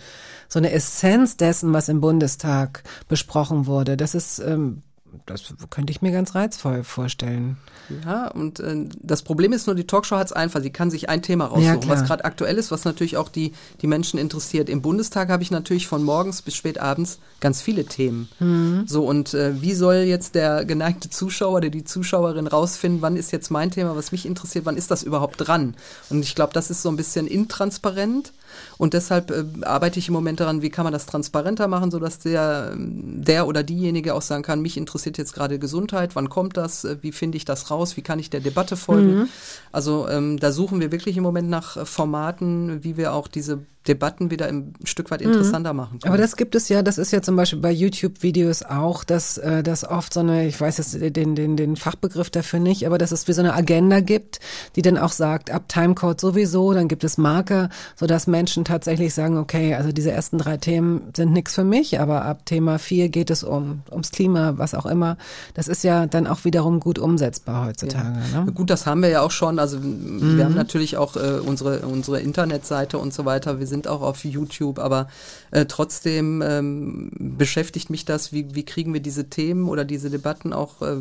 [0.48, 4.82] so eine Essenz dessen, was im Bundestag besprochen wurde, das ist, ähm,
[5.26, 7.56] das könnte ich mir ganz reizvoll vorstellen.
[8.05, 10.60] Ja, und äh, das Problem ist nur, die Talkshow hat es einfach.
[10.60, 11.97] Sie kann sich ein Thema Ja, raussuchen, klar.
[11.97, 14.68] was gerade aktuell ist, was natürlich auch die, die Menschen interessiert.
[14.68, 18.28] Im Bundestag habe ich natürlich von morgens bis spät abends ganz viele Themen.
[18.39, 18.85] Mhm.
[18.86, 23.32] So, und äh, wie soll jetzt der geneigte Zuschauer oder die Zuschauerin rausfinden, wann ist
[23.32, 25.74] jetzt mein Thema, was mich interessiert, wann ist das überhaupt dran?
[26.10, 28.32] Und ich glaube, das ist so ein bisschen intransparent.
[28.76, 32.18] Und deshalb äh, arbeite ich im Moment daran, wie kann man das transparenter machen, sodass
[32.18, 36.56] der, ähm, der oder diejenige auch sagen kann, mich interessiert jetzt gerade Gesundheit, wann kommt
[36.56, 39.14] das, äh, wie finde ich das raus, wie kann ich der Debatte folgen.
[39.14, 39.28] Mhm.
[39.72, 43.60] Also ähm, da suchen wir wirklich im Moment nach äh, Formaten, wie wir auch diese
[43.89, 46.12] Debatten wieder ein Stück weit interessanter machen können.
[46.12, 49.62] Aber das gibt es ja, das ist ja zum Beispiel bei YouTube-Videos auch, dass äh,
[49.62, 53.12] das oft so eine, ich weiß jetzt den, den, den Fachbegriff dafür nicht, aber dass
[53.12, 54.40] es wie so eine Agenda gibt,
[54.77, 59.39] die dann auch sagt, ab Timecode sowieso, dann gibt es Marker, sodass Menschen tatsächlich sagen,
[59.39, 63.31] okay, also diese ersten drei Themen sind nichts für mich, aber ab Thema vier geht
[63.31, 65.16] es um ums Klima, was auch immer.
[65.55, 68.19] Das ist ja dann auch wiederum gut umsetzbar heutzutage.
[68.32, 68.44] Ja.
[68.44, 68.52] Ne?
[68.52, 69.59] Gut, das haben wir ja auch schon.
[69.59, 70.36] Also Mhm.
[70.36, 73.59] wir haben natürlich auch äh, unsere, unsere Internetseite und so weiter.
[73.59, 75.09] Wir sind auch auf YouTube, aber
[75.50, 80.52] äh, trotzdem ähm, beschäftigt mich das, wie, wie kriegen wir diese Themen oder diese Debatten
[80.52, 80.96] auch äh,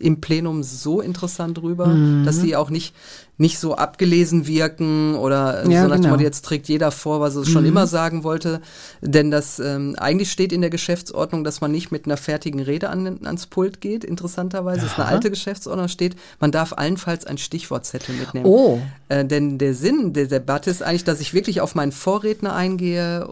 [0.00, 2.24] im Plenum so interessant rüber, Mhm.
[2.24, 2.94] dass sie auch nicht,
[3.36, 6.10] nicht so abgelesen wirken oder Ja, so nach dem genau.
[6.14, 7.68] Motto, jetzt trägt jeder vor, was er schon Mhm.
[7.70, 8.60] immer sagen wollte.
[9.00, 12.90] Denn das ähm, eigentlich steht in der Geschäftsordnung, dass man nicht mit einer fertigen Rede
[12.90, 14.82] an, ans Pult geht, interessanterweise.
[14.82, 15.14] Das ist eine Aha.
[15.14, 18.46] alte Geschäftsordnung, steht, man darf allenfalls ein Stichwortzettel mitnehmen.
[18.46, 18.80] Oh.
[19.08, 23.28] Äh, denn der Sinn der Debatte ist eigentlich, dass ich wirklich auf meinen Vorredner eingehe.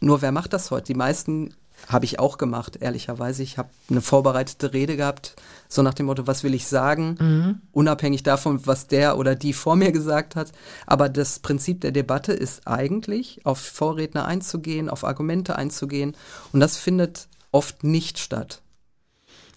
[0.00, 0.86] Nur wer macht das heute?
[0.86, 1.52] Die meisten
[1.88, 3.42] habe ich auch gemacht, ehrlicherweise.
[3.42, 5.34] Ich habe eine vorbereitete Rede gehabt,
[5.72, 7.60] so nach dem Motto, was will ich sagen, Mhm.
[7.72, 10.50] unabhängig davon, was der oder die vor mir gesagt hat.
[10.86, 16.16] Aber das Prinzip der Debatte ist eigentlich, auf Vorredner einzugehen, auf Argumente einzugehen.
[16.52, 18.60] Und das findet oft nicht statt.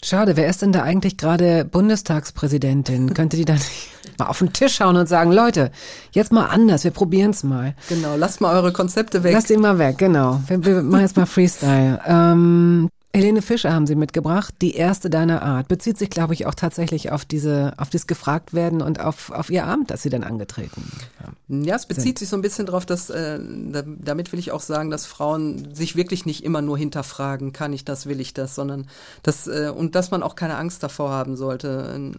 [0.04, 3.14] Schade, wer ist denn da eigentlich gerade Bundestagspräsidentin?
[3.16, 5.72] Könnte die da nicht mal auf den Tisch hauen und sagen, Leute,
[6.12, 7.74] jetzt mal anders, wir probieren's mal.
[7.90, 9.34] Genau, lasst mal eure Konzepte weg.
[9.34, 10.42] Lasst ihn mal weg, genau.
[10.48, 12.02] Wir, wir machen jetzt mal Freestyle.
[12.06, 15.68] Ähm, Helene Fischer haben Sie mitgebracht, die erste deiner Art.
[15.68, 19.52] Bezieht sich, glaube ich, auch tatsächlich auf diese, auf dieses gefragt werden und auf, auf
[19.52, 20.82] ihr Amt, das Sie dann angetreten
[21.22, 21.64] haben.
[21.64, 22.20] Ja, es bezieht sind.
[22.20, 25.76] sich so ein bisschen darauf, dass äh, da, damit will ich auch sagen, dass Frauen
[25.76, 28.88] sich wirklich nicht immer nur hinterfragen, kann ich das, will ich das, sondern
[29.22, 32.12] dass äh, und dass man auch keine Angst davor haben sollte,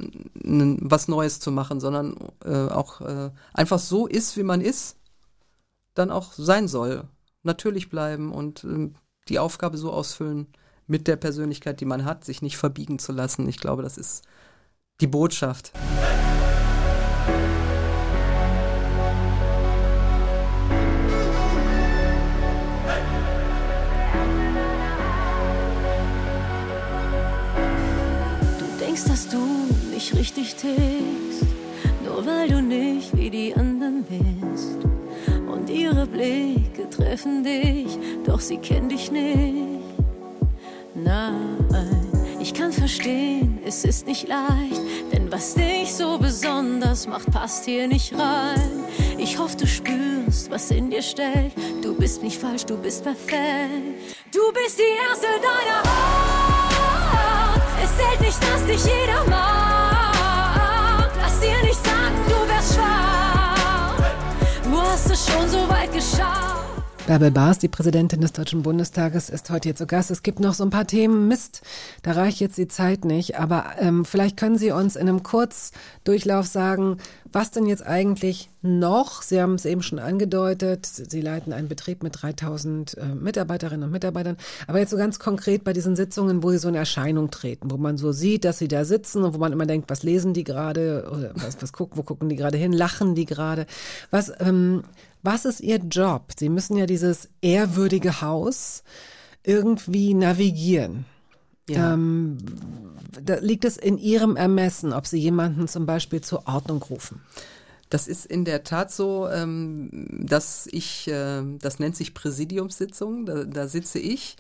[0.45, 2.15] was Neues zu machen, sondern
[2.45, 4.97] äh, auch äh, einfach so ist, wie man ist,
[5.95, 7.03] dann auch sein soll,
[7.43, 8.91] natürlich bleiben und äh,
[9.29, 10.47] die Aufgabe so ausfüllen
[10.87, 13.49] mit der Persönlichkeit, die man hat, sich nicht verbiegen zu lassen.
[13.49, 14.25] Ich glaube, das ist
[15.01, 15.73] die Botschaft.
[28.95, 29.39] denkst, dass du
[29.93, 31.47] nicht richtig tickst,
[32.05, 34.79] nur weil du nicht wie die anderen bist.
[35.53, 39.54] Und ihre Blicke treffen dich, doch sie kennen dich nicht.
[42.95, 44.81] Verstehen, es ist nicht leicht,
[45.13, 48.85] denn was dich so besonders macht, passt hier nicht rein.
[49.19, 51.59] Ich hoffe, du spürst, was in dir steckt.
[51.83, 54.15] Du bist nicht falsch, du bist perfekt.
[54.33, 57.63] Du bist die erste deiner Art.
[57.83, 61.11] Es zählt nicht, dass dich jeder mag.
[61.21, 63.97] Lass dir nicht sagen, du wärst schwach.
[64.63, 66.64] Du hast es schon so weit geschafft.
[67.07, 70.11] Bärbel Baas, die Präsidentin des Deutschen Bundestages, ist heute hier zu Gast.
[70.11, 71.29] Es gibt noch so ein paar Themen.
[71.29, 71.61] Mist,
[72.03, 73.39] da reicht jetzt die Zeit nicht.
[73.39, 76.97] Aber ähm, vielleicht können Sie uns in einem Kurzdurchlauf sagen,
[77.31, 82.03] was denn jetzt eigentlich noch, Sie haben es eben schon angedeutet, Sie leiten einen Betrieb
[82.03, 86.53] mit 3000 äh, Mitarbeiterinnen und Mitarbeitern, aber jetzt so ganz konkret bei diesen Sitzungen, wo
[86.53, 89.39] Sie so in Erscheinung treten, wo man so sieht, dass Sie da sitzen und wo
[89.39, 92.57] man immer denkt, was lesen die gerade, oder was, was gucken, wo gucken die gerade
[92.57, 93.67] hin, lachen die gerade.
[94.11, 94.85] Was, ähm,
[95.25, 96.33] was ist Ihr Job?
[96.39, 98.85] Sie müssen ja dieses ehrwürdige Haus
[99.43, 101.07] irgendwie navigieren.
[101.69, 101.95] Ja.
[101.95, 102.39] Ähm,
[103.23, 107.23] da liegt es in Ihrem Ermessen, ob Sie jemanden zum Beispiel zur Ordnung rufen?
[107.89, 113.45] Das ist in der Tat so, ähm, dass ich, äh, das nennt sich Präsidiumssitzung, da,
[113.45, 114.37] da sitze ich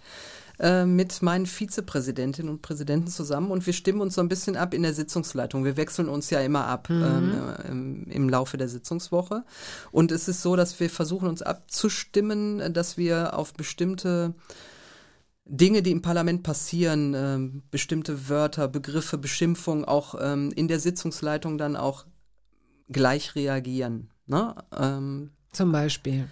[0.59, 4.75] äh, mit meinen Vizepräsidentinnen und Präsidenten zusammen und wir stimmen uns so ein bisschen ab
[4.75, 5.65] in der Sitzungsleitung.
[5.65, 9.45] Wir wechseln uns ja immer ab ähm, äh, im, im Laufe der Sitzungswoche.
[9.91, 14.35] Und es ist so, dass wir versuchen uns abzustimmen, dass wir auf bestimmte
[15.47, 21.59] Dinge, die im Parlament passieren, ähm, bestimmte Wörter, Begriffe, Beschimpfungen auch ähm, in der Sitzungsleitung
[21.59, 22.07] dann auch
[22.89, 24.11] gleich reagieren.
[24.27, 24.55] Ne?
[24.73, 26.29] Ähm, Zum Beispiel.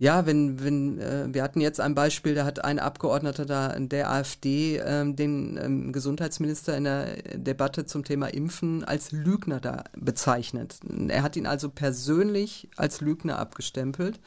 [0.00, 4.10] Ja, wenn, wenn, äh, wir hatten jetzt ein Beispiel, da hat ein Abgeordneter da der
[4.10, 10.80] AfD ähm, den ähm, Gesundheitsminister in der Debatte zum Thema Impfen als Lügner da bezeichnet.
[11.08, 14.20] Er hat ihn also persönlich als Lügner abgestempelt.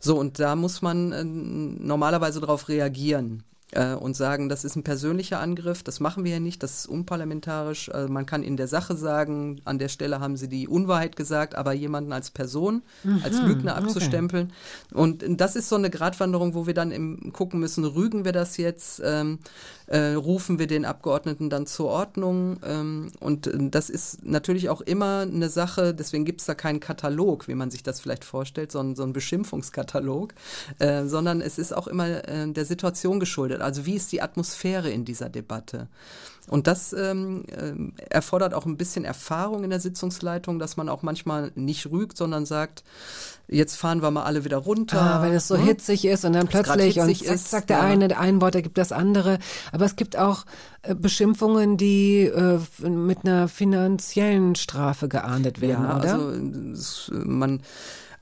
[0.00, 4.82] So, und da muss man äh, normalerweise darauf reagieren äh, und sagen, das ist ein
[4.82, 7.90] persönlicher Angriff, das machen wir ja nicht, das ist unparlamentarisch.
[7.90, 11.54] Also man kann in der Sache sagen, an der Stelle haben sie die Unwahrheit gesagt,
[11.54, 12.82] aber jemanden als Person,
[13.22, 13.84] als Lügner okay.
[13.84, 14.52] abzustempeln.
[14.92, 18.56] Und das ist so eine Gratwanderung, wo wir dann im, gucken müssen, rügen wir das
[18.56, 19.38] jetzt, ähm,
[19.90, 22.60] äh, rufen wir den Abgeordneten dann zur Ordnung.
[22.64, 26.78] Ähm, und äh, das ist natürlich auch immer eine Sache, deswegen gibt es da keinen
[26.78, 30.32] Katalog, wie man sich das vielleicht vorstellt, sondern so einen Beschimpfungskatalog,
[30.78, 33.60] äh, sondern es ist auch immer äh, der Situation geschuldet.
[33.60, 35.88] Also wie ist die Atmosphäre in dieser Debatte?
[36.50, 41.02] Und das ähm, ähm, erfordert auch ein bisschen Erfahrung in der Sitzungsleitung, dass man auch
[41.02, 42.82] manchmal nicht rügt, sondern sagt,
[43.46, 45.00] jetzt fahren wir mal alle wieder runter.
[45.00, 45.62] Ah, weil es so ne?
[45.62, 47.84] hitzig ist und dann plötzlich und zack, ist, zack, der ja.
[47.84, 49.38] eine ein Wort ergibt das andere.
[49.70, 50.44] Aber es gibt auch
[50.82, 56.12] äh, Beschimpfungen, die äh, mit einer finanziellen Strafe geahndet werden, ja, oder?
[56.14, 56.30] Also,
[56.72, 57.60] es, man,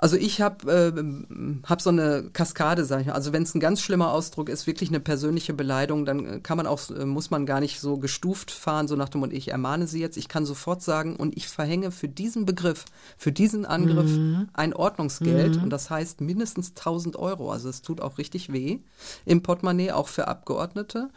[0.01, 3.15] also ich habe äh, hab so eine Kaskade, sag ich mal.
[3.15, 6.57] Also wenn es ein ganz schlimmer Ausdruck ist, wirklich eine persönliche Beleidigung, dann äh, kann
[6.57, 9.49] man auch, äh, muss man gar nicht so gestuft fahren, so nach dem Motto, ich
[9.49, 10.17] ermahne Sie jetzt.
[10.17, 12.85] Ich kann sofort sagen, und ich verhänge für diesen Begriff,
[13.17, 14.13] für diesen Angriff
[14.53, 15.57] ein Ordnungsgeld.
[15.57, 17.51] Und das heißt mindestens 1000 Euro.
[17.51, 18.79] Also es tut auch richtig weh
[19.25, 21.09] im Portemonnaie, auch für Abgeordnete.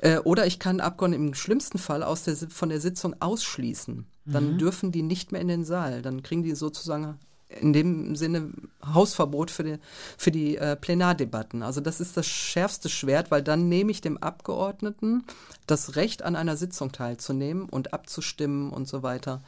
[0.00, 4.04] Äh, oder ich kann Abgeordnete im schlimmsten Fall aus der, von der Sitzung ausschließen.
[4.30, 6.02] Dann dürfen die nicht mehr in den Saal.
[6.02, 7.18] Dann kriegen die sozusagen
[7.48, 8.50] in dem Sinne
[8.84, 9.78] Hausverbot für die,
[10.16, 11.62] für die äh, Plenardebatten.
[11.62, 15.24] Also das ist das schärfste Schwert, weil dann nehme ich dem Abgeordneten
[15.66, 19.42] das Recht an einer Sitzung teilzunehmen und abzustimmen und so weiter.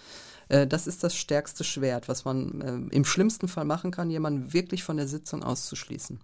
[0.48, 2.60] Äh, das ist das stärkste Schwert, was man
[2.90, 6.20] äh, im schlimmsten Fall machen kann, jemanden wirklich von der Sitzung auszuschließen.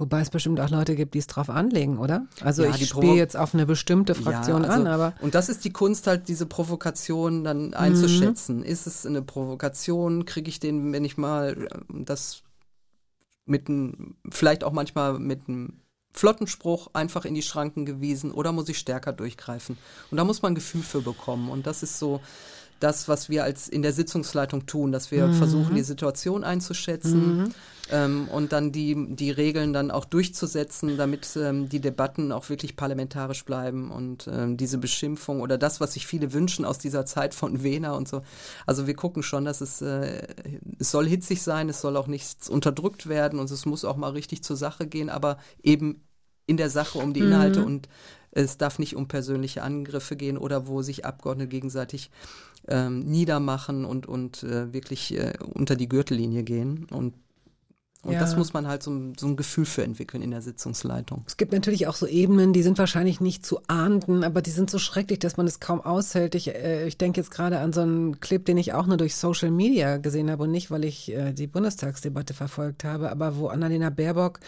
[0.00, 2.26] Wobei es bestimmt auch Leute gibt, die es drauf anlegen, oder?
[2.42, 5.48] Also Ja, ich spiele jetzt auf eine bestimmte Fraktion Ja, also, an, aber Und das
[5.48, 7.74] ist die Kunst halt, diese Provokation dann Mhm.
[7.74, 8.62] einzuschätzen.
[8.62, 10.24] Ist es eine Provokation?
[10.24, 12.42] Kriege ich den, wenn ich mal äh, das
[13.44, 15.80] mit einem, vielleicht auch manchmal mit einem
[16.12, 19.78] flotten Spruch einfach in die Schranken gewiesen oder muss ich stärker durchgreifen?
[20.10, 21.48] Und da muss man ein Gefühl für bekommen.
[21.50, 22.20] Und das ist so
[22.80, 27.52] das, was wir als in der Sitzungsleitung tun, dass wir versuchen, die Situation einzuschätzen
[27.90, 32.76] ähm, und dann die, die Regeln dann auch durchzusetzen, damit ähm, die Debatten auch wirklich
[32.76, 37.34] parlamentarisch bleiben und ähm, diese Beschimpfung oder das, was sich viele wünschen aus dieser Zeit
[37.34, 38.22] von Wehner und so.
[38.66, 40.22] Also wir gucken schon, dass es, äh,
[40.78, 44.10] es soll hitzig sein, es soll auch nichts unterdrückt werden und es muss auch mal
[44.10, 46.02] richtig zur Sache gehen, aber eben
[46.46, 47.88] in der Sache um die Inhalte und
[48.30, 52.10] es darf nicht um persönliche Angriffe gehen oder wo sich Abgeordnete gegenseitig
[52.68, 56.86] ähm, niedermachen und, und äh, wirklich äh, unter die Gürtellinie gehen.
[56.90, 57.14] Und
[58.04, 58.20] Und Ja.
[58.20, 61.24] das muss man halt so, ein- so ein Gefühl für entwickeln in der Sitzungsleitung.
[61.26, 64.70] Es gibt natürlich auch so Ebenen, die sind wahrscheinlich nicht zu ahnden, aber die sind
[64.70, 66.36] so schrecklich, dass man es kaum aushält.
[66.36, 69.16] Ich, äh, ich denke jetzt gerade an so einen Clip, den ich auch nur durch
[69.16, 73.48] Social Media gesehen habe und nicht, weil ich äh, die Bundestagsdebatte verfolgt habe, aber wo
[73.48, 74.38] Annalena Baerbock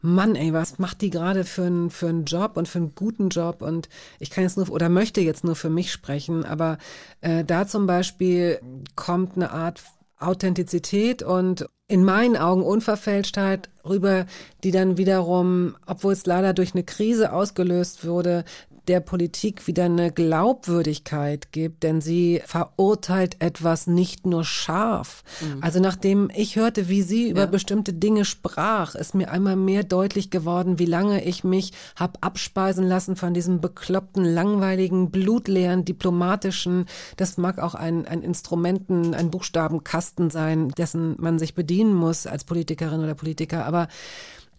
[0.00, 3.30] Mann, ey, was macht die gerade für einen für einen Job und für einen guten
[3.30, 3.62] Job?
[3.62, 3.88] Und
[4.20, 6.78] ich kann jetzt nur oder möchte jetzt nur für mich sprechen, aber
[7.20, 8.60] äh, da zum Beispiel
[8.94, 9.82] kommt eine Art
[10.20, 14.26] Authentizität und in meinen Augen Unverfälschtheit rüber,
[14.62, 18.44] die dann wiederum, obwohl es leider durch eine Krise ausgelöst wurde,
[18.88, 25.22] der Politik wieder eine Glaubwürdigkeit gibt, denn sie verurteilt etwas nicht nur scharf.
[25.60, 27.46] Also nachdem ich hörte, wie sie über Ja.
[27.46, 32.86] bestimmte Dinge sprach, ist mir einmal mehr deutlich geworden, wie lange ich mich hab abspeisen
[32.86, 36.86] lassen von diesem bekloppten, langweiligen, blutleeren, diplomatischen,
[37.16, 42.44] das mag auch ein, ein Instrumenten, ein Buchstabenkasten sein, dessen man sich bedienen muss als
[42.44, 43.88] Politikerin oder Politiker, aber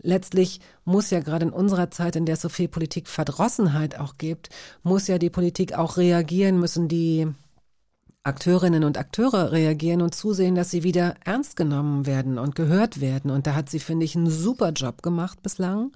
[0.01, 4.49] letztlich muss ja gerade in unserer Zeit, in der es so viel Politikverdrossenheit auch gibt,
[4.83, 7.27] muss ja die Politik auch reagieren, müssen die
[8.23, 13.31] Akteurinnen und Akteure reagieren und zusehen, dass sie wieder ernst genommen werden und gehört werden.
[13.31, 15.91] Und da hat sie, finde ich, einen super Job gemacht bislang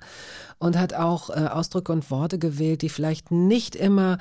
[0.57, 4.17] und hat auch äh, Ausdrücke und Worte gewählt, die vielleicht nicht immer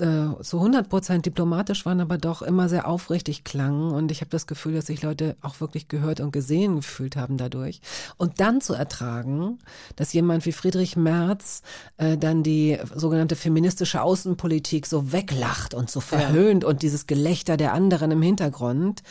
[0.00, 3.92] äh, zu 100 Prozent diplomatisch waren, aber doch immer sehr aufrichtig klangen.
[3.92, 7.36] Und ich habe das Gefühl, dass sich Leute auch wirklich gehört und gesehen gefühlt haben
[7.36, 7.80] dadurch.
[8.16, 9.58] Und dann zu ertragen,
[9.96, 11.62] dass jemand wie Friedrich Merz
[11.98, 17.72] äh, dann die sogenannte feministische Außenpolitik so weglacht und so verhöhnt und dieses Gelächter der
[17.72, 19.02] anderen im Hintergrund.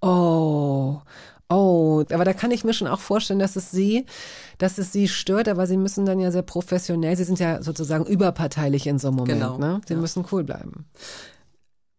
[0.00, 1.00] Oh,
[1.50, 4.04] Oh, aber da kann ich mir schon auch vorstellen, dass es sie,
[4.58, 8.04] dass es sie stört, aber sie müssen dann ja sehr professionell, sie sind ja sozusagen
[8.04, 9.80] überparteilich in so einem Moment, Genau, ne?
[9.88, 10.00] Sie ja.
[10.00, 10.84] müssen cool bleiben.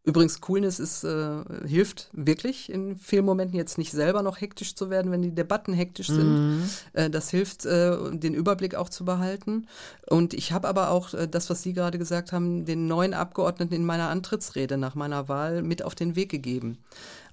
[0.05, 4.89] Übrigens, Coolness ist, äh, hilft wirklich in vielen Momenten jetzt nicht selber noch hektisch zu
[4.89, 6.63] werden, wenn die Debatten hektisch sind.
[6.93, 9.67] Äh, das hilft, äh, den Überblick auch zu behalten.
[10.09, 13.73] Und ich habe aber auch äh, das, was Sie gerade gesagt haben, den neuen Abgeordneten
[13.75, 16.79] in meiner Antrittsrede nach meiner Wahl mit auf den Weg gegeben.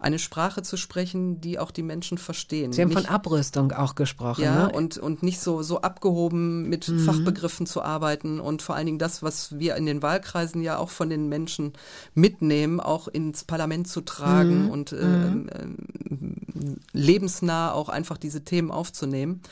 [0.07, 2.73] Eine Sprache zu sprechen, die auch die Menschen verstehen.
[2.73, 4.73] Sie haben Nicht- von Abrüstung auch gesprochen, ja, ne?
[4.73, 7.01] und, und nicht so, so abgehoben mit Mhm.
[7.01, 10.91] Fachbegriffen zu arbeiten und vor allen Dingen das, was wir in den Wahlkreisen ja auch
[10.91, 11.73] von den Menschen
[12.15, 14.69] mitnehmen, auch ins Parlament zu tragen Mhm.
[14.71, 19.43] und ähm, ähm, lebensnah auch einfach diese Themen aufzunehmen.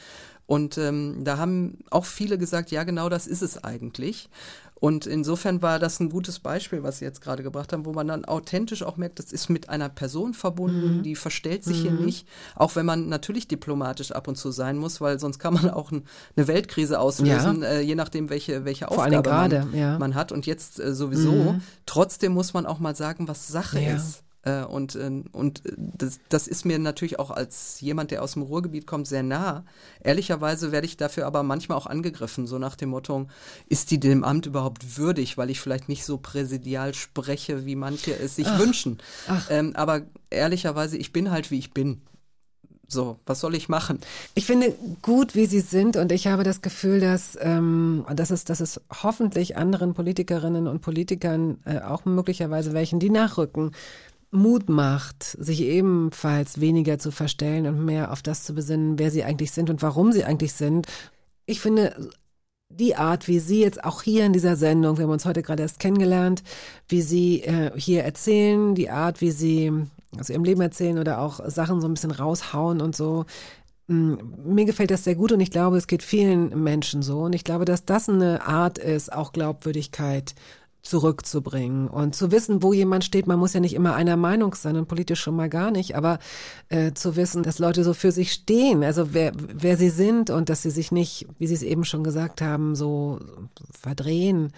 [0.46, 4.28] Und ähm, da haben auch viele gesagt, ja, genau das ist es eigentlich.
[4.84, 8.06] Und insofern war das ein gutes Beispiel, was Sie jetzt gerade gebracht haben, wo man
[8.08, 11.02] dann authentisch auch merkt, das ist mit einer Person verbunden, Mhm.
[11.02, 15.00] die verstellt sich hier nicht, auch wenn man natürlich diplomatisch ab und zu sein muss,
[15.00, 16.04] weil sonst kann man auch ein,
[16.36, 19.98] eine Weltkrise auslösen, äh, je nachdem, welche, welche Vor Aufgabe gerade, man, ja.
[19.98, 20.32] man hat.
[20.32, 21.54] Und jetzt äh, sowieso.
[21.86, 23.96] Trotzdem muss man auch mal sagen, was Sache Ja.
[23.96, 24.22] ist.
[24.44, 28.34] Äh, Und, äh, und äh, das, das ist mir natürlich auch als jemand, der aus
[28.34, 29.64] dem Ruhrgebiet kommt, sehr nah.
[30.02, 33.26] Ehrlicherweise werde ich dafür aber manchmal auch angegriffen, so nach dem Motto,
[33.68, 38.12] ist die dem Amt überhaupt würdig, weil ich vielleicht nicht so präsidial spreche, wie manche
[38.18, 38.98] es sich wünschen.
[39.48, 42.02] Ähm, aber ehrlicherweise, ich bin halt, wie ich bin.
[42.86, 43.98] So, was soll ich machen?
[44.34, 48.44] Ich finde gut, wie sie sind und ich habe das Gefühl, dass, ähm, dass, es,
[48.44, 53.72] dass es hoffentlich anderen Politikerinnen und Politikern, äh, auch möglicherweise welchen, die nachrücken,
[54.34, 59.24] Mut macht, sich ebenfalls weniger zu verstellen und mehr auf das zu besinnen, wer sie
[59.24, 60.86] eigentlich sind und warum sie eigentlich sind.
[61.46, 62.10] Ich finde,
[62.68, 65.62] die Art, wie Sie jetzt auch hier in dieser Sendung, wir haben uns heute gerade
[65.62, 66.42] erst kennengelernt,
[66.88, 69.72] wie Sie äh, hier erzählen, die Art, wie Sie
[70.18, 73.26] aus Ihrem Leben erzählen oder auch Sachen so ein bisschen raushauen und so.
[73.86, 77.20] Mm, Mir gefällt das sehr gut und ich glaube, es geht vielen Menschen so.
[77.22, 80.34] Und ich glaube, dass das eine Art ist, auch Glaubwürdigkeit
[80.84, 83.26] zurückzubringen und zu wissen, wo jemand steht.
[83.26, 86.18] Man muss ja nicht immer einer Meinung sein und politisch schon mal gar nicht, aber
[86.68, 90.50] äh, zu wissen, dass Leute so für sich stehen, also wer, wer sie sind und
[90.50, 93.18] dass sie sich nicht, wie Sie es eben schon gesagt haben, so
[93.70, 94.52] verdrehen.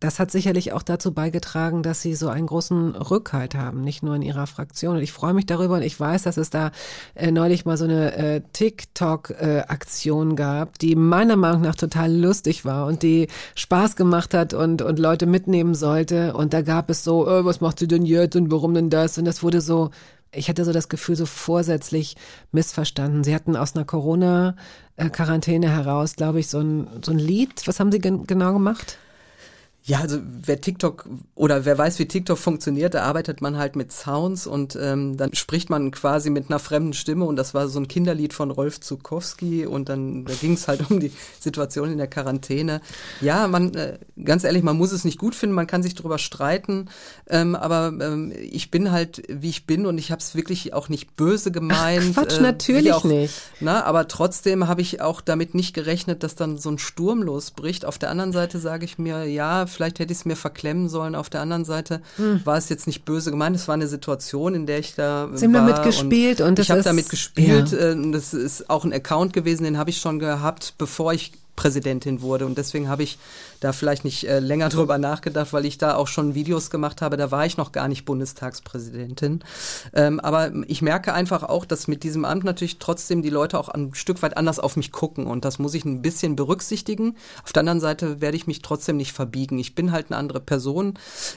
[0.00, 4.14] Das hat sicherlich auch dazu beigetragen, dass sie so einen großen Rückhalt haben, nicht nur
[4.14, 4.96] in ihrer Fraktion.
[4.96, 6.70] Und ich freue mich darüber und ich weiß, dass es da
[7.16, 12.86] äh, neulich mal so eine äh, TikTok-Aktion gab, die meiner Meinung nach total lustig war
[12.86, 13.26] und die
[13.56, 16.32] Spaß gemacht hat und, und Leute mitnehmen sollte.
[16.34, 19.18] Und da gab es so, äh, was macht sie denn jetzt und warum denn das?
[19.18, 19.90] Und das wurde so,
[20.30, 22.16] ich hatte so das Gefühl, so vorsätzlich
[22.52, 23.24] missverstanden.
[23.24, 27.66] Sie hatten aus einer Corona-Quarantäne heraus, glaube ich, so ein, so ein Lied.
[27.66, 28.98] Was haben Sie gen genau gemacht?
[29.88, 33.90] Ja, also wer TikTok oder wer weiß, wie TikTok funktioniert, da arbeitet man halt mit
[33.90, 37.80] Sounds und ähm, dann spricht man quasi mit einer fremden Stimme und das war so
[37.80, 41.10] ein Kinderlied von Rolf Zukowski und dann da ging es halt um die
[41.40, 42.82] Situation in der Quarantäne.
[43.22, 46.18] Ja, man, äh, ganz ehrlich, man muss es nicht gut finden, man kann sich darüber
[46.18, 46.90] streiten,
[47.26, 50.90] ähm, aber ähm, ich bin halt, wie ich bin und ich habe es wirklich auch
[50.90, 52.14] nicht böse gemeint.
[52.14, 53.40] Ach, Quatsch, äh, natürlich auch, nicht.
[53.60, 57.86] Na, aber trotzdem habe ich auch damit nicht gerechnet, dass dann so ein Sturm losbricht.
[57.86, 61.14] Auf der anderen Seite sage ich mir, ja, vielleicht hätte ich es mir verklemmen sollen.
[61.14, 62.40] Auf der anderen Seite Hm.
[62.44, 63.54] war es jetzt nicht böse gemeint.
[63.54, 66.66] Es war eine Situation, in der ich da Sie haben war damit gespielt und das
[66.66, 67.70] ich habe damit gespielt.
[67.70, 67.78] ja.
[67.78, 71.32] äh, und Das ist auch ein Account gewesen, den habe ich schon gehabt, bevor ich
[71.54, 73.18] Präsidentin wurde und deswegen habe ich
[73.60, 77.16] da vielleicht nicht äh, länger drüber nachgedacht, weil ich da auch schon Videos gemacht habe.
[77.16, 79.40] Da war ich noch gar nicht Bundestagspräsidentin.
[79.92, 83.68] Ähm, aber ich merke einfach auch, dass mit diesem Amt natürlich trotzdem die Leute auch
[83.68, 87.16] ein Stück weit anders auf mich gucken und das muss ich ein bisschen berücksichtigen.
[87.44, 89.58] Auf der anderen Seite werde ich mich trotzdem nicht verbiegen.
[89.58, 90.94] Ich bin halt eine andere Person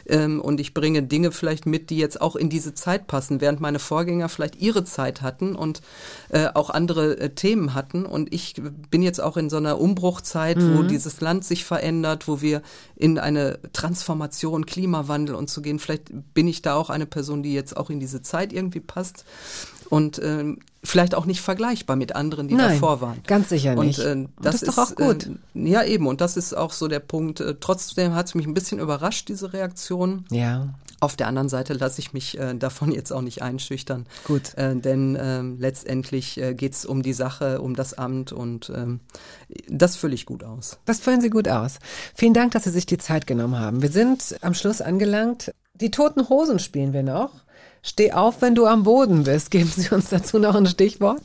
[0.08, 3.60] ähm, und ich bringe Dinge vielleicht mit, die jetzt auch in diese Zeit passen, während
[3.62, 5.82] meine Vorgänger vielleicht ihre Zeit hatten und
[6.30, 8.06] äh, auch andere äh, Themen hatten.
[8.06, 8.56] Und ich
[8.90, 10.88] bin jetzt auch in so einer Umbruchzeit, wo Mhm.
[10.88, 12.62] dieses Land sich verändert, wo wir
[12.96, 15.80] in eine Transformation, Klimawandel und zu gehen.
[15.80, 19.26] Vielleicht bin ich da auch eine Person, die jetzt auch in diese Zeit irgendwie passt
[19.90, 23.22] und ähm, vielleicht auch nicht vergleichbar mit anderen, die Nein, davor waren.
[23.28, 24.00] ganz sicher nicht.
[24.00, 25.30] Und, äh, Und das, das ist doch auch gut.
[25.54, 26.08] Äh, ja, eben.
[26.08, 27.40] Und das ist auch so der Punkt.
[27.40, 30.26] Äh, trotzdem hat es mich ein bisschen überrascht, diese Reaktion.
[30.32, 30.70] Ja.
[31.02, 34.06] Auf der anderen Seite lasse ich mich äh, davon jetzt auch nicht einschüchtern.
[34.24, 34.56] Gut.
[34.56, 39.00] Äh, denn ähm, letztendlich äh, geht es um die Sache, um das Amt und ähm,
[39.68, 40.78] das fülle ich gut aus.
[40.86, 41.80] Das füllen Sie gut aus.
[42.14, 43.82] Vielen Dank, dass Sie sich die Zeit genommen haben.
[43.82, 45.56] Wir sind am Schluss angelangt.
[45.74, 47.32] Die toten Hosen spielen wir noch.
[47.82, 49.50] Steh auf, wenn du am Boden bist.
[49.50, 51.22] Geben Sie uns dazu noch ein Stichwort?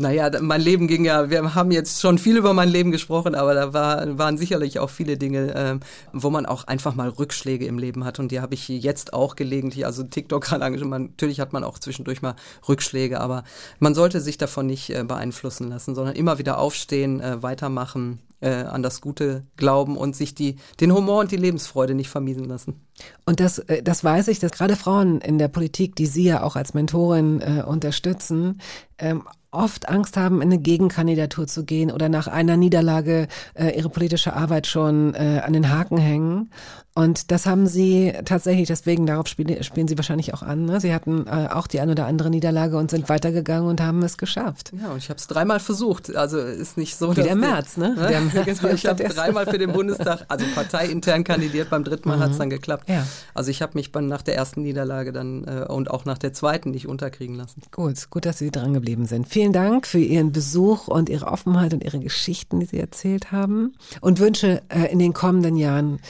[0.00, 3.54] Naja, mein Leben ging ja, wir haben jetzt schon viel über mein Leben gesprochen, aber
[3.54, 5.80] da war, waren sicherlich auch viele Dinge, ähm,
[6.12, 9.34] wo man auch einfach mal Rückschläge im Leben hat und die habe ich jetzt auch
[9.34, 12.36] gelegentlich, also TikTok gerade man, natürlich hat man auch zwischendurch mal
[12.68, 13.42] Rückschläge, aber
[13.80, 18.50] man sollte sich davon nicht äh, beeinflussen lassen, sondern immer wieder aufstehen, äh, weitermachen, äh,
[18.50, 22.80] an das Gute glauben und sich die, den Humor und die Lebensfreude nicht vermiesen lassen.
[23.26, 26.42] Und das, äh, das weiß ich, dass gerade Frauen in der Politik, die Sie ja
[26.42, 28.60] auch als Mentorin äh, unterstützen,
[28.98, 33.88] ähm, oft Angst haben, in eine Gegenkandidatur zu gehen oder nach einer Niederlage äh, ihre
[33.88, 36.50] politische Arbeit schon äh, an den Haken hängen.
[36.98, 40.64] Und das haben Sie tatsächlich, deswegen darauf spielen, spielen Sie wahrscheinlich auch an.
[40.64, 40.80] Ne?
[40.80, 44.18] Sie hatten äh, auch die ein oder andere Niederlage und sind weitergegangen und haben es
[44.18, 44.72] geschafft.
[44.82, 46.16] Ja, und ich habe es dreimal versucht.
[46.16, 47.94] Also ist nicht so, Wie der Merz, ne?
[47.96, 51.70] Ja, Der Merz genau, ich habe dreimal für den Bundestag, also parteiintern kandidiert.
[51.70, 52.22] Beim dritten Mal Mhm.
[52.22, 52.88] hat's dann geklappt.
[52.88, 53.06] Ja.
[53.32, 56.32] Also ich habe mich dann nach der ersten Niederlage dann äh, und auch nach der
[56.32, 57.62] zweiten nicht unterkriegen lassen.
[57.70, 59.28] Gut, gut, dass Sie dran geblieben sind.
[59.28, 63.74] Vielen Dank für Ihren Besuch und Ihre Offenheit und Ihre Geschichten, die Sie erzählt haben.
[64.00, 66.00] Und wünsche äh, in den kommenden Jahren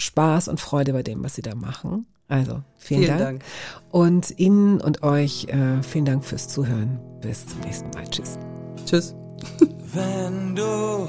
[0.00, 2.06] Spaß und Freude bei dem, was Sie da machen.
[2.28, 3.20] Also, vielen, Vielen Dank.
[3.20, 3.44] Dank.
[3.90, 7.00] Und Ihnen und euch äh, vielen Dank fürs Zuhören.
[7.20, 8.08] Bis zum nächsten Mal.
[8.08, 8.38] Tschüss.
[8.86, 9.14] Tschüss.
[9.92, 11.08] Wenn du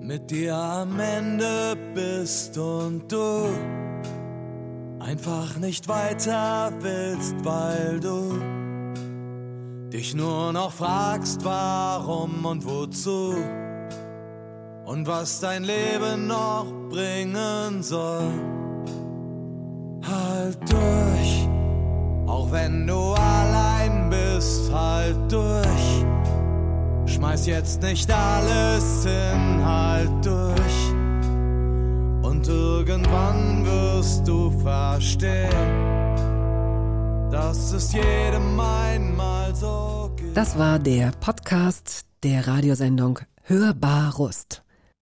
[0.00, 3.44] mit dir am Ende bist und du
[5.00, 8.38] einfach nicht weiter willst, weil du
[9.90, 13.34] dich nur noch fragst, warum und wozu
[14.86, 18.30] und was dein Leben noch bringen soll.
[20.08, 21.48] Halt durch,
[22.26, 26.04] auch wenn du allein bist, halt durch.
[27.06, 30.92] Schmeiß jetzt nicht alles hin, halt durch.
[32.22, 35.50] Und irgendwann wirst du verstehen,
[37.30, 40.36] dass es jedem einmal so geht.
[40.36, 44.65] Das war der Podcast der Radiosendung Hörbar Rust.